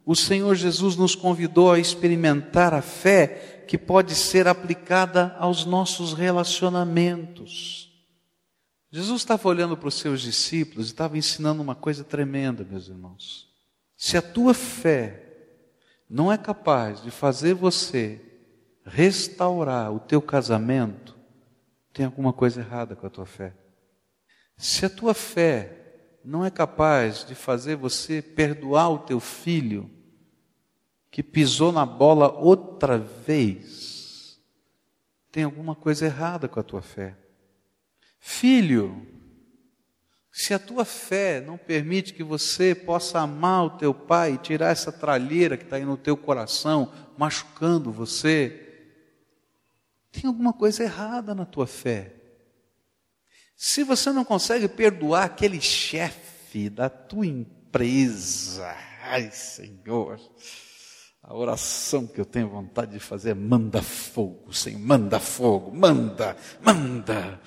o 0.04 0.16
Senhor 0.16 0.54
Jesus 0.56 0.96
nos 0.96 1.14
convidou 1.14 1.70
a 1.70 1.78
experimentar 1.78 2.74
a 2.74 2.82
fé 2.82 3.64
que 3.68 3.78
pode 3.78 4.14
ser 4.14 4.48
aplicada 4.48 5.36
aos 5.38 5.64
nossos 5.64 6.12
relacionamentos. 6.12 7.90
Jesus 8.90 9.22
estava 9.22 9.48
olhando 9.48 9.76
para 9.76 9.88
os 9.88 9.94
seus 9.94 10.20
discípulos 10.20 10.88
e 10.88 10.90
estava 10.90 11.16
ensinando 11.16 11.62
uma 11.62 11.74
coisa 11.74 12.04
tremenda, 12.04 12.66
meus 12.68 12.88
irmãos. 12.88 13.48
Se 13.96 14.16
a 14.16 14.22
tua 14.22 14.52
fé 14.52 15.22
não 16.10 16.30
é 16.30 16.36
capaz 16.36 17.02
de 17.02 17.10
fazer 17.10 17.54
você 17.54 18.20
restaurar 18.84 19.92
o 19.92 20.00
teu 20.00 20.20
casamento, 20.20 21.16
tem 21.92 22.04
alguma 22.04 22.32
coisa 22.32 22.60
errada 22.60 22.94
com 22.94 23.06
a 23.06 23.10
tua 23.10 23.26
fé. 23.26 23.54
Se 24.56 24.86
a 24.86 24.90
tua 24.90 25.14
fé 25.14 25.84
não 26.24 26.44
é 26.44 26.50
capaz 26.50 27.24
de 27.24 27.34
fazer 27.34 27.76
você 27.76 28.22
perdoar 28.22 28.90
o 28.90 28.98
teu 29.00 29.20
filho 29.20 29.90
que 31.10 31.22
pisou 31.22 31.70
na 31.70 31.86
bola 31.86 32.32
outra 32.32 32.98
vez, 32.98 34.40
tem 35.30 35.44
alguma 35.44 35.74
coisa 35.74 36.06
errada 36.06 36.48
com 36.48 36.58
a 36.58 36.62
tua 36.62 36.82
fé. 36.82 37.16
Filho, 38.18 39.06
se 40.32 40.52
a 40.52 40.58
tua 40.58 40.84
fé 40.84 41.40
não 41.40 41.56
permite 41.56 42.12
que 42.12 42.24
você 42.24 42.74
possa 42.74 43.20
amar 43.20 43.64
o 43.66 43.70
teu 43.78 43.94
pai 43.94 44.32
e 44.32 44.38
tirar 44.38 44.70
essa 44.70 44.90
tralheira 44.90 45.56
que 45.56 45.62
está 45.62 45.76
aí 45.76 45.84
no 45.84 45.96
teu 45.96 46.16
coração, 46.16 46.92
machucando 47.16 47.92
você, 47.92 48.90
tem 50.10 50.26
alguma 50.26 50.52
coisa 50.52 50.82
errada 50.82 51.34
na 51.34 51.44
tua 51.44 51.66
fé. 51.66 52.23
Se 53.56 53.84
você 53.84 54.10
não 54.12 54.24
consegue 54.24 54.68
perdoar 54.68 55.24
aquele 55.24 55.60
chefe 55.60 56.68
da 56.68 56.88
tua 56.88 57.26
empresa, 57.26 58.74
ai 59.02 59.30
Senhor, 59.30 60.20
a 61.22 61.34
oração 61.34 62.06
que 62.06 62.20
eu 62.20 62.24
tenho 62.24 62.48
vontade 62.48 62.92
de 62.92 63.00
fazer 63.00 63.30
é 63.30 63.34
manda 63.34 63.80
fogo, 63.80 64.52
Senhor, 64.52 64.78
manda 64.78 65.20
fogo, 65.20 65.74
manda, 65.74 66.36
manda. 66.60 67.40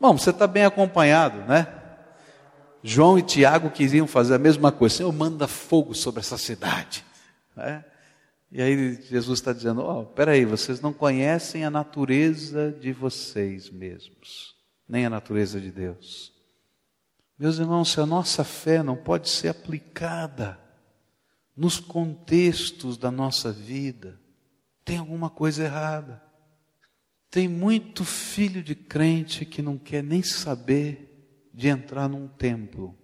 Bom, 0.00 0.16
você 0.16 0.30
está 0.30 0.46
bem 0.46 0.64
acompanhado, 0.64 1.38
né? 1.42 1.66
João 2.82 3.18
e 3.18 3.22
Tiago 3.22 3.70
queriam 3.70 4.06
fazer 4.06 4.34
a 4.34 4.38
mesma 4.38 4.70
coisa, 4.70 4.96
Senhor, 4.96 5.12
manda 5.12 5.48
fogo 5.48 5.92
sobre 5.92 6.20
essa 6.20 6.38
cidade. 6.38 7.04
Né? 7.56 7.84
E 8.50 8.62
aí 8.62 8.94
Jesus 9.02 9.40
está 9.40 9.52
dizendo: 9.52 9.82
Ó, 9.82 10.02
oh, 10.02 10.06
peraí, 10.06 10.44
vocês 10.44 10.80
não 10.80 10.92
conhecem 10.92 11.64
a 11.64 11.70
natureza 11.70 12.72
de 12.72 12.92
vocês 12.92 13.70
mesmos, 13.70 14.54
nem 14.88 15.04
a 15.04 15.10
natureza 15.10 15.60
de 15.60 15.70
Deus. 15.70 16.32
Meus 17.38 17.58
irmãos, 17.58 17.90
se 17.92 18.00
a 18.00 18.06
nossa 18.06 18.44
fé 18.44 18.82
não 18.82 18.96
pode 18.96 19.28
ser 19.28 19.48
aplicada 19.48 20.58
nos 21.54 21.78
contextos 21.78 22.96
da 22.96 23.10
nossa 23.10 23.52
vida, 23.52 24.18
tem 24.84 24.98
alguma 24.98 25.28
coisa 25.28 25.64
errada. 25.64 26.22
Tem 27.28 27.48
muito 27.48 28.04
filho 28.04 28.62
de 28.62 28.74
crente 28.74 29.44
que 29.44 29.60
não 29.60 29.76
quer 29.76 30.02
nem 30.02 30.22
saber 30.22 31.50
de 31.52 31.68
entrar 31.68 32.08
num 32.08 32.28
templo. 32.28 32.96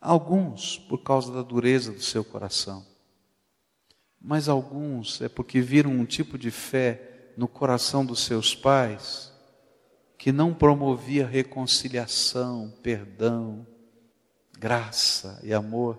Alguns 0.00 0.76
por 0.76 0.98
causa 0.98 1.32
da 1.32 1.40
dureza 1.40 1.92
do 1.92 2.02
seu 2.02 2.22
coração 2.22 2.93
mas 4.26 4.48
alguns 4.48 5.20
é 5.20 5.28
porque 5.28 5.60
viram 5.60 5.90
um 5.90 6.06
tipo 6.06 6.38
de 6.38 6.50
fé 6.50 7.32
no 7.36 7.46
coração 7.46 8.06
dos 8.06 8.20
seus 8.20 8.54
pais 8.54 9.30
que 10.16 10.32
não 10.32 10.54
promovia 10.54 11.26
reconciliação, 11.26 12.72
perdão, 12.82 13.66
graça 14.58 15.38
e 15.42 15.52
amor. 15.52 15.98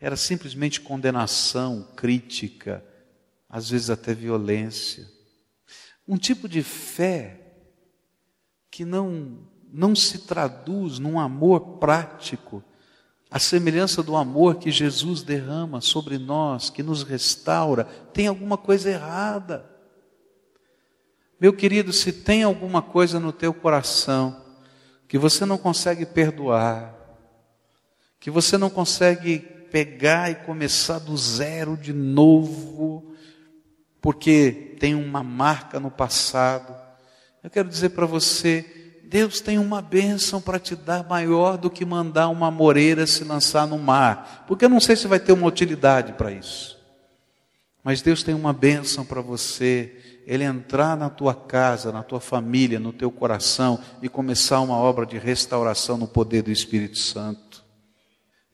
Era 0.00 0.16
simplesmente 0.16 0.80
condenação, 0.80 1.86
crítica, 1.94 2.84
às 3.48 3.70
vezes 3.70 3.90
até 3.90 4.12
violência. 4.12 5.08
Um 6.08 6.16
tipo 6.16 6.48
de 6.48 6.64
fé 6.64 7.40
que 8.68 8.84
não, 8.84 9.46
não 9.72 9.94
se 9.94 10.26
traduz 10.26 10.98
num 10.98 11.20
amor 11.20 11.78
prático 11.78 12.64
a 13.30 13.38
semelhança 13.38 14.02
do 14.02 14.16
amor 14.16 14.56
que 14.56 14.72
Jesus 14.72 15.22
derrama 15.22 15.80
sobre 15.80 16.18
nós, 16.18 16.68
que 16.68 16.82
nos 16.82 17.04
restaura, 17.04 17.84
tem 18.12 18.26
alguma 18.26 18.58
coisa 18.58 18.90
errada. 18.90 19.64
Meu 21.40 21.52
querido, 21.52 21.92
se 21.92 22.12
tem 22.12 22.42
alguma 22.42 22.82
coisa 22.82 23.20
no 23.20 23.32
teu 23.32 23.54
coração 23.54 24.44
que 25.06 25.16
você 25.16 25.46
não 25.46 25.56
consegue 25.56 26.04
perdoar, 26.04 26.94
que 28.18 28.30
você 28.30 28.58
não 28.58 28.68
consegue 28.68 29.38
pegar 29.38 30.30
e 30.30 30.34
começar 30.34 30.98
do 30.98 31.16
zero 31.16 31.76
de 31.76 31.92
novo, 31.92 33.14
porque 34.00 34.76
tem 34.80 34.94
uma 34.94 35.22
marca 35.22 35.78
no 35.78 35.90
passado, 35.90 36.74
eu 37.42 37.48
quero 37.48 37.68
dizer 37.68 37.90
para 37.90 38.06
você, 38.06 38.79
Deus 39.10 39.40
tem 39.40 39.58
uma 39.58 39.82
bênção 39.82 40.40
para 40.40 40.60
te 40.60 40.76
dar 40.76 41.02
maior 41.02 41.58
do 41.58 41.68
que 41.68 41.84
mandar 41.84 42.28
uma 42.28 42.48
moreira 42.48 43.08
se 43.08 43.24
lançar 43.24 43.66
no 43.66 43.76
mar, 43.76 44.44
porque 44.46 44.64
eu 44.64 44.68
não 44.68 44.78
sei 44.78 44.94
se 44.94 45.08
vai 45.08 45.18
ter 45.18 45.32
uma 45.32 45.48
utilidade 45.48 46.12
para 46.12 46.30
isso. 46.30 46.78
Mas 47.82 48.00
Deus 48.00 48.22
tem 48.22 48.36
uma 48.36 48.52
bênção 48.52 49.04
para 49.04 49.20
você, 49.20 50.20
Ele 50.24 50.44
entrar 50.44 50.96
na 50.96 51.10
tua 51.10 51.34
casa, 51.34 51.90
na 51.90 52.04
tua 52.04 52.20
família, 52.20 52.78
no 52.78 52.92
teu 52.92 53.10
coração 53.10 53.80
e 54.00 54.08
começar 54.08 54.60
uma 54.60 54.76
obra 54.76 55.04
de 55.04 55.18
restauração 55.18 55.98
no 55.98 56.06
poder 56.06 56.42
do 56.42 56.52
Espírito 56.52 56.98
Santo. 56.98 57.49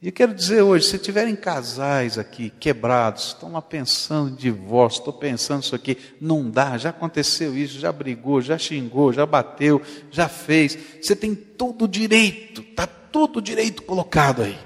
E 0.01 0.09
eu 0.09 0.13
quero 0.13 0.35
dizer 0.35 0.61
hoje, 0.61 0.87
se 0.87 0.99
tiverem 0.99 1.35
casais 1.35 2.19
aqui 2.19 2.51
quebrados, 2.51 3.29
estão 3.29 3.53
lá 3.53 3.63
pensando 3.63 4.31
em 4.31 4.35
divórcio, 4.35 4.99
estou 4.99 5.13
pensando 5.13 5.63
isso 5.63 5.75
aqui, 5.75 5.97
não 6.21 6.51
dá, 6.51 6.77
já 6.77 6.91
aconteceu 6.91 7.57
isso, 7.57 7.79
já 7.79 7.91
brigou, 7.91 8.43
já 8.43 8.59
xingou, 8.59 9.11
já 9.11 9.25
bateu, 9.25 9.81
já 10.11 10.29
fez, 10.29 10.79
você 11.01 11.17
tem 11.17 11.35
todo 11.35 11.87
o 11.87 11.89
direito, 11.89 12.61
está 12.61 12.87
todo 12.87 13.39
o 13.39 13.43
direito 13.43 13.83
colocado 13.83 14.43
aí. 14.43 14.59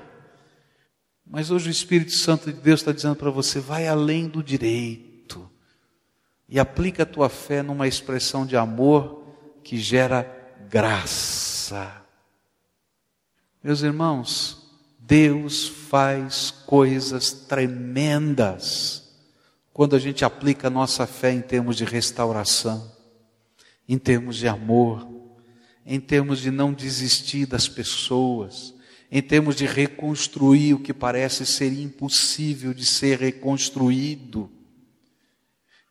Mas 1.25 1.53
hoje 1.53 1.69
o 1.69 1.71
Espírito 1.71 2.11
Santo 2.11 2.53
de 2.53 2.61
Deus 2.61 2.81
está 2.81 2.91
dizendo 2.91 3.15
para 3.15 3.31
você, 3.31 3.61
vai 3.61 3.87
além 3.87 4.27
do 4.27 4.43
direito 4.43 5.49
e 6.49 6.59
aplica 6.59 7.05
a 7.05 7.07
tua 7.07 7.29
fé 7.29 7.63
numa 7.63 7.87
expressão 7.87 8.45
de 8.45 8.57
amor 8.57 9.23
que 9.63 9.79
gera 9.79 10.27
graça. 10.69 12.03
Meus 13.63 13.83
irmãos, 13.83 14.60
Deus 15.11 15.67
faz 15.67 16.53
coisas 16.53 17.33
tremendas 17.33 19.11
quando 19.73 19.97
a 19.97 19.99
gente 19.99 20.25
aplica 20.25 20.69
a 20.69 20.71
nossa 20.71 21.05
fé 21.05 21.33
em 21.33 21.41
termos 21.41 21.77
de 21.77 21.85
restauração, 21.85 22.93
em 23.89 23.99
termos 23.99 24.37
de 24.37 24.47
amor, 24.47 25.09
em 25.85 25.99
termos 25.99 26.39
de 26.39 26.53
não 26.53 26.73
desistir 26.73 27.45
das 27.45 27.67
pessoas, 27.67 28.73
em 29.11 29.21
termos 29.21 29.57
de 29.57 29.67
reconstruir 29.67 30.75
o 30.75 30.79
que 30.79 30.95
parece 30.95 31.45
ser 31.45 31.73
impossível 31.73 32.73
de 32.73 32.87
ser 32.87 33.19
reconstruído. 33.19 34.49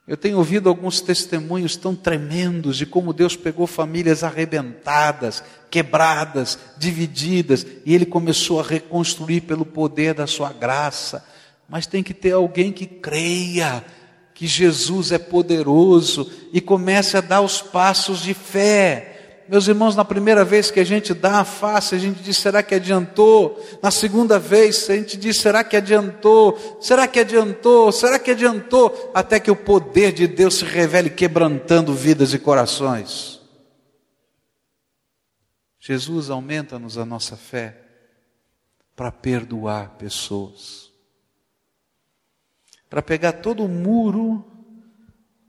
Eu 0.09 0.17
tenho 0.17 0.39
ouvido 0.39 0.69
alguns 0.69 1.01
testemunhos 1.01 1.75
tão 1.75 1.93
tremendos 1.93 2.77
de 2.77 2.87
como 2.87 3.13
Deus 3.13 3.35
pegou 3.35 3.67
famílias 3.67 4.23
arrebentadas, 4.23 5.43
quebradas, 5.69 6.57
divididas, 6.79 7.63
e 7.85 7.93
Ele 7.93 8.07
começou 8.07 8.59
a 8.59 8.63
reconstruir 8.63 9.41
pelo 9.41 9.63
poder 9.63 10.15
da 10.15 10.25
Sua 10.25 10.51
graça. 10.51 11.23
Mas 11.69 11.85
tem 11.85 12.01
que 12.01 12.15
ter 12.15 12.31
alguém 12.31 12.71
que 12.71 12.87
creia 12.87 13.85
que 14.33 14.47
Jesus 14.47 15.11
é 15.11 15.19
poderoso 15.19 16.27
e 16.51 16.59
comece 16.59 17.15
a 17.15 17.21
dar 17.21 17.41
os 17.41 17.61
passos 17.61 18.23
de 18.23 18.33
fé 18.33 19.18
meus 19.49 19.67
irmãos, 19.67 19.95
na 19.95 20.05
primeira 20.05 20.45
vez 20.45 20.69
que 20.69 20.79
a 20.79 20.83
gente 20.83 21.11
dá 21.11 21.39
a 21.39 21.43
face, 21.43 21.95
a 21.95 21.97
gente 21.97 22.21
diz: 22.21 22.37
será 22.37 22.61
que 22.61 22.75
adiantou? 22.75 23.59
Na 23.81 23.89
segunda 23.89 24.37
vez, 24.37 24.87
a 24.87 24.95
gente 24.95 25.17
diz: 25.17 25.37
será 25.37 25.63
que 25.63 25.75
adiantou? 25.75 26.77
Será 26.79 27.07
que 27.07 27.19
adiantou? 27.19 27.91
Será 27.91 28.19
que 28.19 28.29
adiantou? 28.29 29.11
Até 29.11 29.39
que 29.39 29.49
o 29.49 29.55
poder 29.55 30.11
de 30.11 30.27
Deus 30.27 30.59
se 30.59 30.65
revele 30.65 31.09
quebrantando 31.09 31.95
vidas 31.95 32.31
e 32.31 32.37
corações. 32.37 33.41
Jesus 35.79 36.29
aumenta-nos 36.29 36.99
a 36.99 37.05
nossa 37.05 37.35
fé 37.35 37.75
para 38.95 39.11
perdoar 39.11 39.95
pessoas, 39.97 40.91
para 42.87 43.01
pegar 43.01 43.31
todo 43.31 43.65
o 43.65 43.67
muro 43.67 44.45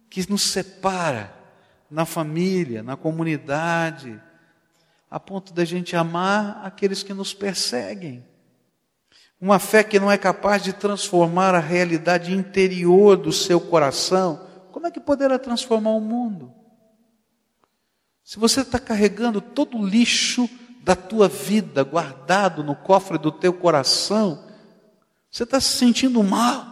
que 0.09 0.27
nos 0.31 0.43
separa 0.43 1.40
na 1.91 2.05
família, 2.05 2.83
na 2.83 2.97
comunidade, 2.97 4.21
a 5.11 5.19
ponto 5.19 5.53
da 5.53 5.65
gente 5.65 5.97
amar 5.97 6.61
aqueles 6.65 7.03
que 7.03 7.13
nos 7.13 7.35
perseguem. 7.35 8.25
Uma 9.41 9.59
fé 9.59 9.83
que 9.83 9.99
não 9.99 10.11
é 10.11 10.17
capaz 10.17 10.63
de 10.63 10.73
transformar 10.73 11.55
a 11.55 11.61
realidade 11.61 12.33
interior 12.33 13.17
do 13.17 13.33
seu 13.33 13.61
coração, 13.61 14.47
como 14.71 14.87
é 14.87 14.91
que 14.91 15.01
poderá 15.01 15.39
transformar 15.39 15.91
o 15.91 16.01
mundo? 16.01 16.55
Se 18.23 18.39
você 18.39 18.61
está 18.61 18.79
carregando 18.79 19.41
todo 19.41 19.77
o 19.77 19.85
lixo 19.85 20.49
da 20.83 20.95
tua 20.95 21.29
vida 21.29 21.83
guardado 21.83 22.63
no 22.63 22.77
cofre 22.77 23.19
do 23.19 23.33
teu 23.33 23.53
coração, 23.53 24.47
você 25.31 25.43
está 25.43 25.61
se 25.61 25.77
sentindo 25.77 26.23
mal 26.23 26.67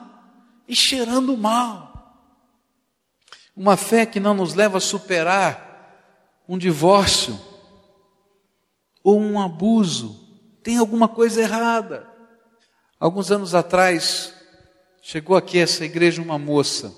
e 0.68 0.76
cheirando 0.76 1.36
mal. 1.36 1.87
Uma 3.58 3.76
fé 3.76 4.06
que 4.06 4.20
não 4.20 4.34
nos 4.34 4.54
leva 4.54 4.78
a 4.78 4.80
superar 4.80 6.44
um 6.48 6.56
divórcio 6.56 7.36
ou 9.02 9.18
um 9.20 9.40
abuso. 9.40 10.16
Tem 10.62 10.76
alguma 10.76 11.08
coisa 11.08 11.40
errada. 11.40 12.06
Alguns 13.00 13.32
anos 13.32 13.56
atrás, 13.56 14.32
chegou 15.02 15.36
aqui 15.36 15.58
essa 15.58 15.84
igreja 15.84 16.22
uma 16.22 16.38
moça. 16.38 16.94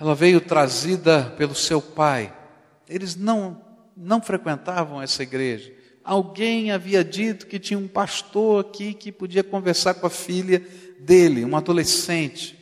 Ela 0.00 0.12
veio 0.12 0.40
trazida 0.40 1.32
pelo 1.38 1.54
seu 1.54 1.80
pai. 1.80 2.36
Eles 2.88 3.14
não 3.14 3.64
não 3.96 4.20
frequentavam 4.20 5.00
essa 5.00 5.22
igreja. 5.22 5.72
Alguém 6.02 6.72
havia 6.72 7.04
dito 7.04 7.46
que 7.46 7.60
tinha 7.60 7.78
um 7.78 7.86
pastor 7.86 8.64
aqui 8.64 8.92
que 8.92 9.12
podia 9.12 9.44
conversar 9.44 9.94
com 9.94 10.06
a 10.08 10.10
filha 10.10 10.66
dele, 10.98 11.44
uma 11.44 11.58
adolescente, 11.58 12.58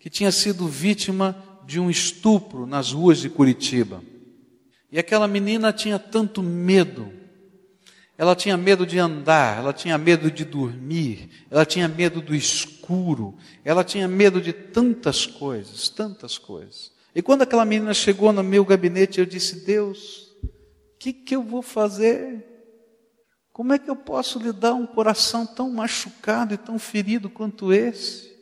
que 0.00 0.08
tinha 0.08 0.32
sido 0.32 0.66
vítima 0.66 1.36
de 1.66 1.80
um 1.80 1.90
estupro 1.90 2.64
nas 2.64 2.92
ruas 2.92 3.18
de 3.18 3.28
Curitiba. 3.28 4.02
E 4.90 4.98
aquela 4.98 5.26
menina 5.26 5.72
tinha 5.72 5.98
tanto 5.98 6.42
medo. 6.42 7.12
Ela 8.16 8.34
tinha 8.34 8.56
medo 8.56 8.86
de 8.86 8.98
andar, 8.98 9.58
ela 9.58 9.72
tinha 9.72 9.98
medo 9.98 10.30
de 10.30 10.44
dormir, 10.44 11.28
ela 11.50 11.66
tinha 11.66 11.86
medo 11.86 12.22
do 12.22 12.34
escuro, 12.34 13.36
ela 13.62 13.84
tinha 13.84 14.08
medo 14.08 14.40
de 14.40 14.54
tantas 14.54 15.26
coisas, 15.26 15.90
tantas 15.90 16.38
coisas. 16.38 16.92
E 17.14 17.20
quando 17.20 17.42
aquela 17.42 17.64
menina 17.64 17.92
chegou 17.92 18.32
no 18.32 18.42
meu 18.42 18.64
gabinete, 18.64 19.18
eu 19.18 19.26
disse: 19.26 19.66
Deus, 19.66 20.34
o 20.42 20.98
que, 20.98 21.12
que 21.12 21.36
eu 21.36 21.42
vou 21.42 21.60
fazer? 21.60 22.46
Como 23.52 23.72
é 23.72 23.78
que 23.78 23.90
eu 23.90 23.96
posso 23.96 24.38
lhe 24.38 24.52
dar 24.52 24.74
um 24.74 24.86
coração 24.86 25.46
tão 25.46 25.70
machucado 25.70 26.54
e 26.54 26.58
tão 26.58 26.78
ferido 26.78 27.28
quanto 27.28 27.72
esse? 27.72 28.35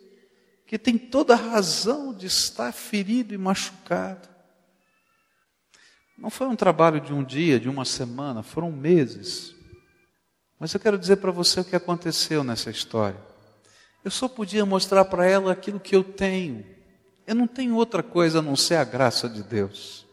Que 0.67 0.79
tem 0.79 0.97
toda 0.97 1.35
a 1.35 1.37
razão 1.37 2.13
de 2.13 2.27
estar 2.27 2.73
ferido 2.73 3.35
e 3.35 3.39
machucado. 3.39 4.29
Não 6.17 6.31
foi 6.31 6.47
um 6.47 6.57
trabalho 6.57 7.01
de 7.01 7.13
um 7.13 7.25
dia, 7.25 7.59
de 7.59 7.69
uma 7.69 7.85
semana, 7.85 8.43
foram 8.43 8.71
meses. 8.71 9.55
Mas 10.59 10.73
eu 10.73 10.81
quero 10.81 10.99
dizer 10.99 11.17
para 11.17 11.31
você 11.31 11.61
o 11.61 11.65
que 11.65 11.77
aconteceu 11.77 12.45
nessa 12.45 12.71
história. 12.71 13.21
Eu 14.05 14.11
só 14.11 14.29
podia 14.29 14.65
mostrar 14.65 15.05
para 15.07 15.27
ela 15.27 15.53
aquilo 15.53 15.81
que 15.81 15.97
eu 15.97 16.05
tenho. 16.05 16.65
Eu 17.27 17.35
não 17.35 17.47
tenho 17.47 17.75
outra 17.75 18.03
coisa 18.03 18.39
a 18.39 18.43
não 18.43 18.55
ser 18.55 18.77
a 18.77 18.85
graça 18.85 19.29
de 19.29 19.43
Deus. 19.43 20.07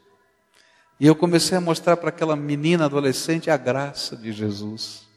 E 0.99 1.05
eu 1.05 1.15
comecei 1.15 1.57
a 1.57 1.61
mostrar 1.61 1.97
para 1.97 2.09
aquela 2.09 2.35
menina 2.35 2.85
adolescente 2.85 3.49
a 3.49 3.57
graça 3.57 4.15
de 4.15 4.31
Jesus. 4.31 5.07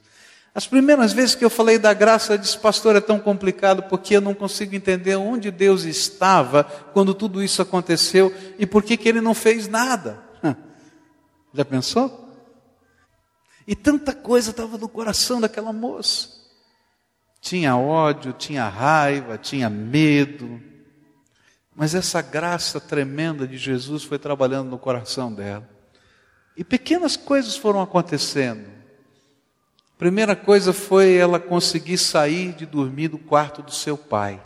As 0.54 0.68
primeiras 0.68 1.12
vezes 1.12 1.34
que 1.34 1.44
eu 1.44 1.50
falei 1.50 1.78
da 1.78 1.92
graça, 1.92 2.34
eu 2.34 2.38
disse, 2.38 2.56
pastor, 2.56 2.94
é 2.94 3.00
tão 3.00 3.18
complicado 3.18 3.82
porque 3.84 4.16
eu 4.16 4.20
não 4.20 4.32
consigo 4.32 4.76
entender 4.76 5.16
onde 5.16 5.50
Deus 5.50 5.82
estava 5.82 6.62
quando 6.62 7.12
tudo 7.12 7.42
isso 7.42 7.60
aconteceu 7.60 8.32
e 8.56 8.64
por 8.64 8.84
que, 8.84 8.96
que 8.96 9.08
ele 9.08 9.20
não 9.20 9.34
fez 9.34 9.66
nada. 9.66 10.22
Já 11.52 11.64
pensou? 11.64 12.32
E 13.66 13.74
tanta 13.74 14.14
coisa 14.14 14.50
estava 14.50 14.78
no 14.78 14.88
coração 14.88 15.40
daquela 15.40 15.72
moça. 15.72 16.28
Tinha 17.40 17.76
ódio, 17.76 18.32
tinha 18.32 18.68
raiva, 18.68 19.36
tinha 19.36 19.68
medo. 19.68 20.62
Mas 21.74 21.96
essa 21.96 22.22
graça 22.22 22.80
tremenda 22.80 23.44
de 23.44 23.56
Jesus 23.58 24.04
foi 24.04 24.20
trabalhando 24.20 24.70
no 24.70 24.78
coração 24.78 25.32
dela. 25.34 25.68
E 26.56 26.62
pequenas 26.62 27.16
coisas 27.16 27.56
foram 27.56 27.82
acontecendo. 27.82 28.83
Primeira 29.98 30.34
coisa 30.34 30.72
foi 30.72 31.14
ela 31.14 31.38
conseguir 31.38 31.98
sair 31.98 32.52
de 32.52 32.66
dormir 32.66 33.08
do 33.08 33.18
quarto 33.18 33.62
do 33.62 33.72
seu 33.72 33.96
pai. 33.96 34.42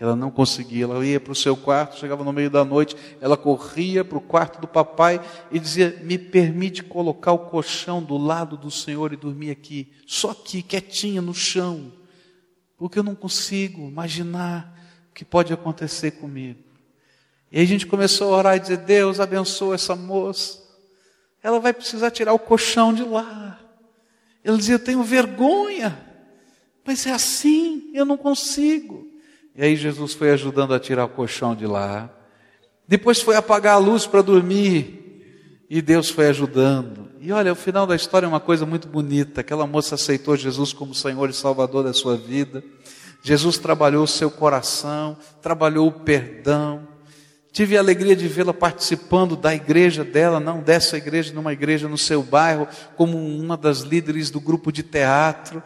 Ela 0.00 0.14
não 0.14 0.30
conseguia, 0.30 0.84
ela 0.84 1.04
ia 1.04 1.18
para 1.18 1.32
o 1.32 1.36
seu 1.36 1.56
quarto, 1.56 1.98
chegava 1.98 2.22
no 2.22 2.32
meio 2.32 2.48
da 2.48 2.64
noite, 2.64 2.94
ela 3.20 3.36
corria 3.36 4.04
para 4.04 4.18
o 4.18 4.20
quarto 4.20 4.60
do 4.60 4.68
papai 4.68 5.20
e 5.50 5.58
dizia: 5.58 5.98
Me 6.04 6.16
permite 6.16 6.84
colocar 6.84 7.32
o 7.32 7.46
colchão 7.50 8.00
do 8.00 8.16
lado 8.16 8.56
do 8.56 8.70
Senhor 8.70 9.12
e 9.12 9.16
dormir 9.16 9.50
aqui, 9.50 9.92
só 10.06 10.30
aqui, 10.30 10.62
quietinha 10.62 11.20
no 11.20 11.34
chão, 11.34 11.92
porque 12.76 13.00
eu 13.00 13.02
não 13.02 13.16
consigo 13.16 13.88
imaginar 13.88 14.72
o 15.10 15.14
que 15.14 15.24
pode 15.24 15.52
acontecer 15.52 16.12
comigo. 16.12 16.60
E 17.50 17.58
aí 17.58 17.64
a 17.64 17.66
gente 17.68 17.86
começou 17.86 18.32
a 18.32 18.36
orar 18.36 18.56
e 18.56 18.60
dizer: 18.60 18.76
Deus 18.76 19.18
abençoa 19.18 19.74
essa 19.74 19.96
moça 19.96 20.68
ela 21.42 21.60
vai 21.60 21.72
precisar 21.72 22.10
tirar 22.10 22.32
o 22.32 22.38
colchão 22.38 22.92
de 22.92 23.04
lá. 23.04 23.57
Ele 24.48 24.56
dizia: 24.56 24.76
Eu 24.76 24.78
tenho 24.78 25.02
vergonha, 25.02 25.96
mas 26.82 27.06
é 27.06 27.12
assim, 27.12 27.90
eu 27.92 28.06
não 28.06 28.16
consigo. 28.16 29.06
E 29.54 29.62
aí 29.62 29.76
Jesus 29.76 30.14
foi 30.14 30.30
ajudando 30.30 30.72
a 30.72 30.80
tirar 30.80 31.04
o 31.04 31.10
colchão 31.10 31.54
de 31.54 31.66
lá. 31.66 32.08
Depois 32.86 33.20
foi 33.20 33.36
apagar 33.36 33.74
a 33.74 33.78
luz 33.78 34.06
para 34.06 34.22
dormir. 34.22 34.94
E 35.68 35.82
Deus 35.82 36.08
foi 36.08 36.28
ajudando. 36.28 37.10
E 37.20 37.30
olha, 37.30 37.52
o 37.52 37.56
final 37.56 37.86
da 37.86 37.94
história 37.94 38.24
é 38.24 38.28
uma 38.28 38.40
coisa 38.40 38.64
muito 38.64 38.88
bonita. 38.88 39.42
Aquela 39.42 39.66
moça 39.66 39.96
aceitou 39.96 40.34
Jesus 40.34 40.72
como 40.72 40.94
Senhor 40.94 41.28
e 41.28 41.34
Salvador 41.34 41.84
da 41.84 41.92
sua 41.92 42.16
vida. 42.16 42.64
Jesus 43.22 43.58
trabalhou 43.58 44.04
o 44.04 44.08
seu 44.08 44.30
coração, 44.30 45.14
trabalhou 45.42 45.88
o 45.88 45.92
perdão, 45.92 46.88
Tive 47.52 47.76
a 47.76 47.80
alegria 47.80 48.14
de 48.14 48.28
vê-la 48.28 48.52
participando 48.52 49.36
da 49.36 49.54
igreja 49.54 50.04
dela, 50.04 50.38
não 50.38 50.60
dessa 50.60 50.96
igreja, 50.96 51.32
numa 51.32 51.52
igreja 51.52 51.88
no 51.88 51.98
seu 51.98 52.22
bairro, 52.22 52.68
como 52.96 53.16
uma 53.16 53.56
das 53.56 53.80
líderes 53.80 54.30
do 54.30 54.40
grupo 54.40 54.70
de 54.70 54.82
teatro. 54.82 55.62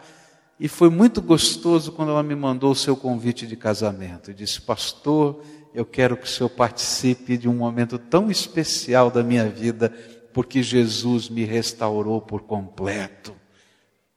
E 0.59 0.67
foi 0.67 0.89
muito 0.89 1.21
gostoso 1.21 1.91
quando 1.91 2.09
ela 2.09 2.23
me 2.23 2.35
mandou 2.35 2.71
o 2.71 2.75
seu 2.75 2.95
convite 2.95 3.45
de 3.45 3.55
casamento. 3.55 4.31
E 4.31 4.33
disse: 4.33 4.61
Pastor, 4.61 5.43
eu 5.73 5.85
quero 5.85 6.15
que 6.15 6.25
o 6.25 6.29
senhor 6.29 6.49
participe 6.49 7.37
de 7.37 7.49
um 7.49 7.55
momento 7.55 7.97
tão 7.97 8.31
especial 8.31 9.11
da 9.11 9.21
minha 9.21 9.47
vida, 9.49 9.93
porque 10.33 10.63
Jesus 10.63 11.29
me 11.29 11.43
restaurou 11.43 12.21
por 12.21 12.43
completo. 12.43 13.35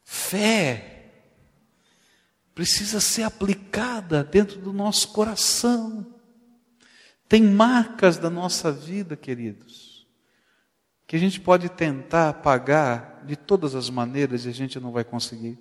Fé 0.04 0.92
precisa 2.54 3.00
ser 3.00 3.24
aplicada 3.24 4.24
dentro 4.24 4.58
do 4.58 4.72
nosso 4.72 5.08
coração. 5.08 6.06
Tem 7.28 7.42
marcas 7.42 8.18
da 8.18 8.30
nossa 8.30 8.70
vida, 8.70 9.16
queridos, 9.16 10.06
que 11.06 11.16
a 11.16 11.18
gente 11.18 11.40
pode 11.40 11.68
tentar 11.68 12.28
apagar 12.28 13.24
de 13.26 13.34
todas 13.34 13.74
as 13.74 13.90
maneiras 13.90 14.44
e 14.44 14.48
a 14.48 14.52
gente 14.52 14.78
não 14.78 14.92
vai 14.92 15.04
conseguir. 15.04 15.58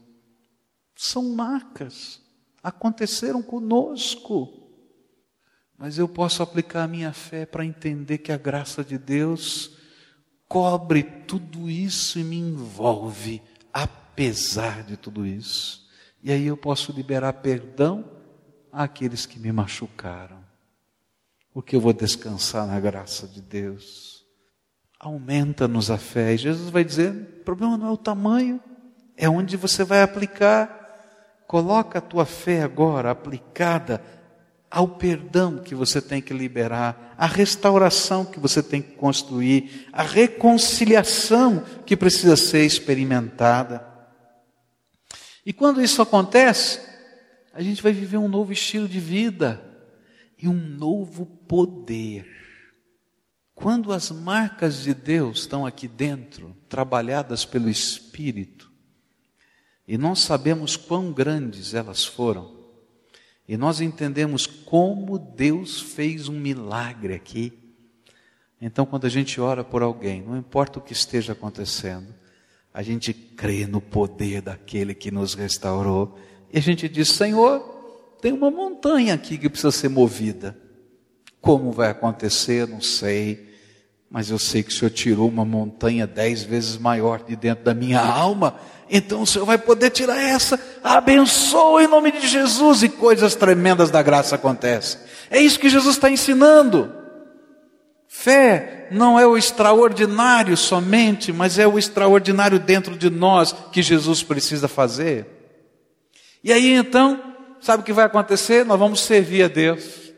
São 0.96 1.30
marcas, 1.30 2.22
aconteceram 2.62 3.42
conosco. 3.42 4.62
Mas 5.78 5.98
eu 5.98 6.08
posso 6.08 6.44
aplicar 6.44 6.84
a 6.84 6.88
minha 6.88 7.12
fé 7.12 7.46
para 7.46 7.66
entender 7.66 8.20
que 8.20 8.32
a 8.32 8.38
graça 8.38 8.84
de 8.84 8.98
Deus 8.98 9.76
cobre 10.48 11.04
tudo 11.04 11.70
isso 11.70 12.20
e 12.20 12.24
me 12.24 12.38
envolve, 12.38 13.42
apesar 13.74 14.84
de 14.84 14.96
tudo 14.96 15.26
isso. 15.26 15.90
E 16.24 16.32
aí 16.32 16.46
eu 16.46 16.56
posso 16.56 16.92
liberar 16.92 17.34
perdão 17.34 18.10
àqueles 18.72 19.26
que 19.26 19.40
me 19.40 19.52
machucaram 19.52 20.45
porque 21.56 21.74
eu 21.74 21.80
vou 21.80 21.94
descansar 21.94 22.68
na 22.68 22.78
graça 22.82 23.26
de 23.26 23.42
Deus. 23.42 24.26
Aumenta-nos 25.00 25.90
a 25.90 25.98
fé. 25.98 26.34
E 26.34 26.38
Jesus 26.38 26.70
vai 26.70 26.84
dizer: 26.84 27.12
o 27.12 27.44
problema 27.46 27.78
não 27.78 27.88
é 27.88 27.92
o 27.92 27.98
tamanho, 27.98 28.60
é 29.16 29.30
onde 29.30 29.56
você 29.56 29.86
vai 29.86 30.02
aplicar. 30.02 30.84
Coloca 31.48 32.00
a 32.00 32.02
tua 32.02 32.26
fé 32.26 32.62
agora 32.62 33.10
aplicada 33.10 34.04
ao 34.70 34.86
perdão 34.86 35.60
que 35.60 35.74
você 35.74 36.02
tem 36.02 36.22
que 36.22 36.34
liberar, 36.34 37.16
à 37.18 37.26
restauração 37.26 38.26
que 38.26 38.40
você 38.40 38.62
tem 38.62 38.82
que 38.82 38.92
construir, 38.96 39.88
à 39.94 40.04
reconciliação 40.04 41.64
que 41.86 41.96
precisa 41.96 42.36
ser 42.36 42.66
experimentada. 42.66 43.88
E 45.46 45.54
quando 45.54 45.82
isso 45.82 46.02
acontece, 46.02 46.82
a 47.54 47.62
gente 47.62 47.82
vai 47.82 47.94
viver 47.94 48.18
um 48.18 48.28
novo 48.28 48.52
estilo 48.52 48.90
de 48.90 49.00
vida 49.00 49.75
e 50.46 50.48
um 50.48 50.54
novo 50.54 51.26
poder. 51.26 52.26
Quando 53.56 53.92
as 53.92 54.12
marcas 54.12 54.84
de 54.84 54.94
Deus 54.94 55.40
estão 55.40 55.66
aqui 55.66 55.88
dentro, 55.88 56.56
trabalhadas 56.70 57.44
pelo 57.44 57.68
Espírito, 57.68 58.72
e 59.88 59.98
nós 59.98 60.20
sabemos 60.20 60.78
quão 60.78 61.12
grandes 61.12 61.74
elas 61.74 62.06
foram, 62.06 62.54
e 63.48 63.58
nós 63.58 63.82
entendemos 63.82 64.46
como 64.46 65.18
Deus 65.18 65.82
fez 65.82 66.28
um 66.28 66.40
milagre 66.40 67.14
aqui, 67.14 67.62
Então, 68.62 68.86
quando 68.86 69.06
a 69.06 69.10
gente 69.10 69.40
ora 69.40 69.66
por 69.66 69.84
alguém, 69.84 70.22
não 70.22 70.38
importa 70.38 70.80
o 70.80 70.82
que 70.82 70.94
esteja 70.94 71.34
acontecendo, 71.34 72.16
a 72.74 72.82
gente 72.82 73.14
crê 73.14 73.68
no 73.68 73.82
poder 73.82 74.42
daquele 74.42 74.96
que 74.96 75.12
nos 75.12 75.34
restaurou 75.34 76.18
e 76.52 76.58
a 76.58 76.62
gente 76.62 76.88
diz: 76.88 77.10
Senhor, 77.10 77.75
tem 78.26 78.34
uma 78.34 78.50
montanha 78.50 79.14
aqui 79.14 79.38
que 79.38 79.48
precisa 79.48 79.70
ser 79.70 79.88
movida. 79.88 80.58
Como 81.40 81.72
vai 81.72 81.92
acontecer, 81.92 82.68
não 82.68 82.82
sei, 82.82 83.54
mas 84.10 84.32
eu 84.32 84.40
sei 84.40 84.64
que 84.64 84.72
o 84.72 84.74
Senhor 84.74 84.90
tirou 84.90 85.30
uma 85.30 85.46
montanha 85.46 86.08
dez 86.08 86.42
vezes 86.42 86.76
maior 86.76 87.22
de 87.24 87.36
dentro 87.36 87.64
da 87.64 87.76
minha 87.76 88.02
alma, 88.02 88.60
então 88.90 89.22
o 89.22 89.28
Senhor 89.28 89.46
vai 89.46 89.60
poder 89.60 89.92
tirar 89.92 90.20
essa. 90.20 90.60
Abençoa 90.84 91.84
em 91.84 91.88
nome 91.88 92.14
de 92.14 92.28
Jesus 92.28 92.82
e 92.82 92.90
coisas 92.90 93.36
tremendas 93.36 93.92
da 93.92 94.02
graça 94.02 94.34
acontecem. 94.34 95.02
É 95.30 95.40
isso 95.40 95.60
que 95.60 95.70
Jesus 95.70 95.96
está 95.96 96.10
ensinando. 96.10 96.92
Fé 98.08 98.88
não 98.90 99.20
é 99.20 99.28
o 99.28 99.38
extraordinário 99.38 100.58
somente, 100.58 101.32
mas 101.32 101.60
é 101.60 101.68
o 101.68 101.78
extraordinário 101.78 102.58
dentro 102.58 102.98
de 102.98 103.12
nós 103.12 103.54
que 103.72 103.84
Jesus 103.84 104.24
precisa 104.24 104.68
fazer. 104.68 105.28
E 106.44 106.52
aí 106.52 106.74
então, 106.74 107.35
sabe 107.62 107.82
o 107.82 107.86
que 107.86 107.94
vai 107.94 108.06
acontecer? 108.06 108.66
Nós 108.66 108.80
vamos 108.80 109.02
servir 109.02 109.44
a 109.44 109.48
Deus 109.48 110.14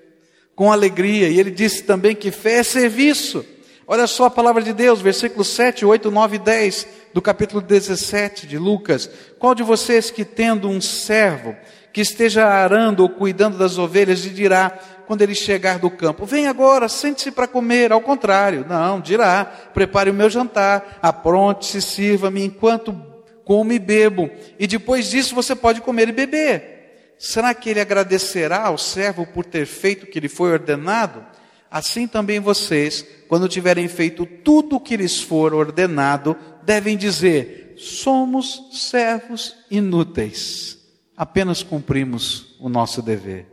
com 0.56 0.72
alegria. 0.72 1.30
E 1.30 1.40
ele 1.40 1.52
disse 1.52 1.84
também 1.84 2.16
que 2.16 2.32
fé 2.32 2.60
é 2.60 2.64
serviço. 2.64 3.46
Olha 3.86 4.08
só 4.08 4.26
a 4.26 4.30
palavra 4.30 4.62
de 4.62 4.74
Deus, 4.74 5.02
versículos 5.02 5.48
7, 5.50 5.86
8, 5.86 6.12
9 6.12 6.36
e 6.36 6.40
10 6.40 6.88
do 7.14 7.22
capítulo 7.22 7.62
17 7.62 8.46
de 8.46 8.58
Lucas. 8.58 9.10
Qual 9.40 9.56
de 9.56 9.64
vocês 9.64 10.12
que 10.12 10.26
tendo 10.26 10.68
um 10.68 10.82
servo 10.82 11.56
que 11.94 12.02
esteja 12.02 12.46
arando 12.46 13.02
ou 13.02 13.10
cuidando 13.10 13.58
das 13.58 13.78
ovelhas 13.78 14.24
lhe 14.24 14.30
dirá, 14.30 14.78
quando 15.08 15.22
ele 15.22 15.34
chegar 15.34 15.80
do 15.80 15.90
campo, 15.90 16.26
vem 16.26 16.48
agora, 16.48 16.90
sente-se 16.90 17.32
para 17.32 17.48
comer. 17.48 17.92
Ao 17.94 18.02
contrário, 18.02 18.66
não, 18.68 19.00
dirá, 19.00 19.46
prepare 19.74 20.12
o 20.12 20.14
meu 20.14 20.30
jantar, 20.30 21.00
apronte-se, 21.02 21.82
sirva-me 21.82 22.44
enquanto 22.44 22.96
como 23.44 23.72
e 23.72 23.80
bebo, 23.80 24.30
e 24.60 24.68
depois 24.68 25.10
disso 25.10 25.34
você 25.34 25.56
pode 25.56 25.80
comer 25.80 26.10
e 26.10 26.12
beber. 26.12 26.77
Será 27.18 27.54
que 27.54 27.70
ele 27.70 27.80
agradecerá 27.80 28.66
ao 28.66 28.78
servo 28.78 29.26
por 29.26 29.46
ter 29.46 29.66
feito 29.66 30.04
o 30.04 30.08
que 30.08 30.20
lhe 30.20 30.30
foi 30.30 30.52
ordenado? 30.52 31.26
Assim 31.70 32.08
também 32.08 32.40
vocês, 32.40 33.06
quando 33.28 33.50
tiverem 33.50 33.88
feito 33.88 34.26
tudo 34.26 34.76
o 34.76 34.80
que 34.80 34.96
lhes 34.96 35.22
for 35.22 35.54
ordenado, 35.54 36.38
devem 36.64 36.96
dizer: 36.96 37.74
somos 37.78 38.70
servos 38.72 39.58
inúteis, 39.70 40.78
apenas 41.16 41.64
cumprimos 41.64 42.56
o 42.60 42.70
nosso 42.70 43.02
dever. 43.02 43.48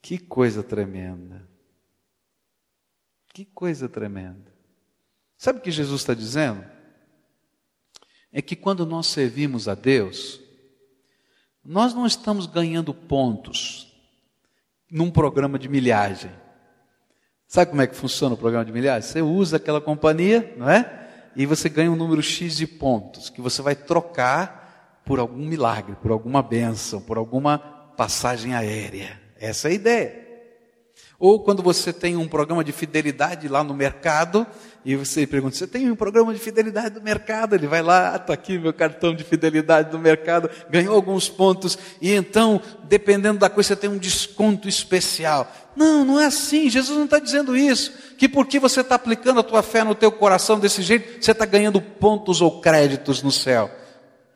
Que 0.00 0.18
coisa 0.18 0.62
tremenda! 0.62 1.48
Que 3.32 3.44
coisa 3.44 3.88
tremenda! 3.88 4.52
Sabe 5.36 5.60
o 5.60 5.62
que 5.62 5.70
Jesus 5.70 6.00
está 6.00 6.14
dizendo? 6.14 6.64
é 8.32 8.42
que 8.42 8.54
quando 8.54 8.84
nós 8.84 9.06
servimos 9.06 9.68
a 9.68 9.74
Deus, 9.74 10.40
nós 11.68 11.92
não 11.92 12.06
estamos 12.06 12.46
ganhando 12.46 12.94
pontos 12.94 13.92
num 14.90 15.10
programa 15.10 15.58
de 15.58 15.68
milhagem. 15.68 16.30
Sabe 17.46 17.70
como 17.70 17.82
é 17.82 17.86
que 17.86 17.94
funciona 17.94 18.34
o 18.34 18.38
programa 18.38 18.64
de 18.64 18.72
milhagem? 18.72 19.06
Você 19.06 19.20
usa 19.20 19.58
aquela 19.58 19.78
companhia, 19.78 20.54
não 20.56 20.70
é? 20.70 21.06
E 21.36 21.44
você 21.44 21.68
ganha 21.68 21.92
um 21.92 21.96
número 21.96 22.22
X 22.22 22.56
de 22.56 22.66
pontos 22.66 23.28
que 23.28 23.42
você 23.42 23.60
vai 23.60 23.76
trocar 23.76 25.02
por 25.04 25.18
algum 25.18 25.44
milagre, 25.44 25.94
por 26.00 26.10
alguma 26.10 26.42
bênção, 26.42 27.02
por 27.02 27.18
alguma 27.18 27.58
passagem 27.58 28.54
aérea. 28.54 29.20
Essa 29.36 29.68
é 29.68 29.72
a 29.72 29.74
ideia. 29.74 30.28
Ou 31.18 31.44
quando 31.44 31.62
você 31.62 31.92
tem 31.92 32.16
um 32.16 32.26
programa 32.26 32.64
de 32.64 32.72
fidelidade 32.72 33.46
lá 33.46 33.62
no 33.62 33.74
mercado, 33.74 34.46
e 34.84 34.96
você 34.96 35.26
pergunta, 35.26 35.56
você 35.56 35.66
tem 35.66 35.90
um 35.90 35.96
programa 35.96 36.32
de 36.32 36.38
fidelidade 36.38 36.94
do 36.94 37.02
mercado? 37.02 37.54
Ele 37.54 37.66
vai 37.66 37.82
lá, 37.82 38.16
está 38.16 38.32
aqui 38.32 38.58
meu 38.58 38.72
cartão 38.72 39.14
de 39.14 39.24
fidelidade 39.24 39.90
do 39.90 39.98
mercado, 39.98 40.48
ganhou 40.70 40.94
alguns 40.94 41.28
pontos, 41.28 41.76
e 42.00 42.12
então, 42.12 42.60
dependendo 42.84 43.38
da 43.38 43.50
coisa, 43.50 43.68
você 43.68 43.76
tem 43.76 43.90
um 43.90 43.98
desconto 43.98 44.68
especial. 44.68 45.52
Não, 45.76 46.04
não 46.04 46.20
é 46.20 46.26
assim, 46.26 46.70
Jesus 46.70 46.96
não 46.96 47.04
está 47.04 47.18
dizendo 47.18 47.56
isso, 47.56 47.92
que 48.16 48.28
porque 48.28 48.58
você 48.58 48.80
está 48.80 48.94
aplicando 48.94 49.40
a 49.40 49.44
tua 49.44 49.62
fé 49.62 49.84
no 49.84 49.94
teu 49.94 50.12
coração 50.12 50.58
desse 50.58 50.80
jeito, 50.82 51.22
você 51.22 51.32
está 51.32 51.44
ganhando 51.44 51.80
pontos 51.80 52.40
ou 52.40 52.60
créditos 52.60 53.22
no 53.22 53.32
céu. 53.32 53.70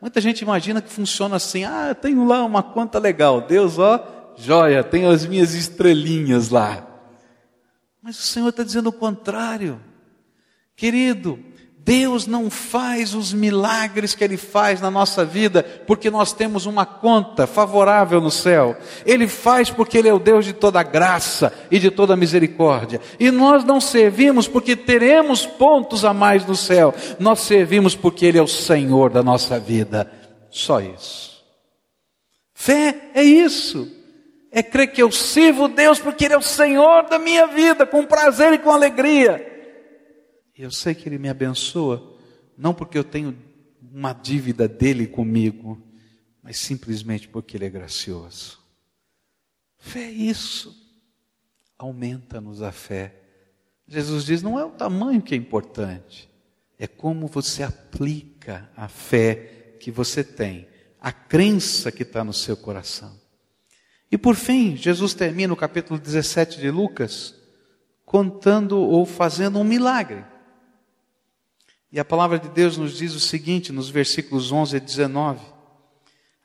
Muita 0.01 0.20
gente 0.20 0.43
imagina 0.43 0.82
que 0.82 0.90
funciona 0.90 1.36
assim, 1.36 1.64
ah, 1.64 1.95
tenho 1.95 2.26
lá 2.26 2.45
uma 2.45 2.62
conta 2.62 2.99
legal, 2.99 3.40
Deus, 3.40 3.78
ó, 3.78 4.34
joia, 4.36 4.82
tenho 4.82 5.09
as 5.09 5.24
minhas 5.24 5.55
estrelinhas 5.55 6.49
lá. 6.51 6.88
Mas 8.03 8.18
o 8.18 8.22
Senhor 8.22 8.49
está 8.49 8.64
dizendo 8.64 8.88
o 8.88 8.93
contrário. 8.93 9.80
Querido, 10.76 11.38
Deus 11.84 12.28
não 12.28 12.48
faz 12.48 13.12
os 13.12 13.32
milagres 13.32 14.14
que 14.14 14.22
Ele 14.22 14.36
faz 14.36 14.80
na 14.80 14.90
nossa 14.90 15.24
vida 15.24 15.64
porque 15.86 16.10
nós 16.10 16.32
temos 16.32 16.64
uma 16.64 16.86
conta 16.86 17.46
favorável 17.46 18.20
no 18.20 18.30
céu. 18.30 18.76
Ele 19.04 19.26
faz 19.26 19.68
porque 19.68 19.98
Ele 19.98 20.08
é 20.08 20.14
o 20.14 20.20
Deus 20.20 20.44
de 20.44 20.52
toda 20.52 20.82
graça 20.82 21.52
e 21.70 21.78
de 21.80 21.90
toda 21.90 22.16
misericórdia. 22.16 23.00
E 23.18 23.30
nós 23.30 23.64
não 23.64 23.80
servimos 23.80 24.46
porque 24.46 24.76
teremos 24.76 25.44
pontos 25.44 26.04
a 26.04 26.14
mais 26.14 26.46
no 26.46 26.54
céu. 26.54 26.94
Nós 27.18 27.40
servimos 27.40 27.96
porque 27.96 28.26
Ele 28.26 28.38
é 28.38 28.42
o 28.42 28.48
Senhor 28.48 29.10
da 29.10 29.22
nossa 29.22 29.58
vida. 29.58 30.10
Só 30.50 30.80
isso. 30.80 31.32
Fé 32.54 33.10
é 33.14 33.22
isso 33.24 34.02
é 34.54 34.62
crer 34.62 34.92
que 34.92 35.02
eu 35.02 35.10
sirvo 35.10 35.66
Deus 35.66 35.98
porque 35.98 36.26
Ele 36.26 36.34
é 36.34 36.38
o 36.38 36.42
Senhor 36.42 37.08
da 37.08 37.18
minha 37.18 37.46
vida, 37.46 37.86
com 37.86 38.04
prazer 38.04 38.52
e 38.52 38.58
com 38.58 38.70
alegria. 38.70 39.51
Eu 40.57 40.70
sei 40.70 40.94
que 40.94 41.09
Ele 41.09 41.18
me 41.18 41.28
abençoa, 41.28 42.16
não 42.57 42.74
porque 42.74 42.98
eu 42.98 43.05
tenho 43.05 43.36
uma 43.92 44.12
dívida 44.12 44.68
dele 44.68 45.07
comigo, 45.07 45.80
mas 46.42 46.59
simplesmente 46.59 47.28
porque 47.28 47.57
Ele 47.57 47.64
é 47.64 47.70
gracioso. 47.70 48.61
Fé 49.78 50.05
é 50.05 50.11
isso. 50.11 50.76
Aumenta-nos 51.78 52.62
a 52.62 52.70
fé. 52.70 53.14
Jesus 53.86 54.24
diz: 54.24 54.42
não 54.42 54.59
é 54.59 54.64
o 54.64 54.70
tamanho 54.70 55.20
que 55.20 55.34
é 55.34 55.36
importante, 55.36 56.30
é 56.78 56.86
como 56.86 57.26
você 57.26 57.62
aplica 57.62 58.70
a 58.76 58.88
fé 58.88 59.76
que 59.80 59.90
você 59.90 60.22
tem, 60.22 60.68
a 61.00 61.11
crença 61.11 61.90
que 61.90 62.03
está 62.03 62.22
no 62.22 62.32
seu 62.32 62.57
coração. 62.57 63.20
E 64.11 64.18
por 64.18 64.36
fim, 64.36 64.76
Jesus 64.76 65.14
termina 65.14 65.53
o 65.53 65.57
capítulo 65.57 65.98
17 65.98 66.61
de 66.61 66.70
Lucas 66.70 67.34
contando 68.05 68.78
ou 68.78 69.07
fazendo 69.07 69.59
um 69.59 69.64
milagre. 69.64 70.31
E 71.93 72.01
a 72.01 72.05
palavra 72.05 72.38
de 72.38 72.49
Deus 72.49 72.78
nos 72.78 72.97
diz 72.97 73.14
o 73.14 73.20
seguinte 73.20 73.70
nos 73.70 73.90
versículos 73.90 74.51
11 74.51 74.78
e 74.78 74.80
19: 74.80 75.40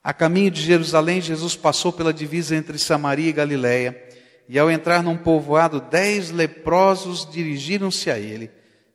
A 0.04 0.14
caminho 0.14 0.52
de 0.52 0.62
Jerusalém, 0.62 1.22
Jesus 1.22 1.56
passou 1.56 1.94
pela 1.94 2.14
divisa 2.14 2.54
entre 2.54 2.78
Samaria 2.78 3.30
e 3.30 3.34
Galiléia, 3.34 4.04
e 4.50 4.60
ao 4.60 4.70
entrar 4.70 5.02
num 5.02 5.16
povoado, 5.16 5.80
dez 5.80 6.32
leprosos 6.32 7.26
dirigiram-se 7.26 8.12
a 8.12 8.20
ele 8.20 8.52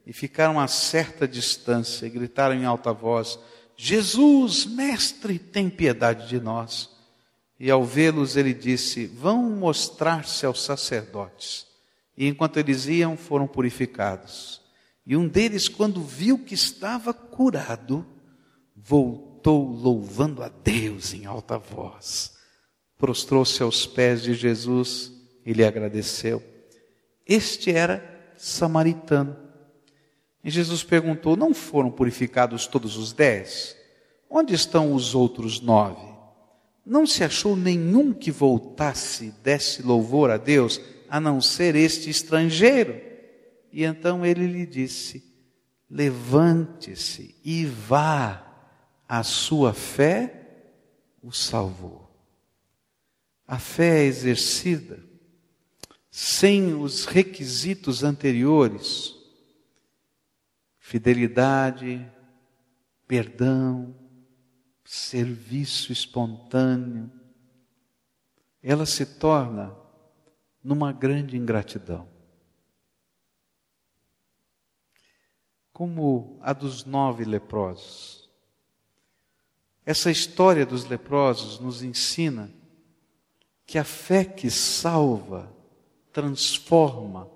e 0.07 0.13
ficaram 0.13 0.61
a 0.61 0.69
certa 0.69 1.27
distância 1.27 2.05
e 2.05 2.11
gritaram 2.11 2.55
em 2.55 2.67
alta 2.67 2.93
voz: 2.93 3.39
Jesus, 3.75 4.67
mestre, 4.67 5.39
tem 5.39 5.71
piedade 5.71 6.29
de 6.29 6.39
nós. 6.39 6.91
E 7.59 7.71
ao 7.71 7.83
vê-los, 7.83 8.37
ele 8.37 8.53
disse: 8.53 9.07
Vão 9.07 9.43
mostrar-se 9.43 10.45
aos 10.45 10.63
sacerdotes. 10.63 11.67
E 12.15 12.29
enquanto 12.29 12.59
eles 12.59 12.87
iam, 12.87 13.17
foram 13.17 13.47
purificados. 13.47 14.62
E 15.05 15.17
um 15.17 15.27
deles, 15.27 15.69
quando 15.69 16.03
viu 16.03 16.39
que 16.39 16.55
estava 16.55 17.13
curado, 17.13 18.07
voltou 18.77 19.69
louvando 19.71 20.43
a 20.43 20.49
Deus 20.49 21.13
em 21.13 21.27
alta 21.27 21.59
voz. 21.59 22.33
Prostrou-se 22.97 23.63
aos 23.63 23.87
pés 23.87 24.23
de 24.23 24.35
Jesus 24.35 25.13
e 25.45 25.53
lhe 25.53 25.65
agradeceu. 25.65 26.43
Este 27.27 27.73
era 27.73 28.33
samaritano. 28.37 29.37
E 30.45 30.51
Jesus 30.51 30.85
perguntou: 30.85 31.37
Não 31.37 31.53
foram 31.53 31.91
purificados 31.91 32.67
todos 32.67 32.97
os 32.97 33.13
dez? 33.13 33.77
Onde 34.31 34.55
estão 34.55 34.95
os 34.95 35.15
outros 35.15 35.61
nove? 35.61 36.13
não 36.85 37.07
se 37.07 37.23
achou 37.23 37.57
nenhum 37.57 38.13
que 38.13 38.31
voltasse, 38.31 39.33
desse 39.43 39.83
louvor 39.83 40.31
a 40.31 40.37
Deus, 40.37 40.81
a 41.09 41.21
não 41.21 41.41
ser 41.41 41.77
este 41.77 42.11
estrangeiro. 42.11 43.01
E 43.73 43.85
então 43.85 44.25
ele 44.25 44.47
lhe 44.47 44.67
disse: 44.67 45.25
Levante-se 45.89 47.35
e 47.45 47.65
vá, 47.65 48.47
a 49.09 49.23
sua 49.23 49.73
fé 49.73 50.67
o 51.23 51.33
salvou. 51.33 52.11
A 53.47 53.59
fé 53.59 54.01
é 54.01 54.05
exercida 54.05 55.03
sem 56.11 56.75
os 56.75 57.07
requisitos 57.07 58.05
anteriores, 58.05 59.17
fidelidade, 60.79 62.07
perdão, 63.09 63.97
serviço 64.85 65.91
espontâneo, 65.91 67.11
ela 68.63 68.85
se 68.85 69.07
torna 69.07 69.75
numa 70.63 70.93
grande 70.93 71.35
ingratidão. 71.35 72.12
Como 75.73 76.39
a 76.41 76.53
dos 76.53 76.85
nove 76.85 77.25
leprosos. 77.25 78.31
Essa 79.85 80.11
história 80.11 80.65
dos 80.65 80.85
leprosos 80.85 81.59
nos 81.59 81.83
ensina 81.83 82.51
que 83.67 83.79
a 83.79 83.85
fé 83.85 84.25
que 84.25 84.51
salva, 84.51 85.53
transforma, 86.13 87.29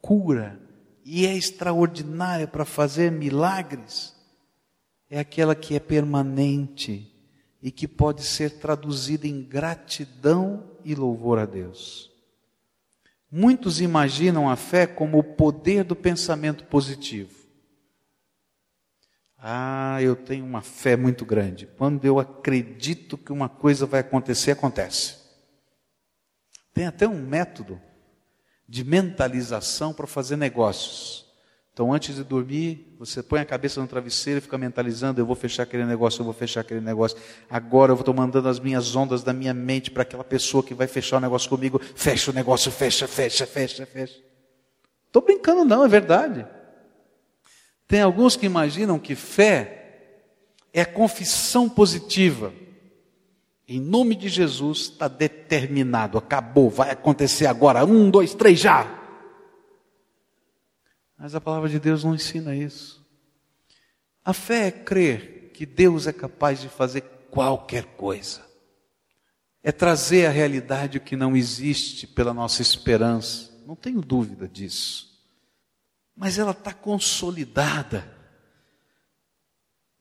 cura 0.00 0.60
e 1.04 1.26
é 1.26 1.36
extraordinária 1.36 2.46
para 2.46 2.64
fazer 2.64 3.12
milagres 3.12 4.16
é 5.10 5.18
aquela 5.18 5.54
que 5.54 5.74
é 5.74 5.80
permanente 5.80 7.14
e 7.62 7.70
que 7.70 7.88
pode 7.88 8.22
ser 8.22 8.58
traduzida 8.58 9.26
em 9.26 9.42
gratidão 9.42 10.70
e 10.84 10.94
louvor 10.94 11.38
a 11.38 11.46
Deus. 11.46 12.10
Muitos 13.30 13.80
imaginam 13.80 14.48
a 14.48 14.56
fé 14.56 14.86
como 14.86 15.18
o 15.18 15.24
poder 15.24 15.84
do 15.84 15.96
pensamento 15.96 16.64
positivo. 16.64 17.37
Ah, 19.40 20.02
eu 20.02 20.16
tenho 20.16 20.44
uma 20.44 20.60
fé 20.60 20.96
muito 20.96 21.24
grande. 21.24 21.66
Quando 21.78 22.04
eu 22.04 22.18
acredito 22.18 23.16
que 23.16 23.32
uma 23.32 23.48
coisa 23.48 23.86
vai 23.86 24.00
acontecer, 24.00 24.50
acontece. 24.50 25.16
Tem 26.74 26.86
até 26.86 27.06
um 27.06 27.20
método 27.20 27.80
de 28.68 28.84
mentalização 28.84 29.94
para 29.94 30.06
fazer 30.06 30.36
negócios. 30.36 31.26
Então, 31.72 31.92
antes 31.92 32.16
de 32.16 32.24
dormir, 32.24 32.96
você 32.98 33.22
põe 33.22 33.40
a 33.40 33.44
cabeça 33.44 33.80
no 33.80 33.86
travesseiro 33.86 34.38
e 34.38 34.40
fica 34.40 34.58
mentalizando: 34.58 35.20
eu 35.20 35.26
vou 35.26 35.36
fechar 35.36 35.62
aquele 35.62 35.84
negócio, 35.84 36.20
eu 36.20 36.24
vou 36.24 36.34
fechar 36.34 36.62
aquele 36.62 36.80
negócio. 36.80 37.16
Agora 37.48 37.92
eu 37.92 37.96
estou 37.96 38.12
mandando 38.12 38.48
as 38.48 38.58
minhas 38.58 38.96
ondas 38.96 39.22
da 39.22 39.32
minha 39.32 39.54
mente 39.54 39.88
para 39.88 40.02
aquela 40.02 40.24
pessoa 40.24 40.60
que 40.60 40.74
vai 40.74 40.88
fechar 40.88 41.18
o 41.18 41.20
negócio 41.20 41.48
comigo. 41.48 41.80
Fecha 41.94 42.32
o 42.32 42.34
negócio, 42.34 42.72
fecha, 42.72 43.06
fecha, 43.06 43.46
fecha, 43.46 43.86
fecha. 43.86 44.20
Estou 45.06 45.22
brincando, 45.22 45.64
não, 45.64 45.84
é 45.84 45.88
verdade. 45.88 46.44
Tem 47.88 48.02
alguns 48.02 48.36
que 48.36 48.44
imaginam 48.44 48.98
que 48.98 49.14
fé 49.14 49.78
é 50.74 50.84
confissão 50.84 51.70
positiva. 51.70 52.52
Em 53.66 53.80
nome 53.80 54.14
de 54.14 54.28
Jesus, 54.28 54.80
está 54.80 55.08
determinado, 55.08 56.18
acabou, 56.18 56.68
vai 56.68 56.90
acontecer 56.90 57.46
agora. 57.46 57.84
Um, 57.86 58.10
dois, 58.10 58.34
três, 58.34 58.60
já. 58.60 58.86
Mas 61.18 61.34
a 61.34 61.40
palavra 61.40 61.68
de 61.68 61.80
Deus 61.80 62.04
não 62.04 62.14
ensina 62.14 62.54
isso. 62.54 63.04
A 64.22 64.34
fé 64.34 64.66
é 64.66 64.70
crer 64.70 65.50
que 65.54 65.64
Deus 65.64 66.06
é 66.06 66.12
capaz 66.12 66.60
de 66.60 66.68
fazer 66.68 67.00
qualquer 67.30 67.84
coisa. 67.96 68.46
É 69.62 69.72
trazer 69.72 70.26
à 70.26 70.30
realidade 70.30 70.98
o 70.98 71.00
que 71.00 71.16
não 71.16 71.34
existe 71.34 72.06
pela 72.06 72.34
nossa 72.34 72.60
esperança. 72.60 73.50
Não 73.66 73.74
tenho 73.74 74.00
dúvida 74.00 74.46
disso. 74.46 75.07
Mas 76.18 76.36
ela 76.36 76.50
está 76.50 76.74
consolidada 76.74 78.12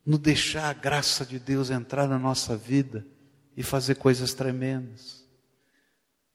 no 0.03 0.17
deixar 0.17 0.67
a 0.67 0.73
graça 0.73 1.23
de 1.23 1.37
Deus 1.37 1.69
entrar 1.69 2.07
na 2.07 2.17
nossa 2.17 2.57
vida 2.57 3.05
e 3.55 3.61
fazer 3.61 3.95
coisas 3.95 4.33
tremendas. 4.33 5.23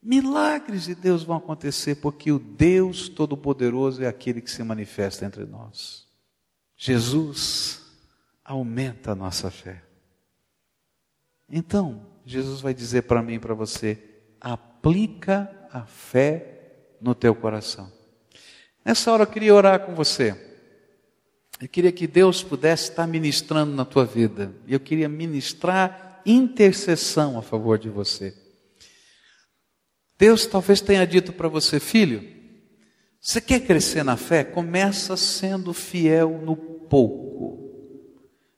Milagres 0.01 0.85
de 0.85 0.95
Deus 0.95 1.25
vão 1.25 1.37
acontecer 1.37 1.97
porque 1.97 2.31
o 2.31 2.39
Deus 2.39 3.09
Todo-Poderoso 3.09 4.05
é 4.05 4.07
aquele 4.07 4.41
que 4.41 4.53
se 4.53 4.63
manifesta 4.63 5.25
entre 5.25 5.45
nós. 5.45 6.07
Jesus 6.77 7.83
aumenta 8.45 9.13
a 9.13 9.17
nossa 9.17 9.51
fé. 9.51 9.83
Então, 11.49 12.07
Jesus 12.25 12.61
vai 12.61 12.73
dizer 12.73 13.03
para 13.03 13.21
mim 13.21 13.35
e 13.35 13.41
para 13.41 13.55
você: 13.55 14.01
aplica 14.41 15.51
a 15.73 15.87
fé 15.87 16.95
no 17.01 17.17
teu 17.17 17.35
coração. 17.35 18.02
Nessa 18.85 19.13
hora 19.13 19.23
eu 19.23 19.27
queria 19.27 19.55
orar 19.55 19.81
com 19.81 19.95
você. 19.95 20.37
Eu 21.61 21.69
queria 21.69 21.93
que 21.93 22.07
Deus 22.07 22.43
pudesse 22.43 22.91
estar 22.91 23.07
ministrando 23.07 23.73
na 23.73 23.85
tua 23.85 24.05
vida. 24.05 24.53
E 24.67 24.73
eu 24.75 24.81
queria 24.81 25.09
ministrar 25.09 26.21
intercessão 26.27 27.39
a 27.39 27.43
favor 27.43 27.79
de 27.79 27.89
você. 27.89 28.35
Deus 30.19 30.47
talvez 30.47 30.81
tenha 30.81 31.07
dito 31.07 31.33
para 31.33 31.49
você, 31.49 31.79
filho, 31.79 32.23
você 33.21 33.41
quer 33.41 33.61
crescer 33.61 34.03
na 34.05 34.17
fé? 34.17 34.43
Começa 34.43 35.17
sendo 35.17 35.73
fiel 35.73 36.41
no 36.45 36.57
pouco. 36.57 37.71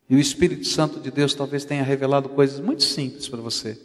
E 0.09 0.15
o 0.15 0.19
Espírito 0.19 0.67
Santo 0.67 1.01
de 1.01 1.11
Deus 1.11 1.35
talvez 1.35 1.65
tenha 1.65 1.83
revelado 1.83 2.31
coisas 2.31 2.61
muito 2.61 2.83
simples 2.83 3.29
para 3.29 3.41
você. 3.41 3.79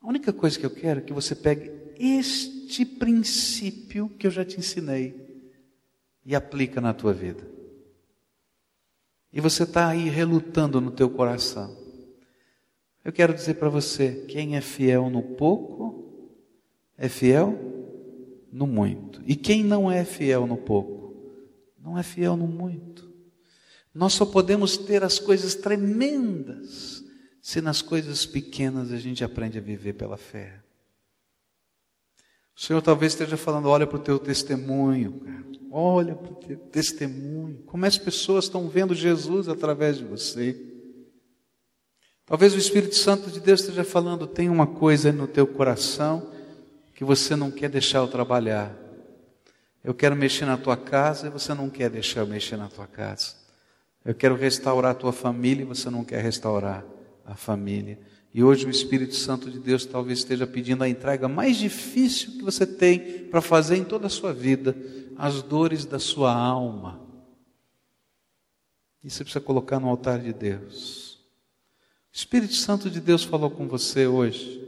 A 0.00 0.08
única 0.08 0.32
coisa 0.32 0.58
que 0.58 0.66
eu 0.66 0.70
quero 0.70 1.00
é 1.00 1.02
que 1.02 1.12
você 1.12 1.34
pegue 1.34 1.70
este 1.98 2.84
princípio 2.84 4.08
que 4.08 4.26
eu 4.26 4.30
já 4.30 4.44
te 4.44 4.58
ensinei 4.58 5.21
e 6.24 6.34
aplica 6.34 6.80
na 6.80 6.94
tua 6.94 7.12
vida. 7.12 7.46
E 9.32 9.40
você 9.40 9.62
está 9.62 9.88
aí 9.88 10.08
relutando 10.08 10.80
no 10.80 10.90
teu 10.90 11.08
coração. 11.08 11.76
Eu 13.04 13.12
quero 13.12 13.34
dizer 13.34 13.54
para 13.54 13.68
você: 13.68 14.24
quem 14.28 14.56
é 14.56 14.60
fiel 14.60 15.10
no 15.10 15.22
pouco, 15.22 16.28
é 16.96 17.08
fiel 17.08 17.58
no 18.52 18.66
muito. 18.66 19.22
E 19.26 19.34
quem 19.34 19.64
não 19.64 19.90
é 19.90 20.04
fiel 20.04 20.46
no 20.46 20.56
pouco, 20.56 21.16
não 21.78 21.98
é 21.98 22.02
fiel 22.02 22.36
no 22.36 22.46
muito. 22.46 23.10
Nós 23.94 24.12
só 24.12 24.24
podemos 24.24 24.76
ter 24.76 25.02
as 25.02 25.18
coisas 25.18 25.54
tremendas 25.54 27.02
se 27.42 27.60
nas 27.60 27.82
coisas 27.82 28.24
pequenas 28.24 28.92
a 28.92 28.96
gente 28.96 29.24
aprende 29.24 29.58
a 29.58 29.60
viver 29.60 29.94
pela 29.94 30.16
fé. 30.16 30.61
O 32.54 32.60
Senhor 32.60 32.80
talvez 32.82 33.12
esteja 33.12 33.36
falando: 33.36 33.68
olha 33.68 33.86
para 33.86 33.96
o 33.96 34.02
teu 34.02 34.18
testemunho, 34.18 35.20
cara. 35.20 35.44
olha 35.70 36.14
para 36.14 36.32
o 36.32 36.34
teu 36.36 36.56
testemunho. 36.56 37.62
Como 37.66 37.86
as 37.86 37.98
pessoas 37.98 38.44
estão 38.44 38.68
vendo 38.68 38.94
Jesus 38.94 39.48
através 39.48 39.98
de 39.98 40.04
você. 40.04 40.56
Talvez 42.24 42.54
o 42.54 42.58
Espírito 42.58 42.94
Santo 42.94 43.30
de 43.30 43.40
Deus 43.40 43.60
esteja 43.60 43.84
falando: 43.84 44.26
tem 44.26 44.48
uma 44.48 44.66
coisa 44.66 45.12
no 45.12 45.26
teu 45.26 45.46
coração 45.46 46.30
que 46.94 47.04
você 47.04 47.34
não 47.34 47.50
quer 47.50 47.68
deixar 47.68 47.98
eu 47.98 48.08
trabalhar. 48.08 48.76
Eu 49.82 49.92
quero 49.92 50.14
mexer 50.14 50.46
na 50.46 50.56
tua 50.56 50.76
casa 50.76 51.26
e 51.26 51.30
você 51.30 51.52
não 51.52 51.68
quer 51.68 51.90
deixar 51.90 52.20
eu 52.20 52.26
mexer 52.26 52.56
na 52.56 52.68
tua 52.68 52.86
casa. 52.86 53.34
Eu 54.04 54.14
quero 54.14 54.36
restaurar 54.36 54.92
a 54.92 54.94
tua 54.94 55.12
família 55.12 55.62
e 55.62 55.66
você 55.66 55.90
não 55.90 56.04
quer 56.04 56.22
restaurar 56.22 56.84
a 57.24 57.34
família. 57.34 57.98
E 58.34 58.42
hoje 58.42 58.66
o 58.66 58.70
Espírito 58.70 59.14
Santo 59.14 59.50
de 59.50 59.58
Deus 59.58 59.84
talvez 59.84 60.20
esteja 60.20 60.46
pedindo 60.46 60.82
a 60.82 60.88
entrega 60.88 61.28
mais 61.28 61.56
difícil 61.58 62.32
que 62.32 62.42
você 62.42 62.66
tem 62.66 63.26
para 63.26 63.42
fazer 63.42 63.76
em 63.76 63.84
toda 63.84 64.06
a 64.06 64.10
sua 64.10 64.32
vida, 64.32 64.74
as 65.16 65.42
dores 65.42 65.84
da 65.84 65.98
sua 65.98 66.34
alma. 66.34 67.00
E 69.04 69.10
você 69.10 69.22
precisa 69.22 69.44
colocar 69.44 69.78
no 69.78 69.88
altar 69.88 70.20
de 70.20 70.32
Deus. 70.32 71.20
O 72.12 72.16
Espírito 72.16 72.54
Santo 72.54 72.88
de 72.88 73.00
Deus 73.00 73.22
falou 73.22 73.50
com 73.50 73.68
você 73.68 74.06
hoje. 74.06 74.60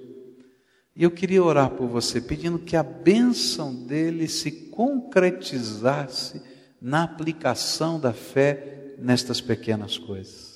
E 0.96 1.02
eu 1.02 1.10
queria 1.10 1.42
orar 1.42 1.70
por 1.70 1.88
você, 1.88 2.20
pedindo 2.20 2.58
que 2.58 2.76
a 2.76 2.82
bênção 2.82 3.74
dele 3.74 4.28
se 4.28 4.50
concretizasse 4.70 6.40
na 6.80 7.02
aplicação 7.02 7.98
da 7.98 8.12
fé 8.12 8.94
nestas 8.98 9.40
pequenas 9.40 9.98
coisas. 9.98 10.53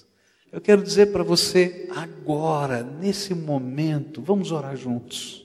Eu 0.51 0.63
quero 0.63 0.83
dizer 0.83 1.13
para 1.13 1.23
você 1.23 1.91
agora, 1.95 2.83
nesse 2.83 3.35
momento, 3.35 4.23
vamos 4.23 4.51
orar 4.51 4.75
juntos. 4.77 5.45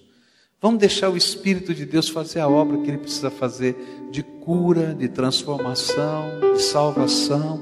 Vamos 0.62 0.80
deixar 0.80 1.10
o 1.10 1.18
Espírito 1.18 1.74
de 1.74 1.86
Deus 1.86 2.08
fazer 2.08 2.39
a 2.39 2.47
obra 2.47 2.78
que 2.78 2.88
ele 2.88 2.99
precisa 2.99 3.30
fazer 3.30 3.76
de 4.12 4.24
cura, 4.24 4.93
de 4.93 5.10
transformação, 5.10 6.39
de 6.54 6.62
salvação, 6.62 7.62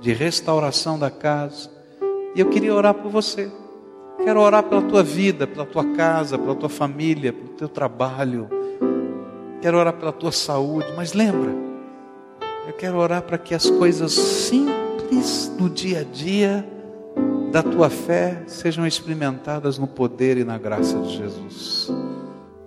de 0.00 0.12
restauração 0.12 0.96
da 0.96 1.10
casa. 1.10 1.68
E 2.36 2.40
eu 2.40 2.48
queria 2.50 2.72
orar 2.72 2.94
por 2.94 3.10
você. 3.10 3.50
Quero 4.22 4.40
orar 4.40 4.62
pela 4.62 4.82
tua 4.82 5.02
vida, 5.02 5.44
pela 5.44 5.66
tua 5.66 5.92
casa, 5.96 6.38
pela 6.38 6.54
tua 6.54 6.68
família, 6.68 7.32
pelo 7.32 7.48
teu 7.48 7.68
trabalho. 7.68 8.48
Quero 9.60 9.76
orar 9.76 9.94
pela 9.94 10.12
tua 10.12 10.30
saúde, 10.30 10.86
mas 10.96 11.14
lembra, 11.14 11.52
eu 12.68 12.74
quero 12.74 12.96
orar 12.96 13.22
para 13.22 13.38
que 13.38 13.56
as 13.56 13.68
coisas 13.68 14.12
simples 14.12 15.48
do 15.58 15.68
dia 15.68 16.00
a 16.00 16.04
dia 16.04 16.75
da 17.50 17.62
tua 17.62 17.88
fé 17.88 18.42
sejam 18.46 18.86
experimentadas 18.86 19.78
no 19.78 19.86
poder 19.86 20.36
e 20.36 20.44
na 20.44 20.58
graça 20.58 20.98
de 20.98 21.16
Jesus. 21.16 21.90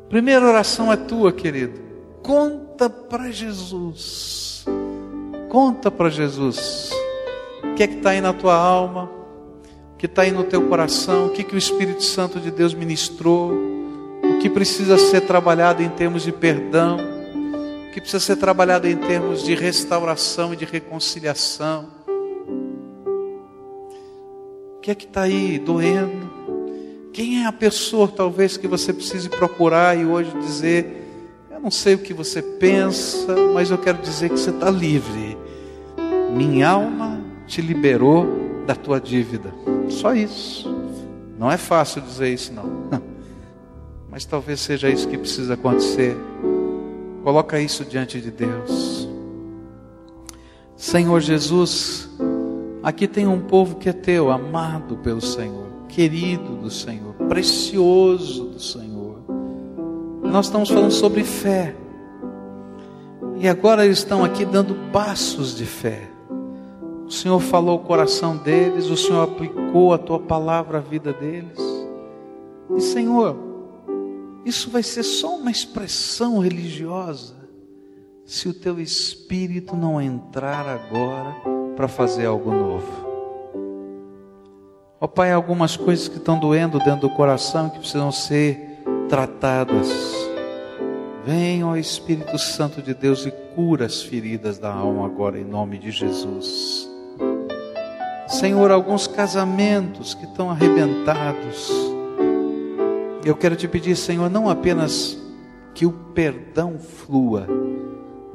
Primeira 0.09 0.45
oração 0.45 0.91
é 0.91 0.97
tua, 0.97 1.31
querido. 1.31 1.79
Conta 2.23 2.89
para 2.89 3.31
Jesus. 3.31 4.65
Conta 5.49 5.91
para 5.91 6.09
Jesus. 6.09 6.91
O 7.63 7.75
que 7.75 7.83
é 7.83 7.87
que 7.87 7.95
está 7.95 8.11
aí 8.11 8.21
na 8.21 8.33
tua 8.33 8.55
alma? 8.55 9.19
que 9.99 10.05
está 10.05 10.21
aí 10.21 10.31
no 10.31 10.45
teu 10.45 10.65
coração, 10.69 11.27
o 11.27 11.29
que, 11.29 11.43
que 11.43 11.53
o 11.53 11.57
Espírito 11.57 12.05
Santo 12.05 12.39
de 12.39 12.49
Deus 12.49 12.73
ministrou, 12.73 13.51
o 13.51 14.39
que 14.39 14.49
precisa 14.49 14.97
ser 14.97 15.21
trabalhado 15.21 15.83
em 15.83 15.89
termos 15.89 16.23
de 16.23 16.31
perdão, 16.31 16.97
o 17.85 17.91
que 17.91 17.99
precisa 17.99 18.21
ser 18.21 18.37
trabalhado 18.37 18.87
em 18.87 18.95
termos 18.95 19.43
de 19.43 19.53
restauração 19.53 20.53
e 20.53 20.55
de 20.55 20.63
reconciliação. 20.63 21.98
Que 24.89 24.93
é 24.93 24.95
que 24.95 25.05
está 25.05 25.21
aí 25.21 25.59
doendo? 25.59 27.11
Quem 27.13 27.43
é 27.43 27.45
a 27.45 27.51
pessoa, 27.51 28.07
talvez, 28.07 28.57
que 28.57 28.67
você 28.67 28.91
precise 28.91 29.29
procurar 29.29 29.95
e 29.95 30.03
hoje 30.03 30.35
dizer: 30.39 31.05
Eu 31.51 31.59
não 31.59 31.69
sei 31.69 31.93
o 31.93 31.99
que 31.99 32.11
você 32.11 32.41
pensa, 32.41 33.35
mas 33.53 33.69
eu 33.69 33.77
quero 33.77 33.99
dizer 33.99 34.29
que 34.29 34.39
você 34.39 34.49
está 34.49 34.67
livre. 34.71 35.37
Minha 36.35 36.69
alma 36.69 37.21
te 37.45 37.61
liberou 37.61 38.25
da 38.65 38.73
tua 38.73 38.99
dívida. 38.99 39.53
Só 39.89 40.15
isso. 40.15 40.67
Não 41.37 41.51
é 41.51 41.57
fácil 41.57 42.01
dizer 42.01 42.33
isso, 42.33 42.51
não. 42.51 42.89
Mas 44.09 44.25
talvez 44.25 44.59
seja 44.59 44.89
isso 44.89 45.07
que 45.07 45.19
precisa 45.19 45.53
acontecer. 45.53 46.17
Coloca 47.23 47.61
isso 47.61 47.85
diante 47.85 48.19
de 48.19 48.31
Deus. 48.31 49.07
Senhor 50.75 51.19
Jesus, 51.19 52.09
aqui 52.89 53.07
tem 53.07 53.27
um 53.27 53.39
povo 53.39 53.75
que 53.75 53.87
é 53.87 53.93
teu, 53.93 54.31
amado 54.31 54.97
pelo 54.97 55.21
Senhor, 55.21 55.67
querido 55.87 56.55
do 56.57 56.71
Senhor, 56.71 57.13
precioso 57.29 58.45
do 58.45 58.59
Senhor. 58.59 59.19
Nós 60.23 60.47
estamos 60.47 60.69
falando 60.69 60.91
sobre 60.91 61.23
fé. 61.23 61.75
E 63.37 63.47
agora 63.47 63.85
eles 63.85 63.99
estão 63.99 64.23
aqui 64.23 64.43
dando 64.43 64.75
passos 64.91 65.55
de 65.55 65.65
fé. 65.65 66.09
O 67.05 67.11
Senhor 67.11 67.39
falou 67.39 67.77
o 67.77 67.83
coração 67.83 68.35
deles, 68.37 68.87
o 68.87 68.97
Senhor 68.97 69.23
aplicou 69.23 69.93
a 69.93 69.97
tua 69.97 70.19
palavra 70.19 70.79
à 70.79 70.81
vida 70.81 71.13
deles. 71.13 71.57
E 72.75 72.81
Senhor, 72.81 73.37
isso 74.45 74.69
vai 74.69 74.83
ser 74.83 75.03
só 75.03 75.35
uma 75.35 75.51
expressão 75.51 76.39
religiosa 76.39 77.35
se 78.25 78.49
o 78.49 78.53
teu 78.53 78.79
espírito 78.79 79.75
não 79.75 80.01
entrar 80.01 80.67
agora 80.67 81.58
para 81.79 81.87
fazer 81.87 82.25
algo 82.25 82.51
novo. 82.51 82.91
Ó 84.99 85.05
oh, 85.05 85.07
Pai, 85.07 85.31
algumas 85.31 85.77
coisas 85.77 86.09
que 86.09 86.17
estão 86.17 86.37
doendo 86.37 86.77
dentro 86.79 87.07
do 87.07 87.09
coração 87.09 87.69
que 87.69 87.79
precisam 87.79 88.11
ser 88.11 88.81
tratadas. 89.07 89.87
Vem, 91.25 91.63
ó 91.63 91.77
Espírito 91.77 92.37
Santo 92.37 92.81
de 92.81 92.93
Deus, 92.93 93.25
e 93.25 93.31
cura 93.55 93.85
as 93.85 94.01
feridas 94.01 94.59
da 94.59 94.69
alma 94.69 95.05
agora, 95.05 95.39
em 95.39 95.45
nome 95.45 95.77
de 95.77 95.89
Jesus. 95.89 96.89
Senhor, 98.27 98.71
alguns 98.71 99.07
casamentos 99.07 100.13
que 100.13 100.25
estão 100.25 100.49
arrebentados. 100.49 101.71
Eu 103.23 103.37
quero 103.37 103.55
te 103.55 103.69
pedir, 103.69 103.95
Senhor, 103.95 104.29
não 104.29 104.49
apenas 104.49 105.17
que 105.73 105.85
o 105.85 105.93
perdão 105.93 106.77
flua, 106.77 107.47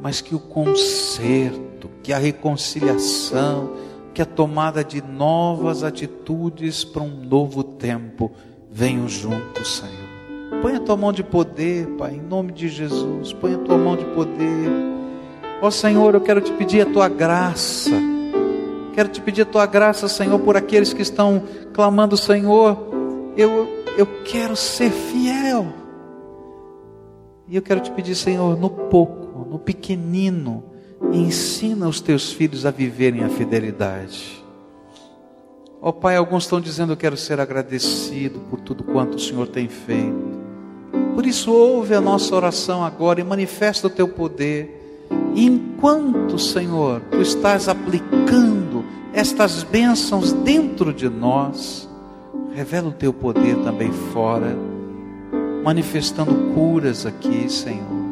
mas 0.00 0.20
que 0.20 0.34
o 0.34 0.38
conserto, 0.38 1.90
que 2.02 2.12
a 2.12 2.18
reconciliação, 2.18 3.72
que 4.12 4.22
a 4.22 4.26
tomada 4.26 4.84
de 4.84 5.02
novas 5.02 5.82
atitudes 5.82 6.84
para 6.84 7.02
um 7.02 7.24
novo 7.24 7.62
tempo 7.64 8.30
venham 8.70 9.08
juntos, 9.08 9.78
Senhor. 9.78 10.62
Põe 10.62 10.76
a 10.76 10.80
tua 10.80 10.96
mão 10.96 11.12
de 11.12 11.22
poder, 11.22 11.86
Pai, 11.98 12.14
em 12.14 12.22
nome 12.22 12.52
de 12.52 12.68
Jesus. 12.68 13.32
Põe 13.32 13.54
a 13.54 13.58
tua 13.58 13.76
mão 13.76 13.96
de 13.96 14.04
poder. 14.06 14.70
Ó 15.60 15.70
Senhor, 15.70 16.14
eu 16.14 16.20
quero 16.20 16.40
te 16.40 16.52
pedir 16.52 16.82
a 16.82 16.86
tua 16.86 17.08
graça 17.08 17.90
Quero 18.94 19.08
te 19.08 19.20
pedir 19.20 19.42
a 19.42 19.44
tua 19.44 19.66
graça, 19.66 20.08
Senhor, 20.08 20.38
por 20.38 20.56
aqueles 20.56 20.92
que 20.92 21.02
estão 21.02 21.42
clamando, 21.72 22.16
Senhor, 22.16 22.78
eu, 23.36 23.66
eu 23.98 24.06
quero 24.24 24.54
ser 24.54 24.88
fiel. 24.90 25.66
E 27.48 27.56
eu 27.56 27.62
quero 27.62 27.80
te 27.80 27.90
pedir, 27.90 28.14
Senhor, 28.14 28.56
no 28.56 28.70
pouco, 28.70 29.23
no 29.44 29.58
pequenino, 29.58 30.64
ensina 31.12 31.88
os 31.88 32.00
teus 32.00 32.32
filhos 32.32 32.64
a 32.64 32.70
viverem 32.70 33.24
a 33.24 33.28
fidelidade. 33.28 34.42
Ó 35.80 35.90
oh, 35.90 35.92
Pai, 35.92 36.16
alguns 36.16 36.44
estão 36.44 36.60
dizendo 36.60 36.92
eu 36.92 36.96
quero 36.96 37.16
ser 37.16 37.38
agradecido 37.38 38.40
por 38.48 38.60
tudo 38.60 38.82
quanto 38.82 39.16
o 39.16 39.20
Senhor 39.20 39.46
tem 39.48 39.68
feito. 39.68 40.44
Por 41.14 41.26
isso 41.26 41.52
ouve 41.52 41.94
a 41.94 42.00
nossa 42.00 42.34
oração 42.34 42.82
agora 42.82 43.20
e 43.20 43.24
manifesta 43.24 43.86
o 43.86 43.90
teu 43.90 44.08
poder. 44.08 45.06
E 45.34 45.44
enquanto, 45.44 46.38
Senhor, 46.38 47.02
tu 47.10 47.20
estás 47.20 47.68
aplicando 47.68 48.84
estas 49.12 49.62
bênçãos 49.62 50.32
dentro 50.32 50.92
de 50.92 51.08
nós, 51.08 51.88
revela 52.52 52.88
o 52.88 52.92
teu 52.92 53.12
poder 53.12 53.56
também 53.62 53.92
fora, 53.92 54.56
manifestando 55.62 56.52
curas 56.54 57.04
aqui, 57.04 57.48
Senhor, 57.48 58.03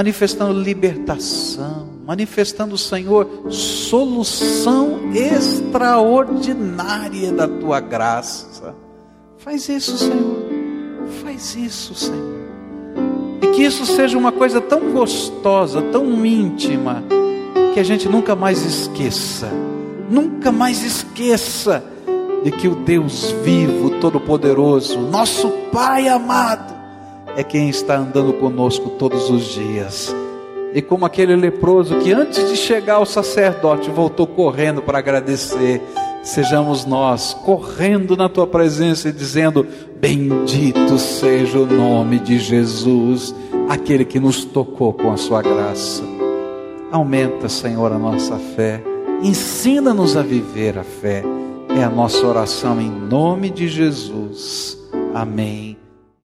manifestando 0.00 0.58
libertação, 0.58 1.86
manifestando, 2.06 2.78
Senhor, 2.78 3.28
solução 3.50 5.12
extraordinária 5.12 7.30
da 7.30 7.46
tua 7.46 7.80
graça. 7.80 8.74
Faz 9.36 9.68
isso, 9.68 9.98
Senhor. 9.98 10.42
Faz 11.22 11.54
isso, 11.54 11.94
Senhor. 11.94 12.40
E 13.42 13.48
que 13.48 13.62
isso 13.62 13.84
seja 13.84 14.16
uma 14.16 14.32
coisa 14.32 14.58
tão 14.58 14.90
gostosa, 14.90 15.82
tão 15.92 16.24
íntima, 16.24 17.04
que 17.74 17.80
a 17.80 17.84
gente 17.84 18.08
nunca 18.08 18.34
mais 18.34 18.64
esqueça. 18.64 19.50
Nunca 20.08 20.50
mais 20.50 20.82
esqueça 20.82 21.84
de 22.42 22.50
que 22.50 22.68
o 22.68 22.74
Deus 22.74 23.32
vivo, 23.44 24.00
todo-poderoso, 24.00 24.98
nosso 24.98 25.50
Pai 25.70 26.08
amado, 26.08 26.79
é 27.36 27.42
quem 27.42 27.68
está 27.68 27.96
andando 27.96 28.32
conosco 28.34 28.90
todos 28.90 29.30
os 29.30 29.44
dias. 29.54 30.14
E 30.72 30.80
como 30.80 31.04
aquele 31.04 31.34
leproso 31.34 31.98
que 31.98 32.12
antes 32.12 32.48
de 32.48 32.56
chegar 32.56 32.94
ao 32.94 33.06
sacerdote 33.06 33.90
voltou 33.90 34.26
correndo 34.26 34.80
para 34.80 34.98
agradecer, 34.98 35.82
sejamos 36.22 36.84
nós 36.84 37.34
correndo 37.34 38.16
na 38.16 38.28
tua 38.28 38.46
presença 38.46 39.08
e 39.08 39.12
dizendo: 39.12 39.66
Bendito 40.00 40.96
seja 40.98 41.58
o 41.58 41.66
nome 41.66 42.20
de 42.20 42.38
Jesus, 42.38 43.34
aquele 43.68 44.04
que 44.04 44.20
nos 44.20 44.44
tocou 44.44 44.92
com 44.92 45.10
a 45.10 45.16
sua 45.16 45.42
graça. 45.42 46.04
Aumenta, 46.92 47.48
Senhor, 47.48 47.92
a 47.92 47.98
nossa 47.98 48.36
fé, 48.36 48.82
ensina-nos 49.22 50.16
a 50.16 50.22
viver 50.22 50.78
a 50.78 50.84
fé. 50.84 51.24
É 51.76 51.84
a 51.84 51.90
nossa 51.90 52.26
oração 52.26 52.80
em 52.80 52.90
nome 52.90 53.48
de 53.48 53.68
Jesus. 53.68 54.76
Amém 55.14 55.79